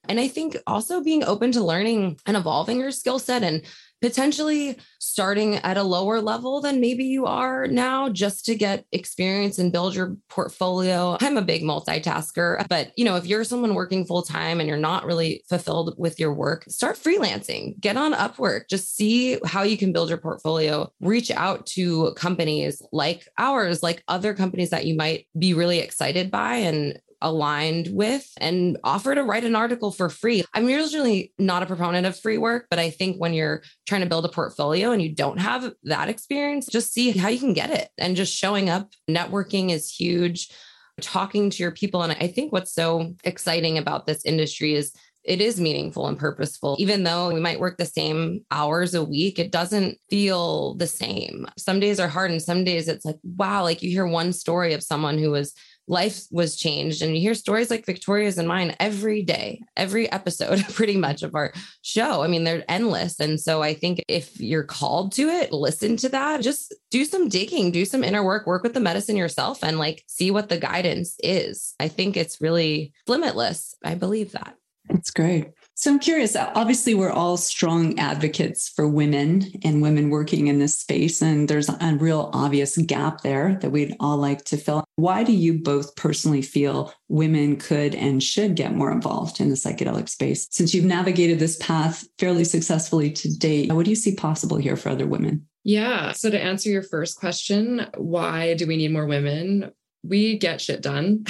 And 0.06 0.20
I 0.20 0.28
think 0.28 0.56
also 0.66 1.02
being 1.02 1.24
open 1.24 1.52
to 1.52 1.64
learning 1.64 2.18
and 2.26 2.36
evolving 2.36 2.78
your 2.78 2.90
skill 2.90 3.18
set 3.18 3.42
and 3.42 3.62
potentially 4.04 4.76
starting 4.98 5.54
at 5.56 5.78
a 5.78 5.82
lower 5.82 6.20
level 6.20 6.60
than 6.60 6.78
maybe 6.78 7.04
you 7.04 7.24
are 7.24 7.66
now 7.66 8.10
just 8.10 8.44
to 8.44 8.54
get 8.54 8.84
experience 8.92 9.58
and 9.58 9.72
build 9.72 9.94
your 9.94 10.14
portfolio. 10.28 11.16
I'm 11.22 11.38
a 11.38 11.42
big 11.42 11.62
multitasker, 11.62 12.68
but 12.68 12.92
you 12.98 13.04
know, 13.06 13.16
if 13.16 13.24
you're 13.24 13.44
someone 13.44 13.74
working 13.74 14.04
full 14.04 14.20
time 14.20 14.60
and 14.60 14.68
you're 14.68 14.76
not 14.76 15.06
really 15.06 15.42
fulfilled 15.48 15.94
with 15.96 16.20
your 16.20 16.34
work, 16.34 16.64
start 16.68 16.96
freelancing. 16.96 17.80
Get 17.80 17.96
on 17.96 18.12
Upwork. 18.12 18.68
Just 18.68 18.94
see 18.94 19.38
how 19.46 19.62
you 19.62 19.78
can 19.78 19.90
build 19.90 20.10
your 20.10 20.18
portfolio. 20.18 20.92
Reach 21.00 21.30
out 21.30 21.64
to 21.68 22.12
companies 22.14 22.82
like 22.92 23.26
ours, 23.38 23.82
like 23.82 24.02
other 24.06 24.34
companies 24.34 24.68
that 24.68 24.84
you 24.84 24.96
might 24.96 25.28
be 25.38 25.54
really 25.54 25.78
excited 25.78 26.30
by 26.30 26.56
and 26.56 26.98
aligned 27.24 27.88
with 27.90 28.30
and 28.36 28.78
offer 28.84 29.14
to 29.14 29.24
write 29.24 29.44
an 29.44 29.56
article 29.56 29.90
for 29.90 30.08
free. 30.08 30.44
I'm 30.54 30.68
usually 30.68 31.32
not 31.38 31.62
a 31.62 31.66
proponent 31.66 32.06
of 32.06 32.20
free 32.20 32.38
work, 32.38 32.66
but 32.70 32.78
I 32.78 32.90
think 32.90 33.16
when 33.16 33.34
you're 33.34 33.62
trying 33.86 34.02
to 34.02 34.08
build 34.08 34.26
a 34.26 34.28
portfolio 34.28 34.92
and 34.92 35.02
you 35.02 35.12
don't 35.12 35.40
have 35.40 35.72
that 35.84 36.08
experience, 36.08 36.66
just 36.66 36.92
see 36.92 37.10
how 37.10 37.28
you 37.28 37.40
can 37.40 37.54
get 37.54 37.70
it 37.70 37.88
and 37.98 38.14
just 38.14 38.36
showing 38.36 38.68
up. 38.70 38.90
Networking 39.10 39.70
is 39.70 39.90
huge. 39.90 40.52
Talking 41.00 41.50
to 41.50 41.62
your 41.62 41.72
people. 41.72 42.02
And 42.02 42.12
I 42.12 42.28
think 42.28 42.52
what's 42.52 42.72
so 42.72 43.14
exciting 43.24 43.78
about 43.78 44.06
this 44.06 44.24
industry 44.24 44.74
is 44.74 44.92
it 45.24 45.40
is 45.40 45.58
meaningful 45.58 46.06
and 46.06 46.18
purposeful. 46.18 46.76
Even 46.78 47.02
though 47.02 47.32
we 47.32 47.40
might 47.40 47.58
work 47.58 47.78
the 47.78 47.86
same 47.86 48.44
hours 48.50 48.94
a 48.94 49.02
week, 49.02 49.38
it 49.38 49.50
doesn't 49.50 49.98
feel 50.10 50.74
the 50.74 50.86
same. 50.86 51.46
Some 51.56 51.80
days 51.80 51.98
are 51.98 52.08
hard, 52.08 52.30
and 52.30 52.42
some 52.42 52.62
days 52.62 52.88
it's 52.88 53.06
like, 53.06 53.16
wow, 53.24 53.62
like 53.62 53.82
you 53.82 53.90
hear 53.90 54.06
one 54.06 54.32
story 54.32 54.74
of 54.74 54.82
someone 54.82 55.16
who 55.16 55.30
was 55.30 55.54
life 55.86 56.24
was 56.30 56.56
changed. 56.56 57.02
And 57.02 57.14
you 57.14 57.20
hear 57.20 57.34
stories 57.34 57.70
like 57.70 57.86
Victoria's 57.86 58.38
and 58.38 58.48
mine 58.48 58.74
every 58.80 59.22
day, 59.22 59.60
every 59.76 60.10
episode, 60.10 60.64
pretty 60.72 60.96
much 60.96 61.22
of 61.22 61.34
our 61.34 61.52
show. 61.82 62.22
I 62.22 62.26
mean, 62.26 62.44
they're 62.44 62.64
endless. 62.68 63.20
And 63.20 63.40
so 63.40 63.62
I 63.62 63.74
think 63.74 64.02
if 64.08 64.40
you're 64.40 64.64
called 64.64 65.12
to 65.12 65.28
it, 65.28 65.52
listen 65.52 65.96
to 65.98 66.08
that, 66.10 66.42
just 66.42 66.74
do 66.90 67.04
some 67.04 67.28
digging, 67.28 67.70
do 67.70 67.84
some 67.84 68.04
inner 68.04 68.24
work, 68.24 68.46
work 68.46 68.62
with 68.62 68.74
the 68.74 68.80
medicine 68.80 69.16
yourself 69.16 69.62
and 69.62 69.78
like 69.78 70.02
see 70.06 70.30
what 70.30 70.48
the 70.48 70.58
guidance 70.58 71.16
is. 71.22 71.74
I 71.78 71.88
think 71.88 72.16
it's 72.16 72.40
really 72.40 72.92
limitless. 73.06 73.74
I 73.84 73.94
believe 73.94 74.32
that. 74.32 74.56
That's 74.88 75.10
great. 75.10 75.48
So 75.76 75.90
I'm 75.90 75.98
curious. 75.98 76.36
Obviously, 76.36 76.94
we're 76.94 77.10
all 77.10 77.36
strong 77.36 77.98
advocates 77.98 78.68
for 78.68 78.86
women 78.86 79.50
and 79.64 79.82
women 79.82 80.08
working 80.08 80.46
in 80.46 80.60
this 80.60 80.78
space. 80.78 81.20
And 81.20 81.48
there's 81.48 81.68
a 81.68 81.96
real 81.98 82.30
obvious 82.32 82.76
gap 82.78 83.22
there 83.22 83.58
that 83.60 83.70
we'd 83.70 83.96
all 83.98 84.16
like 84.16 84.44
to 84.46 84.56
fill. 84.56 84.84
Why 84.94 85.24
do 85.24 85.32
you 85.32 85.60
both 85.60 85.96
personally 85.96 86.42
feel 86.42 86.94
women 87.08 87.56
could 87.56 87.96
and 87.96 88.22
should 88.22 88.54
get 88.54 88.74
more 88.74 88.92
involved 88.92 89.40
in 89.40 89.48
the 89.48 89.56
psychedelic 89.56 90.08
space? 90.08 90.46
Since 90.50 90.74
you've 90.74 90.84
navigated 90.84 91.40
this 91.40 91.56
path 91.56 92.06
fairly 92.18 92.44
successfully 92.44 93.10
to 93.10 93.36
date, 93.36 93.72
what 93.72 93.84
do 93.84 93.90
you 93.90 93.96
see 93.96 94.14
possible 94.14 94.56
here 94.56 94.76
for 94.76 94.90
other 94.90 95.08
women? 95.08 95.44
Yeah. 95.64 96.12
So, 96.12 96.30
to 96.30 96.40
answer 96.40 96.68
your 96.68 96.82
first 96.82 97.18
question, 97.18 97.86
why 97.96 98.54
do 98.54 98.66
we 98.66 98.76
need 98.76 98.92
more 98.92 99.06
women? 99.06 99.72
We 100.04 100.38
get 100.38 100.60
shit 100.60 100.82
done. 100.82 101.24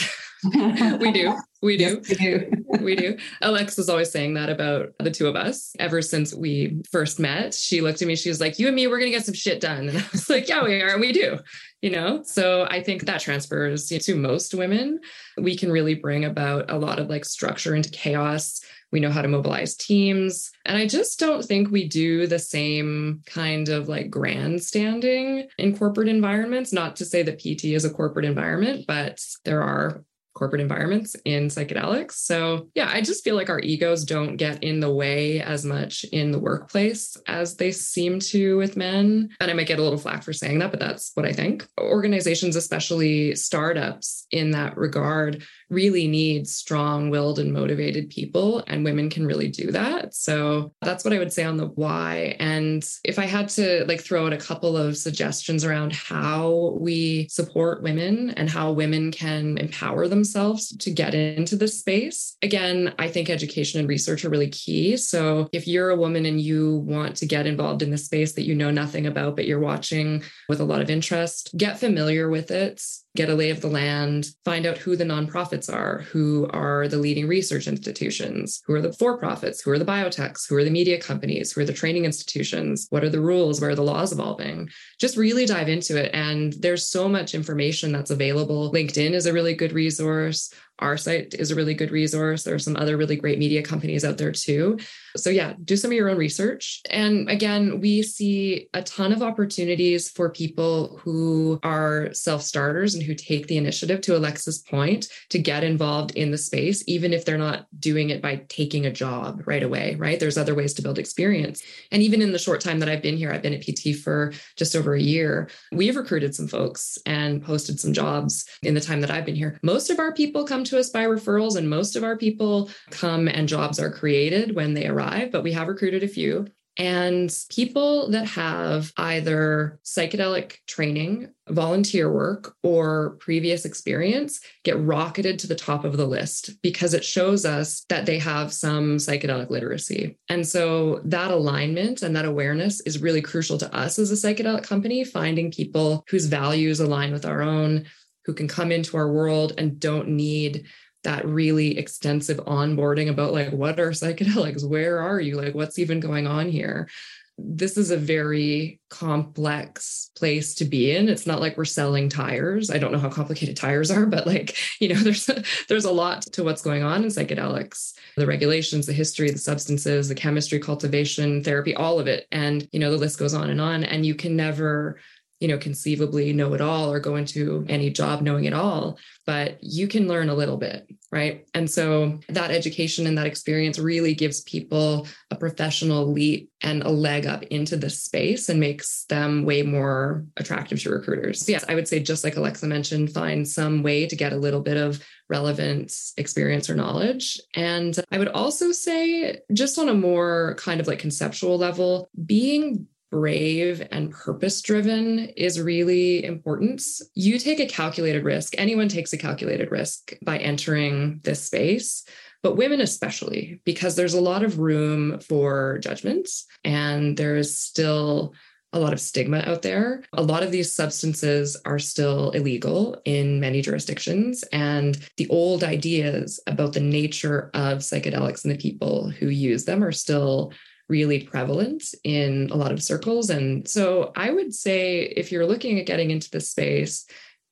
we 0.44 1.12
do. 1.12 1.34
We 1.62 1.78
do. 1.78 2.02
Yes, 2.02 2.08
we 2.08 2.14
do. 2.16 2.63
We 2.80 2.96
do. 2.96 3.16
Alex 3.42 3.76
was 3.76 3.88
always 3.88 4.10
saying 4.10 4.34
that 4.34 4.50
about 4.50 4.90
the 4.98 5.10
two 5.10 5.26
of 5.26 5.36
us. 5.36 5.74
Ever 5.78 6.02
since 6.02 6.34
we 6.34 6.80
first 6.90 7.18
met, 7.18 7.54
she 7.54 7.80
looked 7.80 8.02
at 8.02 8.08
me, 8.08 8.16
she 8.16 8.28
was 8.28 8.40
like, 8.40 8.58
You 8.58 8.66
and 8.66 8.76
me, 8.76 8.86
we're 8.86 8.98
going 8.98 9.10
to 9.10 9.16
get 9.16 9.26
some 9.26 9.34
shit 9.34 9.60
done. 9.60 9.88
And 9.94 9.98
I 9.98 10.04
was 10.12 10.30
like, 10.30 10.48
Yeah, 10.48 10.64
we 10.64 10.80
are. 10.80 10.88
And 10.88 11.00
we 11.00 11.12
do. 11.12 11.38
You 11.82 11.90
know, 11.90 12.22
so 12.24 12.66
I 12.70 12.82
think 12.82 13.04
that 13.04 13.20
transfers 13.20 13.88
to 13.88 14.14
most 14.14 14.54
women. 14.54 15.00
We 15.36 15.54
can 15.54 15.70
really 15.70 15.94
bring 15.94 16.24
about 16.24 16.70
a 16.70 16.78
lot 16.78 16.98
of 16.98 17.10
like 17.10 17.26
structure 17.26 17.74
into 17.74 17.90
chaos. 17.90 18.62
We 18.90 19.00
know 19.00 19.10
how 19.10 19.22
to 19.22 19.28
mobilize 19.28 19.74
teams. 19.74 20.50
And 20.64 20.78
I 20.78 20.86
just 20.86 21.18
don't 21.18 21.44
think 21.44 21.70
we 21.70 21.86
do 21.86 22.26
the 22.26 22.38
same 22.38 23.22
kind 23.26 23.68
of 23.68 23.88
like 23.88 24.08
grandstanding 24.08 25.48
in 25.58 25.76
corporate 25.76 26.08
environments. 26.08 26.72
Not 26.72 26.96
to 26.96 27.04
say 27.04 27.22
that 27.24 27.40
PT 27.40 27.64
is 27.64 27.84
a 27.84 27.90
corporate 27.90 28.24
environment, 28.24 28.84
but 28.86 29.20
there 29.44 29.62
are 29.62 30.04
corporate 30.34 30.60
environments 30.60 31.16
in 31.24 31.46
psychedelics. 31.46 32.12
So, 32.12 32.68
yeah, 32.74 32.90
I 32.92 33.00
just 33.00 33.24
feel 33.24 33.36
like 33.36 33.50
our 33.50 33.60
egos 33.60 34.04
don't 34.04 34.36
get 34.36 34.62
in 34.62 34.80
the 34.80 34.92
way 34.92 35.40
as 35.40 35.64
much 35.64 36.04
in 36.04 36.32
the 36.32 36.38
workplace 36.38 37.16
as 37.26 37.56
they 37.56 37.70
seem 37.70 38.18
to 38.20 38.56
with 38.56 38.76
men. 38.76 39.30
And 39.40 39.50
I 39.50 39.54
might 39.54 39.66
get 39.66 39.78
a 39.78 39.82
little 39.82 39.98
flack 39.98 40.22
for 40.22 40.32
saying 40.32 40.58
that, 40.58 40.70
but 40.70 40.80
that's 40.80 41.12
what 41.14 41.26
I 41.26 41.32
think. 41.32 41.66
Organizations, 41.80 42.56
especially 42.56 43.34
startups 43.34 44.26
in 44.30 44.50
that 44.50 44.76
regard, 44.76 45.44
really 45.70 46.06
need 46.06 46.48
strong 46.48 47.10
willed 47.10 47.38
and 47.38 47.52
motivated 47.52 48.10
people, 48.10 48.62
and 48.66 48.84
women 48.84 49.10
can 49.10 49.26
really 49.26 49.48
do 49.48 49.70
that. 49.72 50.14
So, 50.14 50.72
that's 50.82 51.04
what 51.04 51.14
I 51.14 51.18
would 51.18 51.32
say 51.32 51.44
on 51.44 51.56
the 51.56 51.66
why. 51.66 52.36
And 52.38 52.88
if 53.04 53.18
I 53.18 53.26
had 53.26 53.48
to 53.50 53.84
like 53.86 54.00
throw 54.00 54.26
out 54.26 54.32
a 54.32 54.38
couple 54.38 54.76
of 54.76 54.96
suggestions 54.96 55.64
around 55.64 55.92
how 55.92 56.76
we 56.78 57.28
support 57.28 57.82
women 57.82 58.30
and 58.30 58.48
how 58.50 58.72
women 58.72 59.10
can 59.10 59.58
empower 59.58 60.08
themselves 60.08 60.76
to 60.76 60.90
get 60.90 61.14
into 61.14 61.56
this 61.56 61.78
space. 61.78 62.36
Again, 62.42 62.94
I 62.98 63.08
think 63.08 63.30
education 63.30 63.80
and 63.80 63.88
research 63.88 64.24
are 64.24 64.30
really 64.30 64.50
key. 64.50 64.96
So 64.96 65.48
if 65.52 65.66
you're 65.66 65.90
a 65.90 65.96
woman 65.96 66.26
and 66.26 66.40
you 66.40 66.78
want 66.78 67.16
to 67.16 67.26
get 67.26 67.46
involved 67.46 67.82
in 67.82 67.90
this 67.90 68.04
space 68.04 68.32
that 68.32 68.46
you 68.46 68.54
know 68.54 68.70
nothing 68.70 69.06
about, 69.06 69.36
but 69.36 69.46
you're 69.46 69.60
watching 69.60 70.22
with 70.48 70.60
a 70.60 70.64
lot 70.64 70.80
of 70.80 70.90
interest, 70.90 71.54
get 71.56 71.78
familiar 71.78 72.28
with 72.28 72.50
it 72.50 72.82
get 73.16 73.28
a 73.28 73.34
lay 73.34 73.50
of 73.50 73.60
the 73.60 73.68
land, 73.68 74.26
find 74.44 74.66
out 74.66 74.76
who 74.76 74.96
the 74.96 75.04
nonprofits 75.04 75.72
are, 75.72 76.00
who 76.00 76.48
are 76.50 76.88
the 76.88 76.98
leading 76.98 77.28
research 77.28 77.68
institutions, 77.68 78.60
who 78.66 78.74
are 78.74 78.80
the 78.80 78.92
for 78.92 79.16
profits, 79.18 79.60
who 79.60 79.70
are 79.70 79.78
the 79.78 79.84
biotechs, 79.84 80.48
who 80.48 80.56
are 80.56 80.64
the 80.64 80.70
media 80.70 81.00
companies, 81.00 81.52
who 81.52 81.60
are 81.60 81.64
the 81.64 81.72
training 81.72 82.04
institutions, 82.04 82.88
what 82.90 83.04
are 83.04 83.08
the 83.08 83.20
rules, 83.20 83.60
where 83.60 83.70
are 83.70 83.76
the 83.76 83.82
laws 83.82 84.12
evolving. 84.12 84.68
Just 84.98 85.16
really 85.16 85.46
dive 85.46 85.68
into 85.68 85.96
it. 85.96 86.10
And 86.12 86.54
there's 86.54 86.88
so 86.88 87.08
much 87.08 87.34
information 87.34 87.92
that's 87.92 88.10
available. 88.10 88.72
LinkedIn 88.72 89.12
is 89.12 89.26
a 89.26 89.32
really 89.32 89.54
good 89.54 89.72
resource. 89.72 90.52
Our 90.78 90.96
site 90.96 91.34
is 91.34 91.50
a 91.50 91.54
really 91.54 91.74
good 91.74 91.90
resource. 91.90 92.42
There 92.42 92.54
are 92.54 92.58
some 92.58 92.76
other 92.76 92.96
really 92.96 93.16
great 93.16 93.38
media 93.38 93.62
companies 93.62 94.04
out 94.04 94.18
there 94.18 94.32
too. 94.32 94.78
So, 95.16 95.30
yeah, 95.30 95.54
do 95.64 95.76
some 95.76 95.90
of 95.90 95.96
your 95.96 96.08
own 96.08 96.18
research. 96.18 96.80
And 96.90 97.30
again, 97.30 97.80
we 97.80 98.02
see 98.02 98.68
a 98.74 98.82
ton 98.82 99.12
of 99.12 99.22
opportunities 99.22 100.10
for 100.10 100.30
people 100.30 100.98
who 100.98 101.60
are 101.62 102.12
self 102.12 102.42
starters 102.42 102.94
and 102.94 103.02
who 103.04 103.14
take 103.14 103.46
the 103.46 103.56
initiative, 103.56 104.00
to 104.02 104.16
Alexa's 104.16 104.58
point, 104.58 105.08
to 105.30 105.38
get 105.38 105.62
involved 105.62 106.16
in 106.16 106.32
the 106.32 106.38
space, 106.38 106.82
even 106.88 107.12
if 107.12 107.24
they're 107.24 107.38
not 107.38 107.66
doing 107.78 108.10
it 108.10 108.20
by 108.20 108.44
taking 108.48 108.86
a 108.86 108.92
job 108.92 109.42
right 109.46 109.62
away, 109.62 109.94
right? 109.94 110.18
There's 110.18 110.38
other 110.38 110.54
ways 110.54 110.74
to 110.74 110.82
build 110.82 110.98
experience. 110.98 111.62
And 111.92 112.02
even 112.02 112.20
in 112.20 112.32
the 112.32 112.38
short 112.38 112.60
time 112.60 112.80
that 112.80 112.88
I've 112.88 113.02
been 113.02 113.16
here, 113.16 113.32
I've 113.32 113.42
been 113.42 113.54
at 113.54 113.62
PT 113.62 113.96
for 113.96 114.32
just 114.56 114.74
over 114.74 114.94
a 114.94 115.00
year, 115.00 115.48
we've 115.70 115.96
recruited 115.96 116.34
some 116.34 116.48
folks 116.48 116.98
and 117.06 117.42
posted 117.42 117.78
some 117.78 117.92
jobs 117.92 118.46
in 118.62 118.74
the 118.74 118.80
time 118.80 119.00
that 119.00 119.10
I've 119.10 119.24
been 119.24 119.36
here. 119.36 119.58
Most 119.62 119.90
of 119.90 119.98
our 120.00 120.12
people 120.12 120.44
come 120.44 120.63
to 120.64 120.78
us 120.78 120.90
by 120.90 121.04
referrals, 121.04 121.56
and 121.56 121.70
most 121.70 121.94
of 121.94 122.04
our 122.04 122.16
people 122.16 122.70
come 122.90 123.28
and 123.28 123.48
jobs 123.48 123.78
are 123.78 123.90
created 123.90 124.56
when 124.56 124.74
they 124.74 124.86
arrive 124.86 125.04
arrive, 125.04 125.32
but 125.32 125.42
we 125.42 125.52
have 125.52 125.68
recruited 125.68 126.02
a 126.02 126.08
few. 126.08 126.46
And 126.76 127.32
people 127.50 128.10
that 128.10 128.26
have 128.26 128.92
either 128.96 129.78
psychedelic 129.84 130.56
training, 130.66 131.28
volunteer 131.48 132.12
work, 132.12 132.56
or 132.64 133.10
previous 133.20 133.64
experience 133.64 134.40
get 134.64 134.80
rocketed 134.80 135.38
to 135.38 135.46
the 135.46 135.54
top 135.54 135.84
of 135.84 135.96
the 135.96 136.06
list 136.06 136.60
because 136.62 136.92
it 136.92 137.04
shows 137.04 137.44
us 137.44 137.84
that 137.90 138.06
they 138.06 138.18
have 138.18 138.52
some 138.52 138.96
psychedelic 138.96 139.50
literacy. 139.50 140.18
And 140.28 140.44
so 140.44 141.00
that 141.04 141.30
alignment 141.30 142.02
and 142.02 142.16
that 142.16 142.24
awareness 142.24 142.80
is 142.80 143.00
really 143.00 143.22
crucial 143.22 143.58
to 143.58 143.72
us 143.72 143.96
as 144.00 144.10
a 144.10 144.14
psychedelic 144.14 144.64
company, 144.64 145.04
finding 145.04 145.52
people 145.52 146.04
whose 146.08 146.26
values 146.26 146.80
align 146.80 147.12
with 147.12 147.24
our 147.24 147.40
own, 147.40 147.84
who 148.24 148.34
can 148.34 148.48
come 148.48 148.72
into 148.72 148.96
our 148.96 149.10
world 149.10 149.52
and 149.58 149.78
don't 149.78 150.08
need 150.08 150.66
that 151.04 151.26
really 151.26 151.78
extensive 151.78 152.38
onboarding 152.38 153.08
about 153.08 153.32
like 153.32 153.50
what 153.50 153.78
are 153.78 153.90
psychedelics? 153.90 154.68
Where 154.68 155.00
are 155.00 155.20
you? 155.20 155.40
Like 155.40 155.54
what's 155.54 155.78
even 155.78 156.00
going 156.00 156.26
on 156.26 156.48
here? 156.48 156.88
This 157.36 157.76
is 157.76 157.90
a 157.90 157.96
very 157.96 158.80
complex 158.90 160.10
place 160.16 160.54
to 160.54 160.64
be 160.64 160.94
in. 160.94 161.08
It's 161.08 161.26
not 161.26 161.40
like 161.40 161.56
we're 161.56 161.64
selling 161.64 162.08
tires. 162.08 162.70
I 162.70 162.78
don't 162.78 162.92
know 162.92 162.98
how 162.98 163.10
complicated 163.10 163.56
tires 163.58 163.90
are 163.90 164.06
but 164.06 164.26
like 164.26 164.56
you 164.80 164.88
know 164.88 165.00
there's 165.00 165.28
a, 165.28 165.42
there's 165.68 165.84
a 165.84 165.92
lot 165.92 166.22
to 166.32 166.42
what's 166.42 166.62
going 166.62 166.82
on 166.82 167.02
in 167.02 167.10
psychedelics. 167.10 167.92
The 168.16 168.26
regulations 168.26 168.86
the 168.86 168.92
history 168.92 169.30
the 169.30 169.38
substances 169.38 170.08
the 170.08 170.14
chemistry 170.14 170.58
cultivation 170.58 171.44
therapy 171.44 171.74
all 171.74 172.00
of 172.00 172.06
it. 172.06 172.26
And 172.32 172.66
you 172.72 172.80
know 172.80 172.90
the 172.90 172.96
list 172.96 173.18
goes 173.18 173.34
on 173.34 173.50
and 173.50 173.60
on. 173.60 173.84
And 173.84 174.06
you 174.06 174.14
can 174.14 174.36
never 174.36 174.98
you 175.40 175.48
know, 175.48 175.58
conceivably 175.58 176.32
know 176.32 176.54
it 176.54 176.60
all 176.60 176.90
or 176.90 177.00
go 177.00 177.16
into 177.16 177.66
any 177.68 177.90
job 177.90 178.22
knowing 178.22 178.44
it 178.44 178.52
all, 178.52 178.98
but 179.26 179.58
you 179.62 179.88
can 179.88 180.08
learn 180.08 180.28
a 180.28 180.34
little 180.34 180.56
bit, 180.56 180.88
right? 181.10 181.46
And 181.54 181.70
so 181.70 182.20
that 182.28 182.50
education 182.50 183.06
and 183.06 183.18
that 183.18 183.26
experience 183.26 183.78
really 183.78 184.14
gives 184.14 184.42
people 184.42 185.06
a 185.30 185.36
professional 185.36 186.10
leap 186.10 186.50
and 186.62 186.82
a 186.82 186.88
leg 186.88 187.26
up 187.26 187.42
into 187.44 187.76
this 187.76 188.02
space 188.02 188.48
and 188.48 188.60
makes 188.60 189.04
them 189.06 189.44
way 189.44 189.62
more 189.62 190.24
attractive 190.36 190.80
to 190.82 190.90
recruiters. 190.90 191.44
So 191.44 191.52
yes, 191.52 191.64
I 191.68 191.74
would 191.74 191.88
say, 191.88 192.00
just 192.00 192.24
like 192.24 192.36
Alexa 192.36 192.66
mentioned, 192.66 193.12
find 193.12 193.46
some 193.46 193.82
way 193.82 194.06
to 194.06 194.16
get 194.16 194.32
a 194.32 194.38
little 194.38 194.60
bit 194.60 194.76
of 194.76 195.04
relevant 195.28 195.92
experience 196.16 196.70
or 196.70 196.74
knowledge. 196.74 197.40
And 197.54 197.98
I 198.10 198.18
would 198.18 198.28
also 198.28 198.72
say, 198.72 199.40
just 199.52 199.78
on 199.78 199.88
a 199.88 199.94
more 199.94 200.54
kind 200.58 200.80
of 200.80 200.86
like 200.86 200.98
conceptual 200.98 201.58
level, 201.58 202.08
being 202.24 202.86
brave 203.14 203.86
and 203.92 204.10
purpose 204.10 204.60
driven 204.60 205.20
is 205.36 205.60
really 205.60 206.24
important. 206.24 206.82
You 207.14 207.38
take 207.38 207.60
a 207.60 207.66
calculated 207.66 208.24
risk. 208.24 208.54
Anyone 208.58 208.88
takes 208.88 209.12
a 209.12 209.16
calculated 209.16 209.70
risk 209.70 210.14
by 210.24 210.38
entering 210.38 211.20
this 211.22 211.44
space, 211.44 212.04
but 212.42 212.56
women 212.56 212.80
especially, 212.80 213.60
because 213.64 213.94
there's 213.94 214.14
a 214.14 214.20
lot 214.20 214.42
of 214.42 214.58
room 214.58 215.20
for 215.20 215.78
judgments 215.78 216.46
and 216.64 217.16
there 217.16 217.36
is 217.36 217.56
still 217.56 218.34
a 218.72 218.80
lot 218.80 218.92
of 218.92 219.00
stigma 219.00 219.44
out 219.46 219.62
there. 219.62 220.02
A 220.14 220.22
lot 220.22 220.42
of 220.42 220.50
these 220.50 220.74
substances 220.74 221.56
are 221.64 221.78
still 221.78 222.32
illegal 222.32 223.00
in 223.04 223.38
many 223.38 223.62
jurisdictions. 223.62 224.42
And 224.50 224.98
the 225.18 225.28
old 225.28 225.62
ideas 225.62 226.40
about 226.48 226.72
the 226.72 226.80
nature 226.80 227.52
of 227.54 227.78
psychedelics 227.78 228.44
and 228.44 228.52
the 228.52 228.58
people 228.58 229.08
who 229.08 229.28
use 229.28 229.66
them 229.66 229.84
are 229.84 229.92
still 229.92 230.52
really 230.88 231.20
prevalent 231.20 231.82
in 232.04 232.48
a 232.50 232.56
lot 232.56 232.72
of 232.72 232.82
circles. 232.82 233.30
And 233.30 233.66
so 233.66 234.12
I 234.16 234.30
would 234.30 234.54
say 234.54 235.02
if 235.02 235.32
you're 235.32 235.46
looking 235.46 235.78
at 235.78 235.86
getting 235.86 236.10
into 236.10 236.30
this 236.30 236.50
space, 236.50 237.06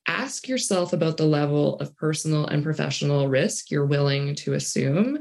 ask 0.07 0.49
yourself 0.49 0.93
about 0.93 1.17
the 1.17 1.27
level 1.27 1.79
of 1.79 1.97
personal 1.97 2.47
and 2.47 2.63
professional 2.63 3.29
risk 3.29 3.71
you're 3.71 3.87
willing 3.87 4.35
to 4.35 4.55
assume, 4.55 5.21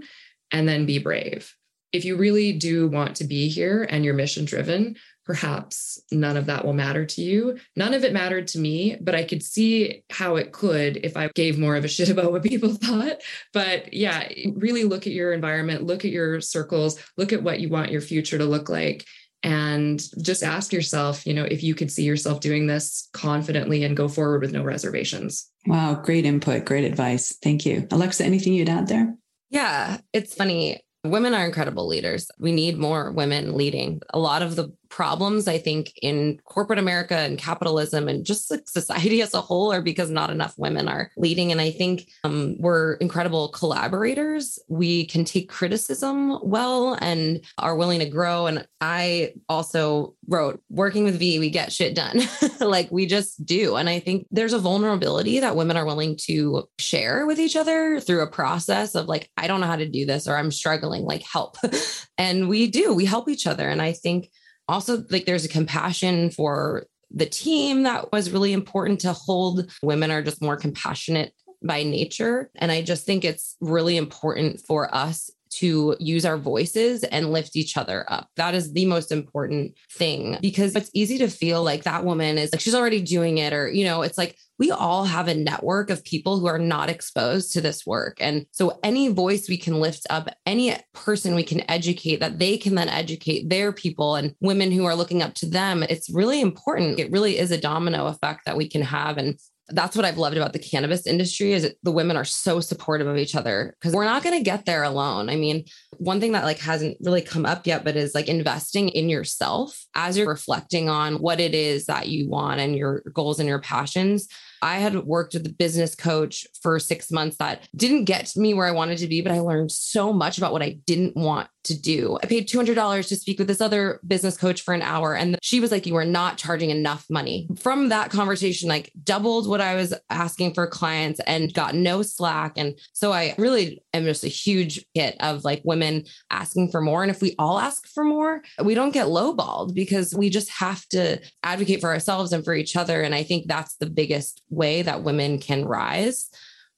and 0.51 0.67
then 0.67 0.85
be 0.85 0.97
brave. 0.97 1.55
If 1.93 2.03
you 2.03 2.17
really 2.17 2.53
do 2.53 2.87
want 2.87 3.15
to 3.17 3.23
be 3.23 3.47
here 3.47 3.85
and 3.89 4.03
you're 4.03 4.13
mission 4.13 4.45
driven, 4.45 4.95
perhaps 5.31 5.97
none 6.11 6.35
of 6.35 6.47
that 6.47 6.65
will 6.65 6.73
matter 6.73 7.05
to 7.05 7.21
you. 7.21 7.57
None 7.77 7.93
of 7.93 8.03
it 8.03 8.11
mattered 8.11 8.49
to 8.49 8.59
me, 8.59 8.97
but 8.99 9.15
I 9.15 9.23
could 9.23 9.41
see 9.41 10.03
how 10.09 10.35
it 10.35 10.51
could 10.51 10.97
if 11.05 11.15
I 11.15 11.29
gave 11.33 11.57
more 11.57 11.77
of 11.77 11.85
a 11.85 11.87
shit 11.95 12.09
about 12.09 12.33
what 12.33 12.43
people 12.43 12.73
thought. 12.73 13.21
But 13.53 13.93
yeah, 13.93 14.27
really 14.55 14.83
look 14.83 15.07
at 15.07 15.13
your 15.13 15.31
environment, 15.31 15.85
look 15.85 16.03
at 16.03 16.11
your 16.11 16.41
circles, 16.41 16.99
look 17.15 17.31
at 17.31 17.43
what 17.43 17.61
you 17.61 17.69
want 17.69 17.93
your 17.93 18.01
future 18.01 18.37
to 18.37 18.43
look 18.43 18.67
like. 18.67 19.05
And 19.41 20.03
just 20.21 20.43
ask 20.43 20.73
yourself, 20.73 21.25
you 21.25 21.33
know, 21.33 21.45
if 21.45 21.63
you 21.63 21.75
could 21.75 21.89
see 21.89 22.03
yourself 22.03 22.41
doing 22.41 22.67
this 22.67 23.07
confidently 23.13 23.85
and 23.85 23.95
go 23.95 24.09
forward 24.09 24.41
with 24.41 24.51
no 24.51 24.63
reservations. 24.63 25.49
Wow, 25.65 25.93
great 25.93 26.25
input, 26.25 26.65
great 26.65 26.83
advice. 26.83 27.37
Thank 27.41 27.65
you. 27.65 27.87
Alexa, 27.89 28.25
anything 28.25 28.53
you'd 28.53 28.67
add 28.67 28.89
there? 28.89 29.15
Yeah, 29.49 29.99
it's 30.11 30.35
funny. 30.35 30.81
Women 31.05 31.33
are 31.33 31.45
incredible 31.45 31.87
leaders. 31.87 32.29
We 32.37 32.51
need 32.51 32.77
more 32.77 33.11
women 33.11 33.55
leading. 33.55 34.01
A 34.13 34.19
lot 34.19 34.41
of 34.41 34.57
the 34.57 34.73
problems, 34.91 35.47
I 35.47 35.57
think, 35.57 35.93
in 36.01 36.39
corporate 36.43 36.77
America 36.77 37.15
and 37.15 37.37
capitalism 37.37 38.07
and 38.07 38.25
just 38.25 38.51
society 38.67 39.21
as 39.21 39.33
a 39.33 39.41
whole 39.41 39.71
are 39.71 39.81
because 39.81 40.11
not 40.11 40.29
enough 40.29 40.53
women 40.57 40.87
are 40.87 41.09
leading. 41.17 41.51
And 41.51 41.61
I 41.61 41.71
think 41.71 42.09
um, 42.23 42.57
we're 42.59 42.95
incredible 42.95 43.49
collaborators. 43.49 44.59
We 44.67 45.05
can 45.05 45.23
take 45.23 45.49
criticism 45.49 46.37
well 46.43 46.97
and 47.01 47.43
are 47.57 47.75
willing 47.75 47.99
to 47.99 48.05
grow. 48.05 48.47
And 48.47 48.67
I 48.81 49.33
also 49.47 50.13
wrote, 50.27 50.61
working 50.69 51.05
with 51.05 51.17
V, 51.17 51.39
we 51.39 51.49
get 51.49 51.71
shit 51.71 51.95
done. 51.95 52.21
like 52.59 52.91
we 52.91 53.05
just 53.05 53.43
do. 53.45 53.77
And 53.77 53.89
I 53.89 53.99
think 53.99 54.27
there's 54.29 54.53
a 54.53 54.59
vulnerability 54.59 55.39
that 55.39 55.55
women 55.55 55.77
are 55.77 55.85
willing 55.85 56.17
to 56.23 56.67
share 56.79 57.25
with 57.25 57.39
each 57.39 57.55
other 57.55 58.01
through 58.01 58.21
a 58.21 58.27
process 58.27 58.93
of 58.95 59.07
like, 59.07 59.29
I 59.37 59.47
don't 59.47 59.61
know 59.61 59.67
how 59.67 59.77
to 59.77 59.89
do 59.89 60.05
this 60.05 60.27
or 60.27 60.35
I'm 60.35 60.51
struggling, 60.51 61.03
like 61.03 61.23
help. 61.23 61.55
and 62.17 62.49
we 62.49 62.67
do, 62.67 62.93
we 62.93 63.05
help 63.05 63.29
each 63.29 63.47
other. 63.47 63.69
And 63.69 63.81
I 63.81 63.93
think 63.93 64.29
also 64.71 65.03
like 65.09 65.25
there's 65.25 65.45
a 65.45 65.49
compassion 65.49 66.31
for 66.31 66.85
the 67.11 67.25
team 67.25 67.83
that 67.83 68.11
was 68.11 68.31
really 68.31 68.53
important 68.53 69.01
to 69.01 69.13
hold. 69.13 69.71
Women 69.83 70.11
are 70.11 70.21
just 70.21 70.41
more 70.41 70.57
compassionate 70.57 71.33
by 71.63 71.83
nature. 71.83 72.49
And 72.55 72.71
i 72.71 72.81
just 72.81 73.05
think 73.05 73.23
it's 73.23 73.55
really 73.61 73.97
important 73.97 74.61
for 74.61 74.93
us 74.93 75.29
to 75.51 75.95
use 75.99 76.25
our 76.25 76.37
voices 76.37 77.03
and 77.03 77.31
lift 77.31 77.55
each 77.55 77.77
other 77.77 78.05
up. 78.07 78.29
That 78.37 78.55
is 78.55 78.73
the 78.73 78.85
most 78.85 79.11
important 79.11 79.75
thing 79.91 80.37
because 80.41 80.75
it's 80.75 80.91
easy 80.93 81.17
to 81.19 81.27
feel 81.27 81.63
like 81.63 81.83
that 81.83 82.05
woman 82.05 82.37
is 82.37 82.51
like 82.53 82.61
she's 82.61 82.75
already 82.75 83.01
doing 83.01 83.37
it, 83.37 83.53
or, 83.53 83.69
you 83.69 83.83
know, 83.83 84.01
it's 84.01 84.17
like 84.17 84.37
we 84.59 84.69
all 84.69 85.05
have 85.05 85.27
a 85.27 85.33
network 85.33 85.89
of 85.89 86.03
people 86.03 86.39
who 86.39 86.45
are 86.45 86.59
not 86.59 86.87
exposed 86.87 87.51
to 87.51 87.61
this 87.61 87.83
work. 87.85 88.17
And 88.21 88.45
so 88.51 88.79
any 88.83 89.07
voice 89.07 89.49
we 89.49 89.57
can 89.57 89.79
lift 89.79 90.05
up, 90.09 90.29
any 90.45 90.75
person 90.93 91.33
we 91.33 91.43
can 91.43 91.69
educate 91.69 92.19
that 92.19 92.37
they 92.37 92.57
can 92.57 92.75
then 92.75 92.87
educate 92.87 93.49
their 93.49 93.71
people 93.71 94.15
and 94.15 94.35
women 94.39 94.71
who 94.71 94.85
are 94.85 94.95
looking 94.95 95.23
up 95.23 95.33
to 95.35 95.47
them, 95.47 95.81
it's 95.83 96.11
really 96.11 96.41
important. 96.41 96.99
It 96.99 97.11
really 97.11 97.39
is 97.39 97.49
a 97.49 97.59
domino 97.59 98.05
effect 98.05 98.45
that 98.45 98.57
we 98.57 98.69
can 98.69 98.83
have. 98.83 99.17
And 99.17 99.39
that's 99.73 99.95
what 99.95 100.05
I've 100.05 100.17
loved 100.17 100.37
about 100.37 100.53
the 100.53 100.59
cannabis 100.59 101.07
industry 101.07 101.53
is 101.53 101.73
the 101.83 101.91
women 101.91 102.17
are 102.17 102.25
so 102.25 102.59
supportive 102.59 103.07
of 103.07 103.17
each 103.17 103.35
other 103.35 103.75
because 103.79 103.93
we're 103.93 104.05
not 104.05 104.23
going 104.23 104.37
to 104.37 104.43
get 104.43 104.65
there 104.65 104.83
alone. 104.83 105.29
I 105.29 105.35
mean, 105.35 105.65
one 105.97 106.19
thing 106.19 106.33
that 106.33 106.45
like 106.45 106.59
hasn't 106.59 106.97
really 107.01 107.21
come 107.21 107.45
up 107.45 107.65
yet, 107.65 107.83
but 107.83 107.95
is 107.95 108.15
like 108.15 108.27
investing 108.27 108.89
in 108.89 109.09
yourself 109.09 109.85
as 109.95 110.17
you're 110.17 110.27
reflecting 110.27 110.89
on 110.89 111.15
what 111.15 111.39
it 111.39 111.53
is 111.53 111.85
that 111.85 112.07
you 112.07 112.29
want 112.29 112.59
and 112.59 112.75
your 112.75 113.03
goals 113.13 113.39
and 113.39 113.49
your 113.49 113.59
passions. 113.59 114.27
I 114.61 114.77
had 114.77 114.95
worked 115.05 115.33
with 115.33 115.45
a 115.47 115.53
business 115.53 115.95
coach 115.95 116.45
for 116.61 116.77
six 116.79 117.11
months 117.11 117.37
that 117.37 117.67
didn't 117.75 118.05
get 118.05 118.31
me 118.35 118.53
where 118.53 118.67
I 118.67 118.71
wanted 118.71 118.99
to 118.99 119.07
be, 119.07 119.21
but 119.21 119.31
I 119.31 119.39
learned 119.39 119.71
so 119.71 120.13
much 120.13 120.37
about 120.37 120.53
what 120.53 120.61
I 120.61 120.77
didn't 120.85 121.15
want 121.15 121.49
to 121.63 121.79
do. 121.79 122.17
I 122.23 122.27
paid 122.27 122.47
$200 122.47 123.07
to 123.07 123.15
speak 123.15 123.39
with 123.39 123.47
this 123.47 123.61
other 123.61 123.99
business 124.05 124.37
coach 124.37 124.61
for 124.61 124.73
an 124.73 124.81
hour. 124.81 125.15
And 125.15 125.37
she 125.41 125.59
was 125.59 125.71
like, 125.71 125.85
You 125.85 125.95
are 125.95 126.05
not 126.05 126.37
charging 126.37 126.69
enough 126.69 127.05
money. 127.09 127.47
From 127.57 127.89
that 127.89 128.11
conversation, 128.11 128.69
like 128.69 128.91
doubled 129.03 129.47
what 129.47 129.61
I 129.61 129.75
was 129.75 129.93
asking 130.09 130.53
for 130.53 130.67
clients 130.67 131.19
and 131.27 131.53
got 131.53 131.75
no 131.75 132.01
slack. 132.01 132.53
And 132.57 132.77
so 132.93 133.11
I 133.11 133.35
really 133.37 133.83
am 133.93 134.05
just 134.05 134.23
a 134.23 134.29
huge 134.29 134.85
hit 134.93 135.15
of 135.19 135.43
like 135.43 135.61
women 135.63 136.05
asking 136.29 136.71
for 136.71 136.81
more. 136.81 137.03
And 137.03 137.11
if 137.11 137.21
we 137.21 137.35
all 137.37 137.59
ask 137.59 137.87
for 137.87 138.03
more, 138.03 138.41
we 138.63 138.73
don't 138.73 138.91
get 138.91 139.07
lowballed 139.07 139.73
because 139.73 140.15
we 140.15 140.29
just 140.29 140.49
have 140.49 140.87
to 140.89 141.19
advocate 141.43 141.81
for 141.81 141.89
ourselves 141.89 142.33
and 142.33 142.43
for 142.43 142.53
each 142.53 142.75
other. 142.75 143.01
And 143.01 143.13
I 143.13 143.23
think 143.23 143.47
that's 143.47 143.75
the 143.77 143.89
biggest 143.89 144.41
way 144.49 144.81
that 144.81 145.03
women 145.03 145.39
can 145.39 145.65
rise. 145.65 146.29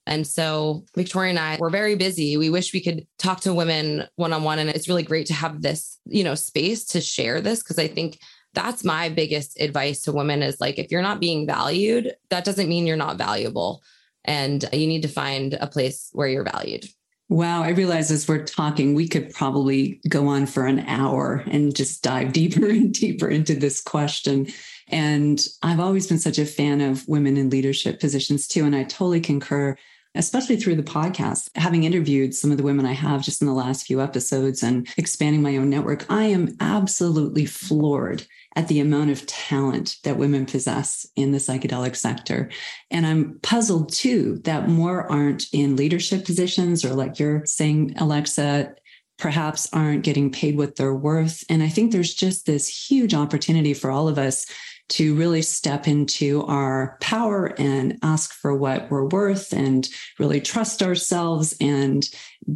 And 0.06 0.26
so 0.26 0.84
Victoria 0.94 1.30
and 1.30 1.38
I 1.38 1.56
were 1.58 1.70
very 1.70 1.94
busy. 1.94 2.36
We 2.36 2.50
wish 2.50 2.72
we 2.72 2.82
could 2.82 3.06
talk 3.18 3.40
to 3.40 3.54
women 3.54 4.04
one 4.16 4.32
on 4.32 4.42
one. 4.42 4.58
And 4.58 4.68
it's 4.68 4.88
really 4.88 5.02
great 5.02 5.26
to 5.28 5.34
have 5.34 5.62
this, 5.62 5.98
you 6.06 6.24
know, 6.24 6.34
space 6.34 6.84
to 6.86 7.00
share 7.00 7.40
this 7.40 7.62
because 7.62 7.78
I 7.78 7.88
think 7.88 8.18
that's 8.52 8.84
my 8.84 9.08
biggest 9.08 9.60
advice 9.60 10.02
to 10.02 10.12
women 10.12 10.42
is 10.42 10.60
like, 10.60 10.78
if 10.78 10.90
you're 10.90 11.02
not 11.02 11.20
being 11.20 11.46
valued, 11.46 12.14
that 12.30 12.44
doesn't 12.44 12.68
mean 12.68 12.86
you're 12.86 12.96
not 12.96 13.18
valuable. 13.18 13.82
And 14.24 14.64
you 14.72 14.86
need 14.86 15.02
to 15.02 15.08
find 15.08 15.54
a 15.54 15.66
place 15.66 16.10
where 16.12 16.28
you're 16.28 16.44
valued. 16.44 16.86
Wow, 17.30 17.62
I 17.62 17.70
realize 17.70 18.10
as 18.10 18.28
we're 18.28 18.44
talking, 18.44 18.94
we 18.94 19.08
could 19.08 19.32
probably 19.32 20.00
go 20.08 20.28
on 20.28 20.46
for 20.46 20.66
an 20.66 20.80
hour 20.80 21.42
and 21.46 21.74
just 21.74 22.02
dive 22.02 22.32
deeper 22.32 22.66
and 22.70 22.92
deeper 22.92 23.28
into 23.28 23.54
this 23.54 23.80
question. 23.80 24.48
And 24.88 25.44
I've 25.62 25.80
always 25.80 26.06
been 26.06 26.18
such 26.18 26.38
a 26.38 26.44
fan 26.44 26.80
of 26.80 27.08
women 27.08 27.36
in 27.36 27.50
leadership 27.50 27.98
positions 27.98 28.46
too. 28.46 28.64
And 28.64 28.76
I 28.76 28.84
totally 28.84 29.20
concur 29.20 29.76
especially 30.14 30.56
through 30.56 30.76
the 30.76 30.82
podcast, 30.82 31.50
having 31.54 31.84
interviewed 31.84 32.34
some 32.34 32.50
of 32.50 32.56
the 32.56 32.62
women 32.62 32.86
I 32.86 32.92
have 32.92 33.22
just 33.22 33.40
in 33.40 33.46
the 33.46 33.54
last 33.54 33.86
few 33.86 34.00
episodes 34.00 34.62
and 34.62 34.88
expanding 34.96 35.42
my 35.42 35.56
own 35.56 35.70
network, 35.70 36.06
I 36.10 36.24
am 36.24 36.56
absolutely 36.60 37.46
floored 37.46 38.26
at 38.56 38.68
the 38.68 38.80
amount 38.80 39.10
of 39.10 39.26
talent 39.26 39.96
that 40.04 40.16
women 40.16 40.46
possess 40.46 41.06
in 41.16 41.32
the 41.32 41.38
psychedelic 41.38 41.96
sector. 41.96 42.50
And 42.90 43.06
I'm 43.06 43.40
puzzled 43.42 43.92
too 43.92 44.40
that 44.44 44.68
more 44.68 45.10
aren't 45.10 45.46
in 45.52 45.76
leadership 45.76 46.24
positions 46.24 46.84
or, 46.84 46.94
like 46.94 47.18
you're 47.18 47.44
saying, 47.46 47.94
Alexa, 47.98 48.74
perhaps 49.18 49.68
aren't 49.72 50.04
getting 50.04 50.30
paid 50.30 50.56
what 50.56 50.76
they're 50.76 50.94
worth. 50.94 51.44
And 51.48 51.62
I 51.62 51.68
think 51.68 51.92
there's 51.92 52.14
just 52.14 52.46
this 52.46 52.68
huge 52.68 53.14
opportunity 53.14 53.74
for 53.74 53.90
all 53.90 54.08
of 54.08 54.18
us 54.18 54.46
to 54.90 55.14
really 55.14 55.42
step 55.42 55.88
into 55.88 56.44
our 56.44 56.98
power 57.00 57.54
and 57.58 57.98
ask 58.02 58.32
for 58.34 58.54
what 58.54 58.90
we're 58.90 59.08
worth 59.08 59.52
and 59.52 59.88
really 60.18 60.40
trust 60.40 60.82
ourselves 60.82 61.56
and 61.60 62.04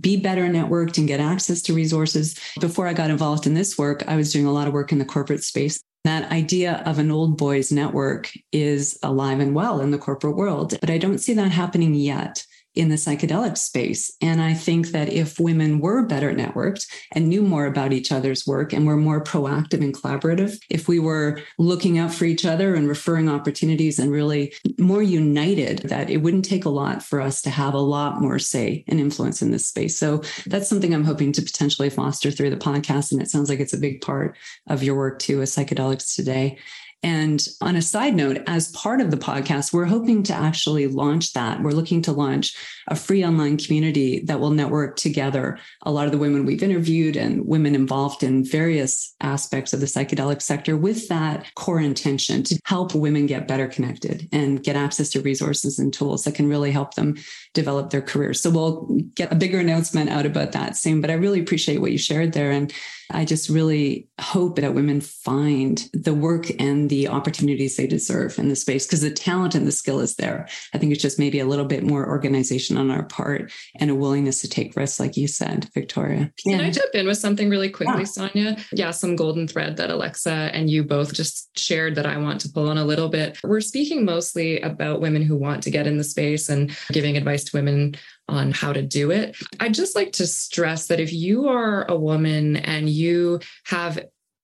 be 0.00 0.16
better 0.16 0.46
networked 0.46 0.98
and 0.98 1.08
get 1.08 1.20
access 1.20 1.62
to 1.62 1.74
resources. 1.74 2.38
Before 2.60 2.86
I 2.86 2.92
got 2.92 3.10
involved 3.10 3.46
in 3.46 3.54
this 3.54 3.78
work, 3.78 4.04
I 4.06 4.16
was 4.16 4.32
doing 4.32 4.46
a 4.46 4.52
lot 4.52 4.68
of 4.68 4.74
work 4.74 4.92
in 4.92 4.98
the 4.98 5.04
corporate 5.04 5.42
space. 5.42 5.80
That 6.04 6.30
idea 6.30 6.82
of 6.86 6.98
an 6.98 7.10
old 7.10 7.36
boys 7.36 7.72
network 7.72 8.30
is 8.52 8.98
alive 9.02 9.40
and 9.40 9.54
well 9.54 9.80
in 9.80 9.90
the 9.90 9.98
corporate 9.98 10.36
world, 10.36 10.78
but 10.80 10.90
I 10.90 10.98
don't 10.98 11.18
see 11.18 11.34
that 11.34 11.50
happening 11.50 11.94
yet 11.94 12.44
in 12.74 12.88
the 12.88 12.96
psychedelic 12.96 13.58
space. 13.58 14.12
And 14.22 14.40
I 14.40 14.54
think 14.54 14.88
that 14.88 15.12
if 15.12 15.40
women 15.40 15.80
were 15.80 16.06
better 16.06 16.32
networked 16.32 16.86
and 17.12 17.28
knew 17.28 17.42
more 17.42 17.66
about 17.66 17.92
each 17.92 18.12
other's 18.12 18.46
work 18.46 18.72
and 18.72 18.86
were 18.86 18.96
more 18.96 19.22
proactive 19.22 19.82
and 19.82 19.94
collaborative, 19.94 20.58
if 20.70 20.86
we 20.86 20.98
were 20.98 21.40
looking 21.58 21.98
out 21.98 22.14
for 22.14 22.24
each 22.24 22.44
other 22.44 22.74
and 22.74 22.86
referring 22.88 23.28
opportunities 23.28 23.98
and 23.98 24.12
really 24.12 24.52
more 24.78 25.02
united, 25.02 25.80
that 25.80 26.08
it 26.10 26.18
wouldn't 26.18 26.44
take 26.44 26.64
a 26.64 26.70
lot 26.70 27.02
for 27.02 27.20
us 27.20 27.42
to 27.42 27.50
have 27.50 27.74
a 27.74 27.78
lot 27.78 28.20
more 28.20 28.38
say 28.38 28.84
and 28.86 29.00
influence 29.00 29.42
in 29.42 29.50
this 29.50 29.66
space. 29.66 29.98
So 29.98 30.22
that's 30.46 30.68
something 30.68 30.94
I'm 30.94 31.04
hoping 31.04 31.32
to 31.32 31.42
potentially 31.42 31.90
foster 31.90 32.30
through 32.30 32.50
the 32.50 32.56
podcast. 32.56 33.12
And 33.12 33.20
it 33.20 33.30
sounds 33.30 33.48
like 33.48 33.60
it's 33.60 33.74
a 33.74 33.78
big 33.78 34.00
part 34.00 34.36
of 34.68 34.82
your 34.82 34.96
work 34.96 35.18
too 35.18 35.42
as 35.42 35.54
psychedelics 35.54 36.14
today. 36.14 36.58
And 37.02 37.46
on 37.60 37.76
a 37.76 37.82
side 37.82 38.16
note, 38.16 38.42
as 38.48 38.72
part 38.72 39.00
of 39.00 39.12
the 39.12 39.16
podcast, 39.16 39.72
we're 39.72 39.84
hoping 39.84 40.24
to 40.24 40.34
actually 40.34 40.88
launch 40.88 41.32
that. 41.32 41.62
We're 41.62 41.70
looking 41.70 42.02
to 42.02 42.12
launch 42.12 42.56
a 42.88 42.96
free 42.96 43.24
online 43.24 43.56
community 43.56 44.20
that 44.24 44.40
will 44.40 44.50
network 44.50 44.96
together 44.96 45.58
a 45.82 45.92
lot 45.92 46.06
of 46.06 46.12
the 46.12 46.18
women 46.18 46.44
we've 46.44 46.62
interviewed 46.62 47.16
and 47.16 47.46
women 47.46 47.76
involved 47.76 48.24
in 48.24 48.44
various 48.44 49.14
aspects 49.20 49.72
of 49.72 49.78
the 49.78 49.86
psychedelic 49.86 50.42
sector 50.42 50.76
with 50.76 51.08
that 51.08 51.46
core 51.54 51.80
intention 51.80 52.42
to 52.42 52.58
help 52.64 52.94
women 52.94 53.26
get 53.26 53.46
better 53.46 53.68
connected 53.68 54.28
and 54.32 54.64
get 54.64 54.74
access 54.74 55.10
to 55.10 55.20
resources 55.20 55.78
and 55.78 55.92
tools 55.92 56.24
that 56.24 56.34
can 56.34 56.48
really 56.48 56.72
help 56.72 56.94
them 56.94 57.14
develop 57.54 57.90
their 57.90 58.02
careers. 58.02 58.40
So 58.40 58.50
we'll 58.50 58.86
get 59.14 59.32
a 59.32 59.36
bigger 59.36 59.58
announcement 59.58 60.10
out 60.10 60.26
about 60.26 60.52
that 60.52 60.76
soon. 60.76 61.00
But 61.00 61.10
I 61.10 61.14
really 61.14 61.40
appreciate 61.40 61.80
what 61.80 61.92
you 61.92 61.98
shared 61.98 62.32
there. 62.32 62.50
And 62.50 62.72
I 63.10 63.24
just 63.24 63.48
really 63.48 64.06
hope 64.20 64.56
that 64.56 64.74
women 64.74 65.00
find 65.00 65.88
the 65.94 66.12
work 66.12 66.50
and 66.60 66.90
the 66.90 67.08
opportunities 67.08 67.76
they 67.76 67.86
deserve 67.86 68.38
in 68.38 68.48
the 68.48 68.56
space 68.56 68.86
because 68.86 69.00
the 69.00 69.10
talent 69.10 69.54
and 69.54 69.66
the 69.66 69.72
skill 69.72 70.00
is 70.00 70.16
there. 70.16 70.46
I 70.74 70.78
think 70.78 70.92
it's 70.92 71.00
just 71.00 71.18
maybe 71.18 71.40
a 71.40 71.46
little 71.46 71.64
bit 71.64 71.82
more 71.82 72.06
organization 72.06 72.76
on 72.76 72.90
our 72.90 73.04
part 73.04 73.50
and 73.76 73.90
a 73.90 73.94
willingness 73.94 74.42
to 74.42 74.48
take 74.48 74.76
risks, 74.76 75.00
like 75.00 75.16
you 75.16 75.26
said, 75.26 75.70
Victoria. 75.72 76.30
Can 76.44 76.60
I 76.60 76.70
jump 76.70 76.94
in 76.94 77.06
with 77.06 77.16
something 77.16 77.48
really 77.48 77.70
quickly, 77.70 78.00
yeah. 78.00 78.04
Sonia? 78.04 78.56
Yeah, 78.72 78.90
some 78.90 79.16
golden 79.16 79.48
thread 79.48 79.78
that 79.78 79.90
Alexa 79.90 80.50
and 80.52 80.68
you 80.68 80.84
both 80.84 81.14
just 81.14 81.58
shared 81.58 81.94
that 81.94 82.06
I 82.06 82.18
want 82.18 82.42
to 82.42 82.50
pull 82.50 82.68
on 82.68 82.76
a 82.76 82.84
little 82.84 83.08
bit. 83.08 83.38
We're 83.42 83.62
speaking 83.62 84.04
mostly 84.04 84.60
about 84.60 85.00
women 85.00 85.22
who 85.22 85.36
want 85.36 85.62
to 85.62 85.70
get 85.70 85.86
in 85.86 85.96
the 85.96 86.04
space 86.04 86.50
and 86.50 86.76
giving 86.92 87.16
advice 87.16 87.47
to 87.50 87.56
women 87.56 87.94
on 88.28 88.52
how 88.52 88.72
to 88.72 88.82
do 88.82 89.10
it. 89.10 89.36
I'd 89.60 89.74
just 89.74 89.96
like 89.96 90.12
to 90.12 90.26
stress 90.26 90.86
that 90.88 91.00
if 91.00 91.12
you 91.12 91.48
are 91.48 91.84
a 91.90 91.96
woman 91.96 92.56
and 92.56 92.88
you 92.88 93.40
have 93.66 93.98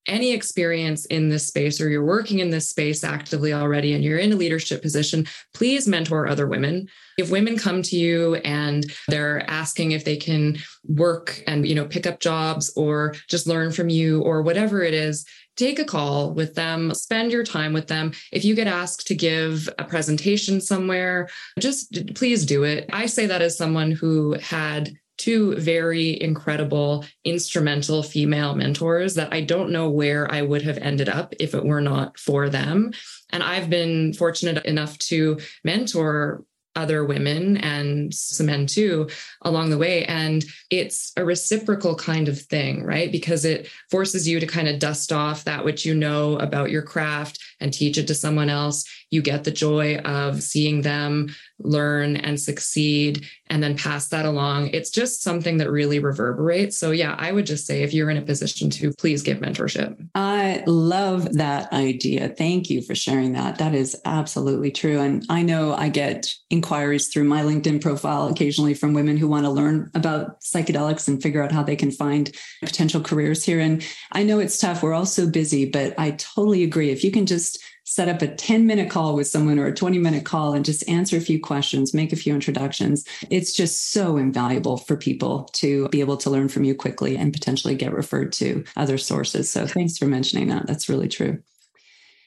any 0.07 0.32
experience 0.32 1.07
in 1.07 1.28
this 1.28 1.46
space 1.46 1.80
or 1.80 1.88
you're 1.88 2.05
working 2.05 2.40
in 2.40 2.50
this 2.50 2.68
space 2.68 3.05
actively 3.05 3.52
already 3.52 3.94
and 3.94 4.05
you're 4.05 4.18
in 4.18 4.32
a 4.32 4.36
leadership 4.36 4.82
position, 4.82 5.26
please 5.55 5.88
mentor 5.88 6.26
other 6.26 6.46
women. 6.46 6.88
If 7.16 7.30
women 7.30 7.57
come 7.57 7.82
to 7.82 7.96
you 7.96 8.34
and 8.36 8.84
they're 9.09 9.48
asking 9.48 9.92
if 9.92 10.05
they 10.05 10.16
can 10.16 10.59
work 10.86 11.42
and 11.46 11.66
you 11.66 11.74
know 11.74 11.86
pick 11.86 12.07
up 12.07 12.20
jobs 12.20 12.72
or 12.76 13.14
just 13.28 13.46
learn 13.46 13.72
from 13.72 13.88
you 13.88 14.20
or 14.22 14.42
whatever 14.42 14.82
it 14.82 14.94
is, 14.94 15.24
take 15.57 15.78
a 15.78 15.84
call 15.84 16.32
with 16.32 16.55
them, 16.55 16.94
spend 16.94 17.32
your 17.32 17.44
time 17.44 17.72
with 17.72 17.86
them. 17.88 18.12
If 18.32 18.44
you 18.44 18.55
get 18.55 18.66
asked 18.66 19.07
to 19.09 19.14
give 19.14 19.68
a 19.78 19.84
presentation 19.84 20.61
somewhere, 20.61 21.28
just 21.59 22.14
please 22.14 22.44
do 22.46 22.64
it. 22.64 22.88
I 22.92 23.07
say 23.07 23.26
that 23.26 23.42
as 23.42 23.57
someone 23.57 23.90
who 23.92 24.34
had 24.34 24.92
two 25.16 25.55
very 25.57 26.20
incredible 26.20 27.05
instrumental 27.24 28.02
female 28.02 28.55
mentors 28.55 29.14
that 29.14 29.32
I 29.32 29.42
don't 29.42 29.70
know 29.70 29.88
where 29.88 30.30
I 30.32 30.42
would 30.42 30.62
have 30.62 30.78
ended 30.78 31.09
up 31.09 31.34
if 31.38 31.55
it 31.55 31.64
were 31.64 31.80
not 31.80 32.18
for 32.18 32.48
them. 32.48 32.92
And 33.30 33.42
I've 33.42 33.70
been 33.70 34.12
fortunate 34.12 34.64
enough 34.64 34.98
to 34.98 35.38
mentor 35.62 36.44
other 36.77 37.05
women 37.05 37.57
and 37.59 38.12
some 38.12 38.47
men 38.47 38.66
too 38.66 39.09
along 39.43 39.70
the 39.70 39.79
way. 39.79 40.05
And 40.07 40.45
it's 40.70 41.12
a 41.16 41.25
reciprocal 41.25 41.95
kind 41.95 42.29
of 42.29 42.41
thing, 42.41 42.83
right? 42.85 43.11
Because 43.11 43.45
it 43.45 43.68
forces 43.91 44.27
you 44.27 44.41
to 44.41 44.47
kind 44.47 44.68
of 44.68 44.79
dust 44.79 45.12
off 45.12 45.45
that 45.45 45.64
which 45.64 45.87
you 45.87 45.95
know 45.95 46.37
about 46.39 46.70
your 46.70 46.83
craft 46.83 47.39
and 47.61 47.72
teach 47.72 47.99
it 47.99 48.07
to 48.09 48.14
someone 48.14 48.49
else. 48.49 48.85
You 49.15 49.23
get 49.23 49.45
the 49.45 49.53
joy 49.53 49.99
of 49.99 50.43
seeing 50.43 50.83
them 50.83 51.33
learn 51.61 52.17
and 52.17 52.41
succeed 52.41 53.25
and 53.49 53.62
then 53.62 53.77
pass 53.77 54.09
that 54.09 54.25
along. 54.25 54.69
It's 54.69 54.91
just 54.91 55.23
something 55.23 55.59
that 55.59 55.71
really 55.71 56.01
reverberates. 56.01 56.77
So, 56.77 56.91
yeah, 56.91 57.15
I 57.17 57.31
would 57.31 57.47
just 57.47 57.65
say 57.65 57.83
if 57.83 57.95
you're 57.95 58.11
in 58.11 58.17
a 58.17 58.23
position 58.23 58.71
to, 58.71 58.93
please 58.99 59.23
give 59.23 59.39
mentorship. 59.39 59.97
I 60.17 60.65
love 60.67 61.35
that 61.35 61.73
idea. 61.73 62.29
Thank 62.31 62.71
you 62.71 62.83
for 62.83 62.97
sharing 62.97 63.35
that. 63.35 63.59
That 63.59 63.73
is 63.73 63.97
absolutely 64.05 64.73
true. 64.73 64.99
And 64.99 65.25
I 65.31 65.43
know 65.43 65.75
I 65.75 65.91
get 65.91 66.35
inquiries 66.51 67.09
through 67.09 67.25
my 67.25 67.43
LinkedIn 67.43 67.81
profile 67.81 68.29
occasionally 68.29 68.75
from 68.75 68.95
women 68.95 69.17
who 69.17 69.29
want 69.29 69.45
to 69.45 69.51
learn 69.51 69.91
about 69.95 70.41
psychedelics 70.41 71.07
and 71.07 71.23
figure 71.23 71.43
out 71.43 71.53
how 71.53 71.62
they 71.62 71.77
can 71.77 71.93
find 71.93 72.35
potential 72.62 73.01
careers 73.01 73.45
here. 73.45 73.61
And 73.61 73.87
I 74.11 74.25
know 74.25 74.41
it's 74.41 74.59
tough. 74.59 74.83
We're 74.83 74.95
all 74.95 75.07
so 75.07 75.29
busy, 75.29 75.67
but 75.67 75.95
I 75.99 76.12
totally 76.12 76.65
agree. 76.65 76.91
If 76.91 77.05
you 77.05 77.12
can 77.12 77.27
just 77.27 77.62
set 77.85 78.09
up 78.09 78.22
a 78.22 78.28
10 78.28 78.66
minute 78.66 78.91
call 78.91 79.14
with 79.14 79.26
someone 79.26 79.59
or 79.59 79.66
a 79.66 79.74
20 79.74 79.99
minute 79.99 80.24
call 80.24 80.55
and 80.55 80.64
just 80.64 80.89
answer 80.89 81.16
a 81.16 81.20
few 81.20 81.39
questions, 81.39 81.95
make 81.95 82.12
a 82.12 82.16
few 82.16 82.35
introductions. 82.35 83.05
It's 83.30 83.53
just 83.53 83.93
so 83.93 84.16
invaluable 84.16 84.78
for 84.78 84.97
people 84.97 85.45
to 85.55 85.89
be 85.91 86.01
able 86.01 86.16
to 86.18 86.30
learn 86.30 86.49
from 86.49 86.64
you 86.64 86.74
quickly 86.74 87.16
and 87.16 87.32
potentially 87.32 87.74
get 87.74 87.93
referred 87.93 88.32
to 88.35 88.64
other 88.76 88.99
sources. 88.99 89.51
So 89.51 89.66
thanks 89.66 89.99
for 89.99 90.07
mentioning 90.07 90.49
that. 90.49 90.66
That's 90.66 90.89
really 90.89 91.09
true. 91.09 91.43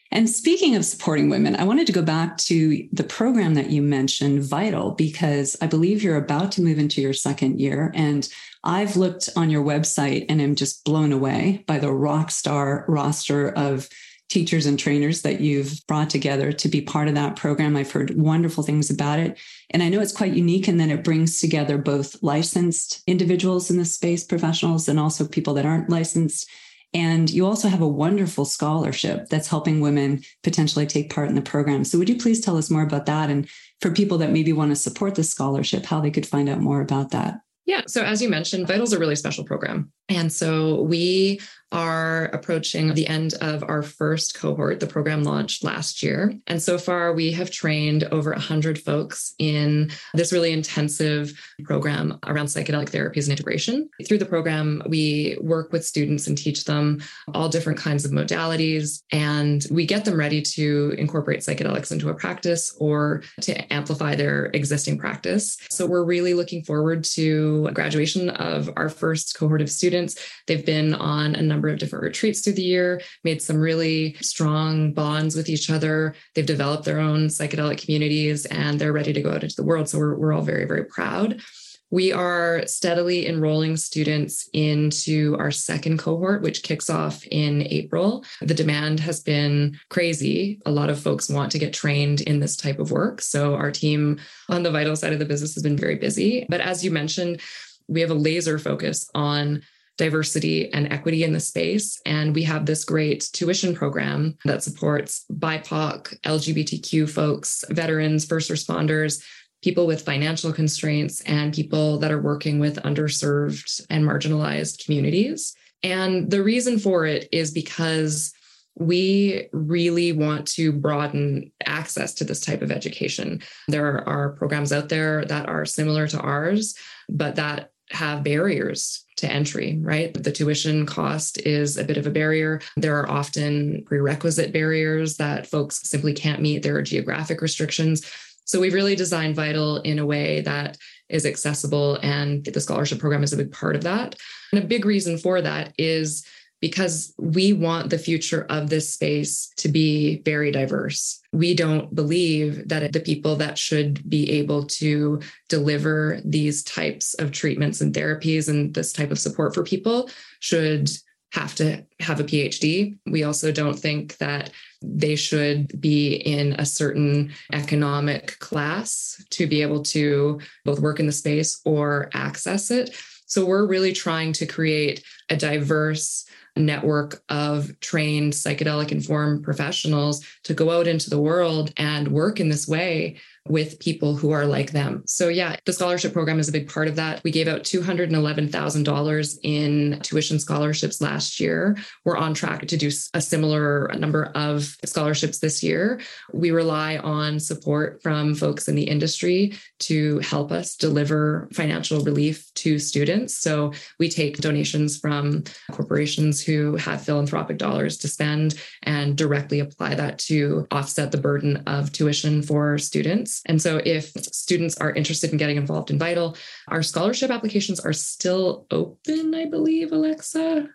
And 0.09 0.29
speaking 0.29 0.75
of 0.75 0.85
supporting 0.85 1.29
women, 1.29 1.55
I 1.57 1.65
wanted 1.65 1.87
to 1.87 1.93
go 1.93 2.01
back 2.01 2.37
to 2.37 2.87
the 2.93 3.03
program 3.03 3.55
that 3.55 3.71
you 3.71 3.81
mentioned, 3.81 4.41
Vital, 4.43 4.91
because 4.91 5.57
I 5.61 5.67
believe 5.67 6.01
you're 6.01 6.15
about 6.15 6.53
to 6.53 6.61
move 6.61 6.79
into 6.79 7.01
your 7.01 7.13
second 7.13 7.59
year. 7.59 7.91
And 7.93 8.27
I've 8.63 8.95
looked 8.95 9.29
on 9.35 9.49
your 9.49 9.65
website 9.65 10.25
and 10.29 10.41
am 10.41 10.55
just 10.55 10.85
blown 10.85 11.11
away 11.11 11.65
by 11.67 11.79
the 11.79 11.91
rock 11.91 12.31
star 12.31 12.85
roster 12.87 13.49
of 13.49 13.89
teachers 14.29 14.65
and 14.65 14.77
trainers 14.77 15.21
that 15.21 15.39
you've 15.39 15.79
brought 15.87 16.09
together 16.09 16.51
to 16.51 16.67
be 16.67 16.81
part 16.81 17.07
of 17.07 17.15
that 17.15 17.35
program. 17.35 17.77
I've 17.77 17.91
heard 17.91 18.17
wonderful 18.17 18.63
things 18.63 18.89
about 18.89 19.19
it. 19.19 19.37
And 19.69 19.81
I 19.81 19.89
know 19.89 20.01
it's 20.01 20.15
quite 20.15 20.33
unique 20.33 20.67
in 20.67 20.77
that 20.77 20.89
it 20.89 21.03
brings 21.03 21.39
together 21.39 21.77
both 21.77 22.21
licensed 22.21 23.01
individuals 23.07 23.69
in 23.69 23.77
the 23.77 23.85
space, 23.85 24.23
professionals, 24.23 24.89
and 24.89 24.99
also 24.99 25.25
people 25.25 25.53
that 25.53 25.65
aren't 25.65 25.89
licensed. 25.89 26.49
And 26.93 27.29
you 27.29 27.45
also 27.45 27.67
have 27.67 27.81
a 27.81 27.87
wonderful 27.87 28.45
scholarship 28.45 29.27
that's 29.29 29.49
helping 29.49 29.81
women 29.81 30.23
potentially 30.43 30.85
take 30.85 31.13
part 31.13 31.29
in 31.29 31.35
the 31.35 31.41
program. 31.41 31.83
So, 31.83 31.97
would 31.97 32.09
you 32.09 32.17
please 32.17 32.39
tell 32.39 32.57
us 32.57 32.69
more 32.69 32.83
about 32.83 33.05
that? 33.07 33.29
And 33.29 33.47
for 33.81 33.91
people 33.91 34.17
that 34.19 34.31
maybe 34.31 34.53
want 34.53 34.71
to 34.71 34.75
support 34.75 35.15
the 35.15 35.23
scholarship, 35.23 35.85
how 35.85 35.99
they 35.99 36.11
could 36.11 36.25
find 36.25 36.47
out 36.47 36.61
more 36.61 36.81
about 36.81 37.11
that? 37.11 37.41
Yeah. 37.65 37.81
So, 37.87 38.03
as 38.03 38.21
you 38.21 38.29
mentioned, 38.29 38.67
Vital 38.67 38.83
is 38.83 38.93
a 38.93 38.99
really 38.99 39.17
special 39.17 39.43
program. 39.43 39.91
And 40.07 40.31
so 40.31 40.81
we 40.83 41.41
are 41.71 42.25
approaching 42.25 42.93
the 42.93 43.07
end 43.07 43.33
of 43.41 43.63
our 43.63 43.83
first 43.83 44.35
cohort. 44.35 44.79
The 44.79 44.87
program 44.87 45.23
launched 45.23 45.63
last 45.63 46.01
year. 46.01 46.33
And 46.47 46.61
so 46.61 46.77
far, 46.77 47.13
we 47.13 47.31
have 47.33 47.51
trained 47.51 48.05
over 48.05 48.31
100 48.31 48.79
folks 48.79 49.35
in 49.37 49.91
this 50.13 50.31
really 50.31 50.51
intensive 50.53 51.33
program 51.63 52.19
around 52.25 52.45
psychedelic 52.45 52.89
therapies 52.89 53.23
and 53.23 53.31
integration. 53.31 53.89
Through 54.07 54.19
the 54.19 54.25
program, 54.25 54.81
we 54.87 55.37
work 55.41 55.73
with 55.73 55.85
students 55.85 56.27
and 56.27 56.37
teach 56.37 56.63
them 56.63 57.01
all 57.33 57.49
different 57.49 57.79
kinds 57.79 58.05
of 58.05 58.11
modalities, 58.11 59.03
and 59.11 59.65
we 59.69 59.85
get 59.85 60.05
them 60.05 60.17
ready 60.17 60.41
to 60.41 60.95
incorporate 60.97 61.41
psychedelics 61.41 61.91
into 61.91 62.09
a 62.09 62.13
practice 62.13 62.75
or 62.79 63.23
to 63.41 63.73
amplify 63.73 64.15
their 64.15 64.45
existing 64.53 64.97
practice. 64.97 65.57
So 65.69 65.85
we're 65.85 66.03
really 66.03 66.33
looking 66.33 66.63
forward 66.63 67.03
to 67.15 67.69
graduation 67.73 68.29
of 68.29 68.69
our 68.77 68.89
first 68.89 69.37
cohort 69.37 69.61
of 69.61 69.69
students. 69.69 70.15
They've 70.47 70.65
been 70.65 70.93
on 70.93 71.35
a 71.35 71.41
number 71.41 71.56
of 71.65 71.79
different 71.79 72.03
retreats 72.03 72.41
through 72.41 72.53
the 72.53 72.63
year, 72.63 73.01
made 73.23 73.41
some 73.41 73.57
really 73.57 74.13
strong 74.21 74.93
bonds 74.93 75.35
with 75.35 75.49
each 75.49 75.69
other. 75.69 76.15
They've 76.35 76.45
developed 76.45 76.85
their 76.85 76.99
own 76.99 77.27
psychedelic 77.27 77.83
communities 77.83 78.45
and 78.45 78.79
they're 78.79 78.93
ready 78.93 79.13
to 79.13 79.21
go 79.21 79.31
out 79.31 79.43
into 79.43 79.55
the 79.55 79.63
world. 79.63 79.89
So 79.89 79.97
we're, 79.97 80.15
we're 80.15 80.33
all 80.33 80.41
very, 80.41 80.65
very 80.65 80.85
proud. 80.85 81.41
We 81.89 82.11
are 82.11 82.63
steadily 82.67 83.27
enrolling 83.27 83.77
students 83.77 84.49
into 84.51 85.37
our 85.39 85.51
second 85.51 85.99
cohort, 85.99 86.41
which 86.41 86.63
kicks 86.63 86.89
off 86.89 87.25
in 87.27 87.65
April. 87.67 88.25
The 88.41 88.53
demand 88.53 88.99
has 88.99 89.21
been 89.21 89.79
crazy. 89.89 90.59
A 90.65 90.71
lot 90.71 90.89
of 90.89 90.99
folks 90.99 91.29
want 91.29 91.51
to 91.53 91.59
get 91.59 91.73
trained 91.73 92.21
in 92.21 92.41
this 92.41 92.57
type 92.57 92.79
of 92.79 92.91
work. 92.91 93.21
So, 93.21 93.55
our 93.55 93.71
team 93.71 94.19
on 94.49 94.63
the 94.63 94.71
vital 94.71 94.97
side 94.97 95.13
of 95.13 95.19
the 95.19 95.25
business 95.25 95.53
has 95.53 95.63
been 95.63 95.77
very 95.77 95.95
busy. 95.95 96.45
But 96.49 96.59
as 96.59 96.83
you 96.83 96.91
mentioned, 96.91 97.39
we 97.87 98.01
have 98.01 98.11
a 98.11 98.15
laser 98.15 98.59
focus 98.59 99.09
on 99.15 99.61
diversity 99.97 100.71
and 100.73 100.91
equity 100.91 101.23
in 101.23 101.33
the 101.33 101.39
space. 101.39 101.99
And 102.05 102.33
we 102.33 102.43
have 102.43 102.65
this 102.65 102.85
great 102.85 103.27
tuition 103.33 103.75
program 103.75 104.37
that 104.45 104.63
supports 104.63 105.25
BIPOC, 105.33 106.19
LGBTQ 106.21 107.09
folks, 107.09 107.63
veterans, 107.69 108.25
first 108.25 108.49
responders, 108.49 109.23
people 109.63 109.87
with 109.87 110.05
financial 110.05 110.53
constraints, 110.53 111.21
and 111.21 111.53
people 111.53 111.97
that 111.99 112.11
are 112.11 112.21
working 112.21 112.59
with 112.59 112.77
underserved 112.83 113.81
and 113.89 114.03
marginalized 114.03 114.85
communities. 114.85 115.55
And 115.83 116.29
the 116.29 116.43
reason 116.43 116.79
for 116.79 117.05
it 117.05 117.27
is 117.31 117.51
because 117.51 118.33
we 118.79 119.47
really 119.53 120.11
want 120.11 120.47
to 120.47 120.71
broaden 120.71 121.51
access 121.65 122.13
to 122.13 122.23
this 122.23 122.39
type 122.39 122.61
of 122.61 122.71
education. 122.71 123.41
There 123.67 124.07
are 124.07 124.33
programs 124.33 124.71
out 124.71 124.89
there 124.89 125.25
that 125.25 125.49
are 125.49 125.65
similar 125.65 126.07
to 126.07 126.19
ours, 126.19 126.75
but 127.09 127.35
that 127.37 127.71
have 127.91 128.23
barriers 128.23 129.05
to 129.17 129.31
entry, 129.31 129.79
right? 129.81 130.13
The 130.13 130.31
tuition 130.31 130.85
cost 130.85 131.39
is 131.39 131.77
a 131.77 131.83
bit 131.83 131.97
of 131.97 132.05
a 132.05 132.11
barrier. 132.11 132.61
There 132.75 132.99
are 132.99 133.09
often 133.09 133.83
prerequisite 133.85 134.53
barriers 134.53 135.17
that 135.17 135.47
folks 135.47 135.87
simply 135.89 136.13
can't 136.13 136.41
meet. 136.41 136.63
There 136.63 136.75
are 136.75 136.81
geographic 136.81 137.41
restrictions. 137.41 138.05
So 138.45 138.59
we've 138.59 138.73
really 138.73 138.95
designed 138.95 139.35
Vital 139.35 139.77
in 139.77 139.99
a 139.99 140.05
way 140.05 140.41
that 140.41 140.77
is 141.09 141.25
accessible, 141.25 141.97
and 142.03 142.45
the 142.45 142.61
scholarship 142.61 142.99
program 142.99 143.23
is 143.23 143.33
a 143.33 143.37
big 143.37 143.51
part 143.51 143.75
of 143.75 143.83
that. 143.83 144.15
And 144.51 144.63
a 144.63 144.67
big 144.67 144.85
reason 144.85 145.17
for 145.17 145.41
that 145.41 145.73
is 145.77 146.25
because 146.59 147.13
we 147.19 147.53
want 147.53 147.89
the 147.89 147.99
future 147.99 148.45
of 148.49 148.69
this 148.69 148.91
space 148.93 149.51
to 149.57 149.69
be 149.69 150.21
very 150.23 150.51
diverse. 150.51 151.21
We 151.31 151.53
don't 151.53 151.93
believe 151.93 152.67
that 152.69 152.93
the 152.93 152.99
people 152.99 153.35
that 153.37 153.57
should 153.57 154.09
be 154.09 154.31
able 154.31 154.65
to 154.65 155.21
deliver 155.49 156.19
these 156.25 156.63
types 156.63 157.13
of 157.15 157.31
treatments 157.31 157.81
and 157.81 157.93
therapies 157.93 158.49
and 158.49 158.73
this 158.73 158.91
type 158.91 159.11
of 159.11 159.19
support 159.19 159.53
for 159.53 159.63
people 159.63 160.09
should 160.39 160.89
have 161.33 161.53
to 161.55 161.85
have 161.99 162.19
a 162.19 162.23
PhD. 162.23 162.97
We 163.05 163.23
also 163.23 163.51
don't 163.51 163.77
think 163.77 164.17
that 164.17 164.51
they 164.81 165.15
should 165.15 165.79
be 165.79 166.15
in 166.15 166.53
a 166.53 166.65
certain 166.65 167.31
economic 167.51 168.39
class 168.39 169.23
to 169.31 169.45
be 169.45 169.61
able 169.61 169.83
to 169.83 170.39
both 170.65 170.79
work 170.79 170.99
in 170.99 171.05
the 171.05 171.11
space 171.11 171.61
or 171.65 172.09
access 172.13 172.71
it. 172.71 172.95
So 173.25 173.45
we're 173.45 173.67
really 173.67 173.91
trying 173.91 174.31
to 174.33 174.45
create 174.45 175.03
a 175.29 175.35
diverse 175.35 176.25
network 176.57 177.23
of 177.29 177.79
trained 177.79 178.33
psychedelic 178.33 178.91
informed 178.91 179.43
professionals 179.43 180.25
to 180.43 180.53
go 180.53 180.71
out 180.71 180.87
into 180.87 181.09
the 181.09 181.19
world 181.19 181.71
and 181.77 182.07
work 182.07 182.39
in 182.39 182.49
this 182.49 182.67
way 182.67 183.17
with 183.49 183.79
people 183.79 184.15
who 184.15 184.31
are 184.31 184.45
like 184.45 184.71
them. 184.71 185.03
So, 185.05 185.29
yeah, 185.29 185.55
the 185.65 185.73
scholarship 185.73 186.13
program 186.13 186.39
is 186.39 186.49
a 186.49 186.51
big 186.51 186.69
part 186.69 186.87
of 186.87 186.95
that. 186.95 187.23
We 187.23 187.31
gave 187.31 187.47
out 187.47 187.63
$211,000 187.63 189.39
in 189.43 189.99
tuition 190.01 190.39
scholarships 190.39 191.01
last 191.01 191.39
year. 191.39 191.77
We're 192.05 192.17
on 192.17 192.33
track 192.33 192.67
to 192.67 192.77
do 192.77 192.89
a 193.13 193.21
similar 193.21 193.89
number 193.97 194.25
of 194.35 194.75
scholarships 194.85 195.39
this 195.39 195.63
year. 195.63 195.99
We 196.33 196.51
rely 196.51 196.97
on 196.97 197.39
support 197.39 198.01
from 198.01 198.35
folks 198.35 198.67
in 198.67 198.75
the 198.75 198.87
industry 198.87 199.53
to 199.79 200.19
help 200.19 200.51
us 200.51 200.75
deliver 200.75 201.47
financial 201.53 202.01
relief 202.01 202.51
to 202.55 202.79
students. 202.79 203.37
So, 203.37 203.73
we 203.99 204.09
take 204.09 204.37
donations 204.37 204.97
from 204.97 205.43
corporations 205.71 206.41
who 206.41 206.75
have 206.77 207.03
philanthropic 207.03 207.57
dollars 207.57 207.97
to 207.97 208.07
spend 208.07 208.55
and 208.83 209.17
directly 209.17 209.59
apply 209.59 209.95
that 209.95 210.19
to 210.19 210.67
offset 210.71 211.11
the 211.11 211.17
burden 211.17 211.57
of 211.67 211.91
tuition 211.91 212.41
for 212.41 212.77
students. 212.77 213.36
And 213.45 213.61
so, 213.61 213.81
if 213.83 214.11
students 214.11 214.77
are 214.77 214.93
interested 214.93 215.31
in 215.31 215.37
getting 215.37 215.57
involved 215.57 215.91
in 215.91 215.99
Vital, 215.99 216.35
our 216.67 216.83
scholarship 216.83 217.31
applications 217.31 217.79
are 217.79 217.93
still 217.93 218.65
open, 218.71 219.33
I 219.35 219.45
believe, 219.45 219.91
Alexa. 219.91 220.67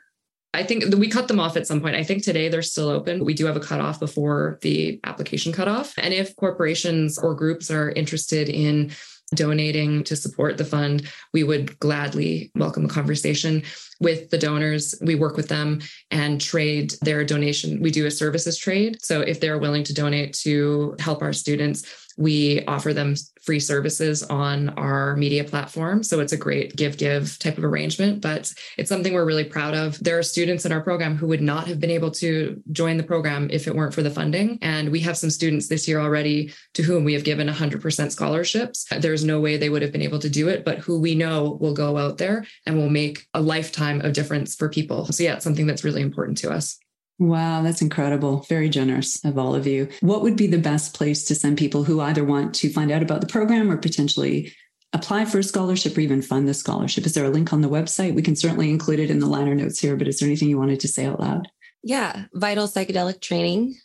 I 0.55 0.63
think 0.63 0.95
we 0.97 1.09
cut 1.09 1.29
them 1.29 1.41
off 1.41 1.57
at 1.57 1.67
some 1.67 1.81
point. 1.81 1.97
I 1.97 2.05
think 2.05 2.23
today 2.23 2.49
they're 2.49 2.63
still 2.63 2.91
open. 2.91 3.19
But 3.19 3.25
we 3.25 3.35
do 3.35 3.47
have 3.47 3.57
a 3.57 3.61
cutoff 3.61 3.99
before 3.99 4.59
the 4.61 5.01
application 5.05 5.53
cutoff. 5.53 5.95
And 5.97 6.13
if 6.13 6.37
corporations 6.37 7.19
or 7.19 7.35
groups 7.35 7.71
are 7.71 7.91
interested 7.91 8.49
in 8.51 8.93
donating 9.35 10.05
to 10.05 10.15
support 10.15 10.59
the 10.59 10.65
fund, 10.65 11.09
we 11.33 11.43
would 11.43 11.79
gladly 11.79 12.51
welcome 12.55 12.85
a 12.85 12.89
conversation 12.89 13.63
with 14.01 14.31
the 14.31 14.37
donors. 14.39 14.95
We 15.01 15.15
work 15.15 15.37
with 15.37 15.49
them 15.49 15.81
and 16.11 16.41
trade 16.41 16.95
their 17.01 17.25
donation. 17.25 17.81
We 17.81 17.91
do 17.91 18.07
a 18.07 18.11
services 18.11 18.59
trade. 18.59 19.03
So 19.03 19.21
if 19.21 19.41
they're 19.41 19.59
willing 19.59 19.85
to 19.85 19.95
donate 19.95 20.35
to 20.41 20.97
help 20.99 21.23
our 21.23 21.33
students, 21.33 22.02
we 22.17 22.65
offer 22.67 22.93
them 22.93 23.15
free 23.43 23.61
services 23.61 24.23
on 24.23 24.69
our 24.71 25.17
media 25.17 25.45
platform. 25.45 26.03
So 26.03 26.21
it's 26.21 26.33
a 26.33 26.37
great 26.37 26.77
give 26.77 26.97
give 26.97 27.39
type 27.39 27.59
of 27.59 27.65
arrangement, 27.65 28.21
but 28.21 28.53
it's 28.79 28.89
something 28.89 29.13
we're 29.13 29.25
really 29.25 29.45
proud 29.45 29.75
of. 29.75 29.99
There 30.03 30.19
are 30.19 30.23
students 30.23 30.65
in 30.65 30.73
our 30.73 30.81
program 30.81 31.17
who 31.17 31.27
would 31.29 31.43
not 31.43 31.67
have 31.67 31.81
been 31.81 31.91
able 31.91 32.11
to 32.13 32.63
join 32.71 32.97
the 32.97 33.03
program 33.03 33.49
if 33.51 33.67
it 33.67 33.75
weren't 33.75 33.95
for 33.95 34.03
the 34.03 34.11
funding. 34.11 34.59
And 34.63 34.91
we 34.91 35.01
have 35.01 35.17
some 35.17 35.31
students 35.31 35.69
this 35.69 35.89
year 35.89 36.01
already 36.01 36.53
to 36.75 36.83
whom 36.83 37.05
we 37.05 37.15
have 37.15 37.25
given 37.25 37.49
100% 37.49 38.13
scholarships. 38.13 38.87
There's 38.99 39.25
no 39.25 39.41
way 39.41 39.57
they 39.57 39.71
would 39.71 39.83
have 39.83 39.93
been 39.93 40.03
able 40.03 40.21
to 40.21 40.31
do 40.31 40.49
it, 40.49 40.65
but 40.65 40.79
who 40.79 41.01
we 41.01 41.15
know 41.15 41.59
will 41.61 41.75
go 41.75 41.97
out 41.97 42.19
there 42.19 42.45
and 42.67 42.77
will 42.77 42.91
make 42.91 43.27
a 43.35 43.41
lifetime 43.41 44.01
of 44.03 44.13
difference 44.13 44.55
for 44.55 44.69
people. 44.69 45.07
So, 45.07 45.25
yeah, 45.25 45.35
it's 45.35 45.45
something 45.45 45.67
that's 45.67 45.85
really 45.85 46.03
important 46.03 46.39
to 46.39 46.51
us. 46.51 46.79
Wow, 47.19 47.63
that's 47.63 47.83
incredible. 47.83 48.45
Very 48.49 48.69
generous 48.69 49.25
of 49.25 49.39
all 49.39 49.55
of 49.55 49.67
you. 49.67 49.89
What 50.01 50.23
would 50.23 50.37
be 50.37 50.47
the 50.47 50.59
best 50.59 50.95
place 50.95 51.25
to 51.27 51.35
send 51.35 51.59
people 51.59 51.85
who 51.85 52.01
either 52.01 52.25
want 52.25 52.55
to 52.57 52.73
find 52.73 52.91
out 52.91 53.03
about 53.03 53.21
the 53.21 53.27
program 53.27 53.71
or 53.71 53.77
potentially 53.77 54.53
apply 54.93 55.25
for 55.25 55.39
a 55.39 55.45
scholarship 55.45 55.97
or 55.97 56.01
even 56.01 56.23
fund 56.23 56.49
the 56.49 56.55
scholarship? 56.55 57.07
Is 57.07 57.15
there 57.15 57.25
a 57.25 57.31
link 57.31 57.53
on 57.53 57.61
the 57.61 57.69
website? 57.69 58.15
We 58.15 58.23
can 58.23 58.37
certainly 58.37 58.71
include 58.71 58.99
it 58.99 59.11
in 59.11 59.21
the 59.21 59.27
liner 59.27 59.55
notes 59.55 59.79
here, 59.79 59.97
but 59.97 60.09
is 60.09 60.19
there 60.19 60.27
anything 60.27 60.49
you 60.49 60.59
wanted 60.59 60.81
to 60.81 60.89
say 60.89 61.07
out 61.07 61.21
loud? 61.21 61.49
Yeah, 61.83 62.25
Vital 62.33 62.67
Psychedelic 62.67 63.21
Training 63.21 63.77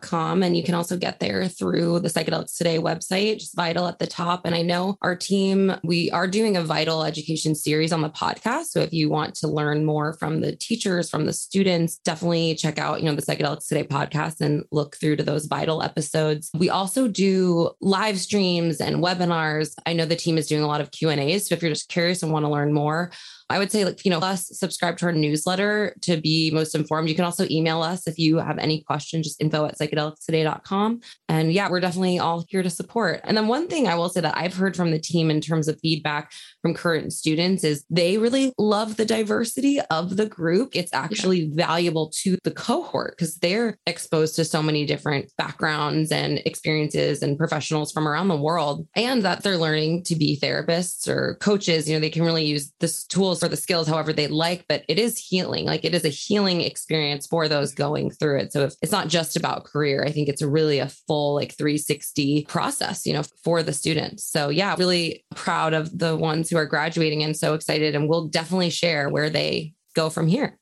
com 0.00 0.42
and 0.42 0.56
you 0.56 0.62
can 0.62 0.74
also 0.74 0.96
get 0.96 1.20
there 1.20 1.48
through 1.48 2.00
the 2.00 2.08
psychedelics 2.08 2.56
today 2.56 2.78
website 2.78 3.38
just 3.38 3.56
vital 3.56 3.86
at 3.86 3.98
the 3.98 4.06
top. 4.06 4.42
And 4.44 4.54
i 4.54 4.62
know 4.62 4.96
our 5.02 5.16
team 5.16 5.74
we 5.82 6.10
are 6.10 6.26
doing 6.26 6.56
a 6.56 6.62
vital 6.62 7.02
education 7.04 7.54
series 7.54 7.92
on 7.92 8.00
the 8.00 8.10
podcast. 8.10 8.66
So 8.66 8.80
if 8.80 8.92
you 8.92 9.08
want 9.08 9.34
to 9.36 9.48
learn 9.48 9.84
more 9.84 10.14
from 10.14 10.40
the 10.40 10.54
teachers 10.56 11.10
from 11.10 11.26
the 11.26 11.32
students 11.32 11.96
definitely 11.98 12.54
check 12.54 12.78
out 12.78 13.00
you 13.00 13.06
know 13.06 13.14
the 13.14 13.22
psychedelics 13.22 13.68
today 13.68 13.84
podcast 13.84 14.40
and 14.40 14.64
look 14.70 14.96
through 14.96 15.16
to 15.16 15.22
those 15.22 15.46
vital 15.46 15.82
episodes. 15.82 16.50
We 16.54 16.70
also 16.70 17.08
do 17.08 17.70
live 17.80 18.18
streams 18.18 18.80
and 18.80 18.96
webinars. 18.96 19.74
I 19.86 19.92
know 19.92 20.06
the 20.06 20.16
team 20.16 20.38
is 20.38 20.46
doing 20.46 20.62
a 20.62 20.66
lot 20.66 20.80
of 20.80 20.90
q 20.90 21.08
and 21.10 21.20
a's. 21.20 21.48
So 21.48 21.54
if 21.54 21.62
you're 21.62 21.72
just 21.72 21.88
curious 21.88 22.22
and 22.22 22.32
want 22.32 22.44
to 22.44 22.50
learn 22.50 22.72
more 22.72 23.10
I 23.50 23.58
would 23.58 23.70
say, 23.70 23.84
like, 23.84 24.04
you 24.04 24.10
know, 24.10 24.20
us 24.20 24.48
subscribe 24.52 24.96
to 24.98 25.06
our 25.06 25.12
newsletter 25.12 25.94
to 26.02 26.16
be 26.16 26.50
most 26.50 26.74
informed. 26.74 27.08
You 27.08 27.14
can 27.14 27.24
also 27.24 27.46
email 27.50 27.82
us 27.82 28.06
if 28.06 28.18
you 28.18 28.38
have 28.38 28.58
any 28.58 28.82
questions, 28.82 29.26
just 29.26 29.40
info 29.40 29.66
at 29.66 29.78
psychedelicstoday.com. 29.78 31.00
And 31.28 31.52
yeah, 31.52 31.70
we're 31.70 31.80
definitely 31.80 32.18
all 32.18 32.44
here 32.48 32.62
to 32.62 32.70
support. 32.70 33.20
And 33.24 33.36
then 33.36 33.46
one 33.46 33.68
thing 33.68 33.86
I 33.86 33.96
will 33.96 34.08
say 34.08 34.22
that 34.22 34.36
I've 34.36 34.54
heard 34.54 34.76
from 34.76 34.92
the 34.92 34.98
team 34.98 35.30
in 35.30 35.40
terms 35.40 35.68
of 35.68 35.78
feedback 35.80 36.32
from 36.62 36.74
current 36.74 37.12
students 37.12 37.64
is 37.64 37.84
they 37.90 38.16
really 38.16 38.52
love 38.58 38.96
the 38.96 39.04
diversity 39.04 39.80
of 39.90 40.16
the 40.16 40.26
group. 40.26 40.74
It's 40.74 40.92
actually 40.94 41.42
yeah. 41.42 41.66
valuable 41.66 42.10
to 42.22 42.38
the 42.44 42.50
cohort 42.50 43.14
because 43.16 43.36
they're 43.36 43.76
exposed 43.86 44.36
to 44.36 44.44
so 44.44 44.62
many 44.62 44.86
different 44.86 45.30
backgrounds 45.36 46.10
and 46.10 46.38
experiences 46.46 47.22
and 47.22 47.36
professionals 47.36 47.92
from 47.92 48.08
around 48.08 48.28
the 48.28 48.36
world, 48.36 48.86
and 48.96 49.22
that 49.22 49.42
they're 49.42 49.58
learning 49.58 50.04
to 50.04 50.16
be 50.16 50.38
therapists 50.40 51.08
or 51.08 51.36
coaches. 51.40 51.88
You 51.88 51.96
know, 51.96 52.00
they 52.00 52.10
can 52.10 52.22
really 52.22 52.44
use 52.44 52.72
this 52.80 53.04
tool 53.04 53.33
tools 53.34 53.40
for 53.40 53.48
the 53.48 53.60
skills 53.60 53.88
however 53.88 54.12
they 54.12 54.28
like, 54.28 54.64
but 54.68 54.84
it 54.88 54.98
is 54.98 55.18
healing. 55.18 55.64
Like 55.64 55.84
it 55.84 55.94
is 55.94 56.04
a 56.04 56.08
healing 56.08 56.60
experience 56.60 57.26
for 57.26 57.48
those 57.48 57.74
going 57.74 58.10
through 58.10 58.40
it. 58.40 58.52
So 58.52 58.68
it's 58.80 58.92
not 58.92 59.08
just 59.08 59.36
about 59.36 59.64
career, 59.64 60.04
I 60.04 60.10
think 60.10 60.28
it's 60.28 60.42
really 60.42 60.78
a 60.78 60.88
full 60.88 61.34
like 61.34 61.56
360 61.56 62.44
process, 62.46 63.06
you 63.06 63.12
know, 63.12 63.22
for 63.42 63.62
the 63.62 63.72
students. 63.72 64.24
So 64.24 64.48
yeah, 64.48 64.74
really 64.78 65.24
proud 65.34 65.74
of 65.74 65.96
the 65.96 66.16
ones 66.16 66.50
who 66.50 66.56
are 66.56 66.66
graduating 66.66 67.22
and 67.22 67.36
so 67.36 67.54
excited. 67.54 67.94
And 67.94 68.08
we'll 68.08 68.28
definitely 68.28 68.70
share 68.70 69.08
where 69.08 69.30
they 69.30 69.74
go 69.94 70.10
from 70.10 70.26
here. 70.26 70.58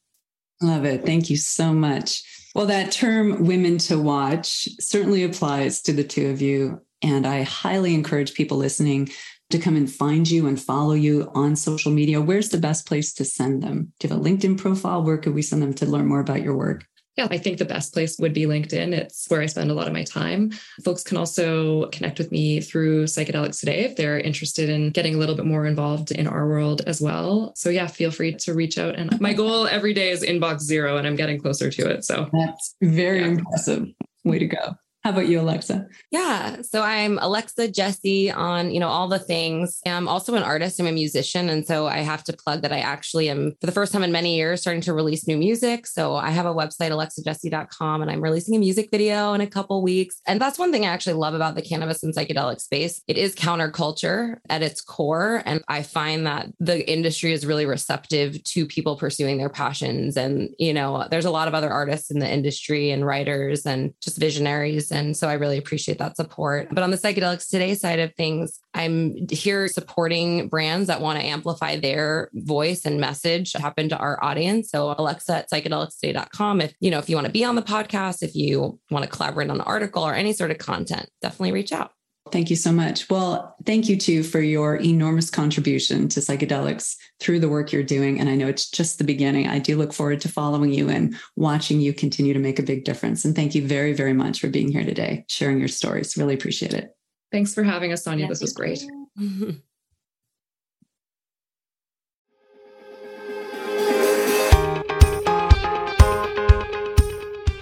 Love 0.60 0.84
it. 0.84 1.04
Thank 1.04 1.28
you 1.28 1.36
so 1.36 1.72
much. 1.72 2.22
Well, 2.54 2.66
that 2.66 2.92
term 2.92 3.46
women 3.46 3.78
to 3.78 3.98
watch 3.98 4.68
certainly 4.78 5.24
applies 5.24 5.82
to 5.82 5.92
the 5.92 6.04
two 6.04 6.28
of 6.28 6.40
you. 6.40 6.80
And 7.02 7.26
I 7.26 7.42
highly 7.42 7.94
encourage 7.94 8.34
people 8.34 8.58
listening 8.58 9.08
to 9.52 9.58
come 9.58 9.76
and 9.76 9.90
find 9.90 10.30
you 10.30 10.46
and 10.46 10.60
follow 10.60 10.94
you 10.94 11.30
on 11.34 11.56
social 11.56 11.92
media. 11.92 12.20
Where's 12.20 12.48
the 12.48 12.58
best 12.58 12.86
place 12.86 13.12
to 13.14 13.24
send 13.24 13.62
them? 13.62 13.92
Do 13.98 14.08
you 14.08 14.14
have 14.14 14.20
a 14.20 14.24
LinkedIn 14.24 14.58
profile? 14.58 15.02
Where 15.02 15.18
could 15.18 15.34
we 15.34 15.42
send 15.42 15.62
them 15.62 15.74
to 15.74 15.86
learn 15.86 16.06
more 16.06 16.20
about 16.20 16.42
your 16.42 16.56
work? 16.56 16.84
Yeah, 17.16 17.28
I 17.30 17.36
think 17.36 17.58
the 17.58 17.66
best 17.66 17.92
place 17.92 18.18
would 18.18 18.32
be 18.32 18.46
LinkedIn. 18.46 18.94
It's 18.94 19.28
where 19.28 19.42
I 19.42 19.46
spend 19.46 19.70
a 19.70 19.74
lot 19.74 19.86
of 19.86 19.92
my 19.92 20.02
time. 20.02 20.50
Folks 20.82 21.02
can 21.02 21.18
also 21.18 21.86
connect 21.90 22.18
with 22.18 22.32
me 22.32 22.62
through 22.62 23.04
Psychedelics 23.04 23.60
Today 23.60 23.80
if 23.80 23.96
they're 23.96 24.18
interested 24.18 24.70
in 24.70 24.90
getting 24.90 25.14
a 25.14 25.18
little 25.18 25.34
bit 25.34 25.44
more 25.44 25.66
involved 25.66 26.10
in 26.10 26.26
our 26.26 26.48
world 26.48 26.80
as 26.86 27.02
well. 27.02 27.52
So, 27.54 27.68
yeah, 27.68 27.86
feel 27.86 28.10
free 28.10 28.32
to 28.36 28.54
reach 28.54 28.78
out. 28.78 28.94
And 28.94 29.20
my 29.20 29.34
goal 29.34 29.66
every 29.66 29.92
day 29.92 30.08
is 30.08 30.22
inbox 30.22 30.60
zero, 30.60 30.96
and 30.96 31.06
I'm 31.06 31.16
getting 31.16 31.38
closer 31.38 31.70
to 31.70 31.90
it. 31.90 32.02
So, 32.06 32.30
that's 32.32 32.76
very 32.82 33.20
yeah. 33.20 33.26
impressive. 33.26 33.88
Way 34.24 34.38
to 34.38 34.46
go. 34.46 34.76
How 35.04 35.10
about 35.10 35.26
you, 35.26 35.40
Alexa? 35.40 35.88
Yeah. 36.12 36.62
So 36.62 36.80
I'm 36.80 37.18
Alexa 37.18 37.72
Jesse 37.72 38.30
on, 38.30 38.70
you 38.70 38.78
know, 38.78 38.86
all 38.86 39.08
the 39.08 39.18
things. 39.18 39.80
I'm 39.84 40.06
also 40.06 40.36
an 40.36 40.44
artist. 40.44 40.78
I'm 40.78 40.86
a 40.86 40.92
musician. 40.92 41.48
And 41.48 41.66
so 41.66 41.88
I 41.88 41.98
have 41.98 42.22
to 42.24 42.32
plug 42.32 42.62
that 42.62 42.72
I 42.72 42.78
actually 42.78 43.28
am 43.28 43.56
for 43.60 43.66
the 43.66 43.72
first 43.72 43.92
time 43.92 44.04
in 44.04 44.12
many 44.12 44.36
years 44.36 44.60
starting 44.60 44.80
to 44.82 44.94
release 44.94 45.26
new 45.26 45.36
music. 45.36 45.88
So 45.88 46.14
I 46.14 46.30
have 46.30 46.46
a 46.46 46.54
website, 46.54 46.92
alexajesse.com, 46.92 48.02
and 48.02 48.12
I'm 48.12 48.20
releasing 48.20 48.54
a 48.54 48.60
music 48.60 48.90
video 48.92 49.32
in 49.32 49.40
a 49.40 49.46
couple 49.48 49.82
weeks. 49.82 50.20
And 50.28 50.40
that's 50.40 50.56
one 50.56 50.70
thing 50.70 50.84
I 50.84 50.90
actually 50.90 51.14
love 51.14 51.34
about 51.34 51.56
the 51.56 51.62
cannabis 51.62 52.04
and 52.04 52.14
psychedelic 52.14 52.60
space. 52.60 53.02
It 53.08 53.18
is 53.18 53.34
counterculture 53.34 54.36
at 54.48 54.62
its 54.62 54.80
core. 54.80 55.42
And 55.44 55.64
I 55.66 55.82
find 55.82 56.28
that 56.28 56.46
the 56.60 56.88
industry 56.88 57.32
is 57.32 57.44
really 57.44 57.66
receptive 57.66 58.40
to 58.44 58.66
people 58.66 58.96
pursuing 58.96 59.38
their 59.38 59.50
passions. 59.50 60.16
And, 60.16 60.50
you 60.60 60.72
know, 60.72 61.08
there's 61.10 61.24
a 61.24 61.30
lot 61.32 61.48
of 61.48 61.54
other 61.54 61.70
artists 61.70 62.12
in 62.12 62.20
the 62.20 62.32
industry 62.32 62.92
and 62.92 63.04
writers 63.04 63.66
and 63.66 63.94
just 64.00 64.18
visionaries 64.18 64.91
and 64.92 65.16
so 65.16 65.28
I 65.28 65.34
really 65.34 65.58
appreciate 65.58 65.98
that 65.98 66.16
support. 66.16 66.68
But 66.70 66.82
on 66.82 66.90
the 66.90 66.96
psychedelics 66.96 67.48
today 67.48 67.74
side 67.74 67.98
of 67.98 68.14
things, 68.14 68.60
I'm 68.74 69.26
here 69.30 69.66
supporting 69.68 70.48
brands 70.48 70.86
that 70.88 71.00
want 71.00 71.18
to 71.18 71.24
amplify 71.24 71.76
their 71.76 72.30
voice 72.34 72.84
and 72.84 73.00
message 73.00 73.52
happen 73.52 73.88
to 73.88 73.96
our 73.96 74.22
audience. 74.22 74.70
So 74.70 74.94
Alexa 74.96 75.36
at 75.36 75.50
psychedelicstoday.com. 75.50 76.60
If 76.60 76.74
you 76.80 76.90
know, 76.90 76.98
if 76.98 77.08
you 77.08 77.16
want 77.16 77.26
to 77.26 77.32
be 77.32 77.44
on 77.44 77.56
the 77.56 77.62
podcast, 77.62 78.22
if 78.22 78.34
you 78.34 78.78
want 78.90 79.04
to 79.04 79.10
collaborate 79.10 79.50
on 79.50 79.56
an 79.56 79.62
article 79.62 80.02
or 80.02 80.14
any 80.14 80.32
sort 80.32 80.50
of 80.50 80.58
content, 80.58 81.08
definitely 81.20 81.52
reach 81.52 81.72
out. 81.72 81.92
Thank 82.30 82.50
you 82.50 82.56
so 82.56 82.70
much. 82.70 83.10
Well, 83.10 83.56
thank 83.66 83.88
you 83.88 83.96
too 83.96 84.22
for 84.22 84.40
your 84.40 84.76
enormous 84.76 85.28
contribution 85.28 86.08
to 86.10 86.20
psychedelics 86.20 86.96
through 87.20 87.40
the 87.40 87.48
work 87.48 87.72
you're 87.72 87.82
doing. 87.82 88.20
And 88.20 88.28
I 88.28 88.36
know 88.36 88.46
it's 88.46 88.70
just 88.70 88.98
the 88.98 89.04
beginning. 89.04 89.48
I 89.48 89.58
do 89.58 89.76
look 89.76 89.92
forward 89.92 90.20
to 90.22 90.28
following 90.28 90.72
you 90.72 90.88
and 90.88 91.16
watching 91.36 91.80
you 91.80 91.92
continue 91.92 92.32
to 92.32 92.38
make 92.38 92.58
a 92.58 92.62
big 92.62 92.84
difference. 92.84 93.24
And 93.24 93.34
thank 93.34 93.54
you 93.54 93.66
very, 93.66 93.92
very 93.92 94.12
much 94.12 94.40
for 94.40 94.48
being 94.48 94.70
here 94.70 94.84
today, 94.84 95.24
sharing 95.28 95.58
your 95.58 95.68
stories. 95.68 96.16
Really 96.16 96.34
appreciate 96.34 96.74
it. 96.74 96.96
Thanks 97.32 97.54
for 97.54 97.64
having 97.64 97.92
us, 97.92 98.04
Sonia. 98.04 98.28
This 98.28 98.40
was 98.40 98.52
great. 98.52 98.82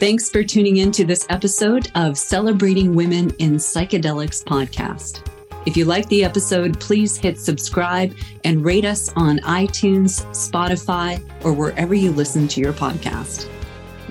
Thanks 0.00 0.30
for 0.30 0.42
tuning 0.42 0.78
in 0.78 0.92
to 0.92 1.04
this 1.04 1.26
episode 1.28 1.92
of 1.94 2.16
Celebrating 2.16 2.94
Women 2.94 3.34
in 3.38 3.56
Psychedelics 3.56 4.42
podcast. 4.42 5.20
If 5.66 5.76
you 5.76 5.84
like 5.84 6.08
the 6.08 6.24
episode, 6.24 6.80
please 6.80 7.18
hit 7.18 7.38
subscribe 7.38 8.16
and 8.44 8.64
rate 8.64 8.86
us 8.86 9.12
on 9.14 9.40
iTunes, 9.40 10.24
Spotify, 10.30 11.22
or 11.44 11.52
wherever 11.52 11.94
you 11.94 12.12
listen 12.12 12.48
to 12.48 12.62
your 12.62 12.72
podcast. 12.72 13.46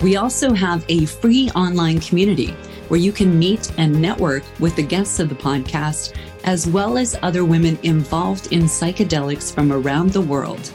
We 0.04 0.16
also 0.16 0.54
have 0.54 0.86
a 0.90 1.08
free 1.08 1.50
online 1.56 2.00
community 2.02 2.52
where 2.90 3.00
you 3.00 3.12
can 3.12 3.40
meet 3.40 3.72
and 3.80 4.00
network 4.00 4.44
with 4.60 4.76
the 4.76 4.84
guests 4.84 5.20
of 5.20 5.28
the 5.28 5.34
podcast, 5.34 6.16
as 6.44 6.68
well 6.68 7.00
as 7.00 7.18
other 7.24 7.46
women 7.46 7.80
involved 7.82 8.54
in 8.54 8.66
psychedelics 8.66 9.52
from 9.52 9.72
around 9.72 10.12
the 10.12 10.22
world. 10.22 10.72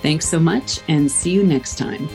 Thanks 0.00 0.28
so 0.28 0.38
much 0.38 0.80
and 0.88 1.10
see 1.10 1.32
you 1.32 1.42
next 1.44 1.76
time. 1.76 2.08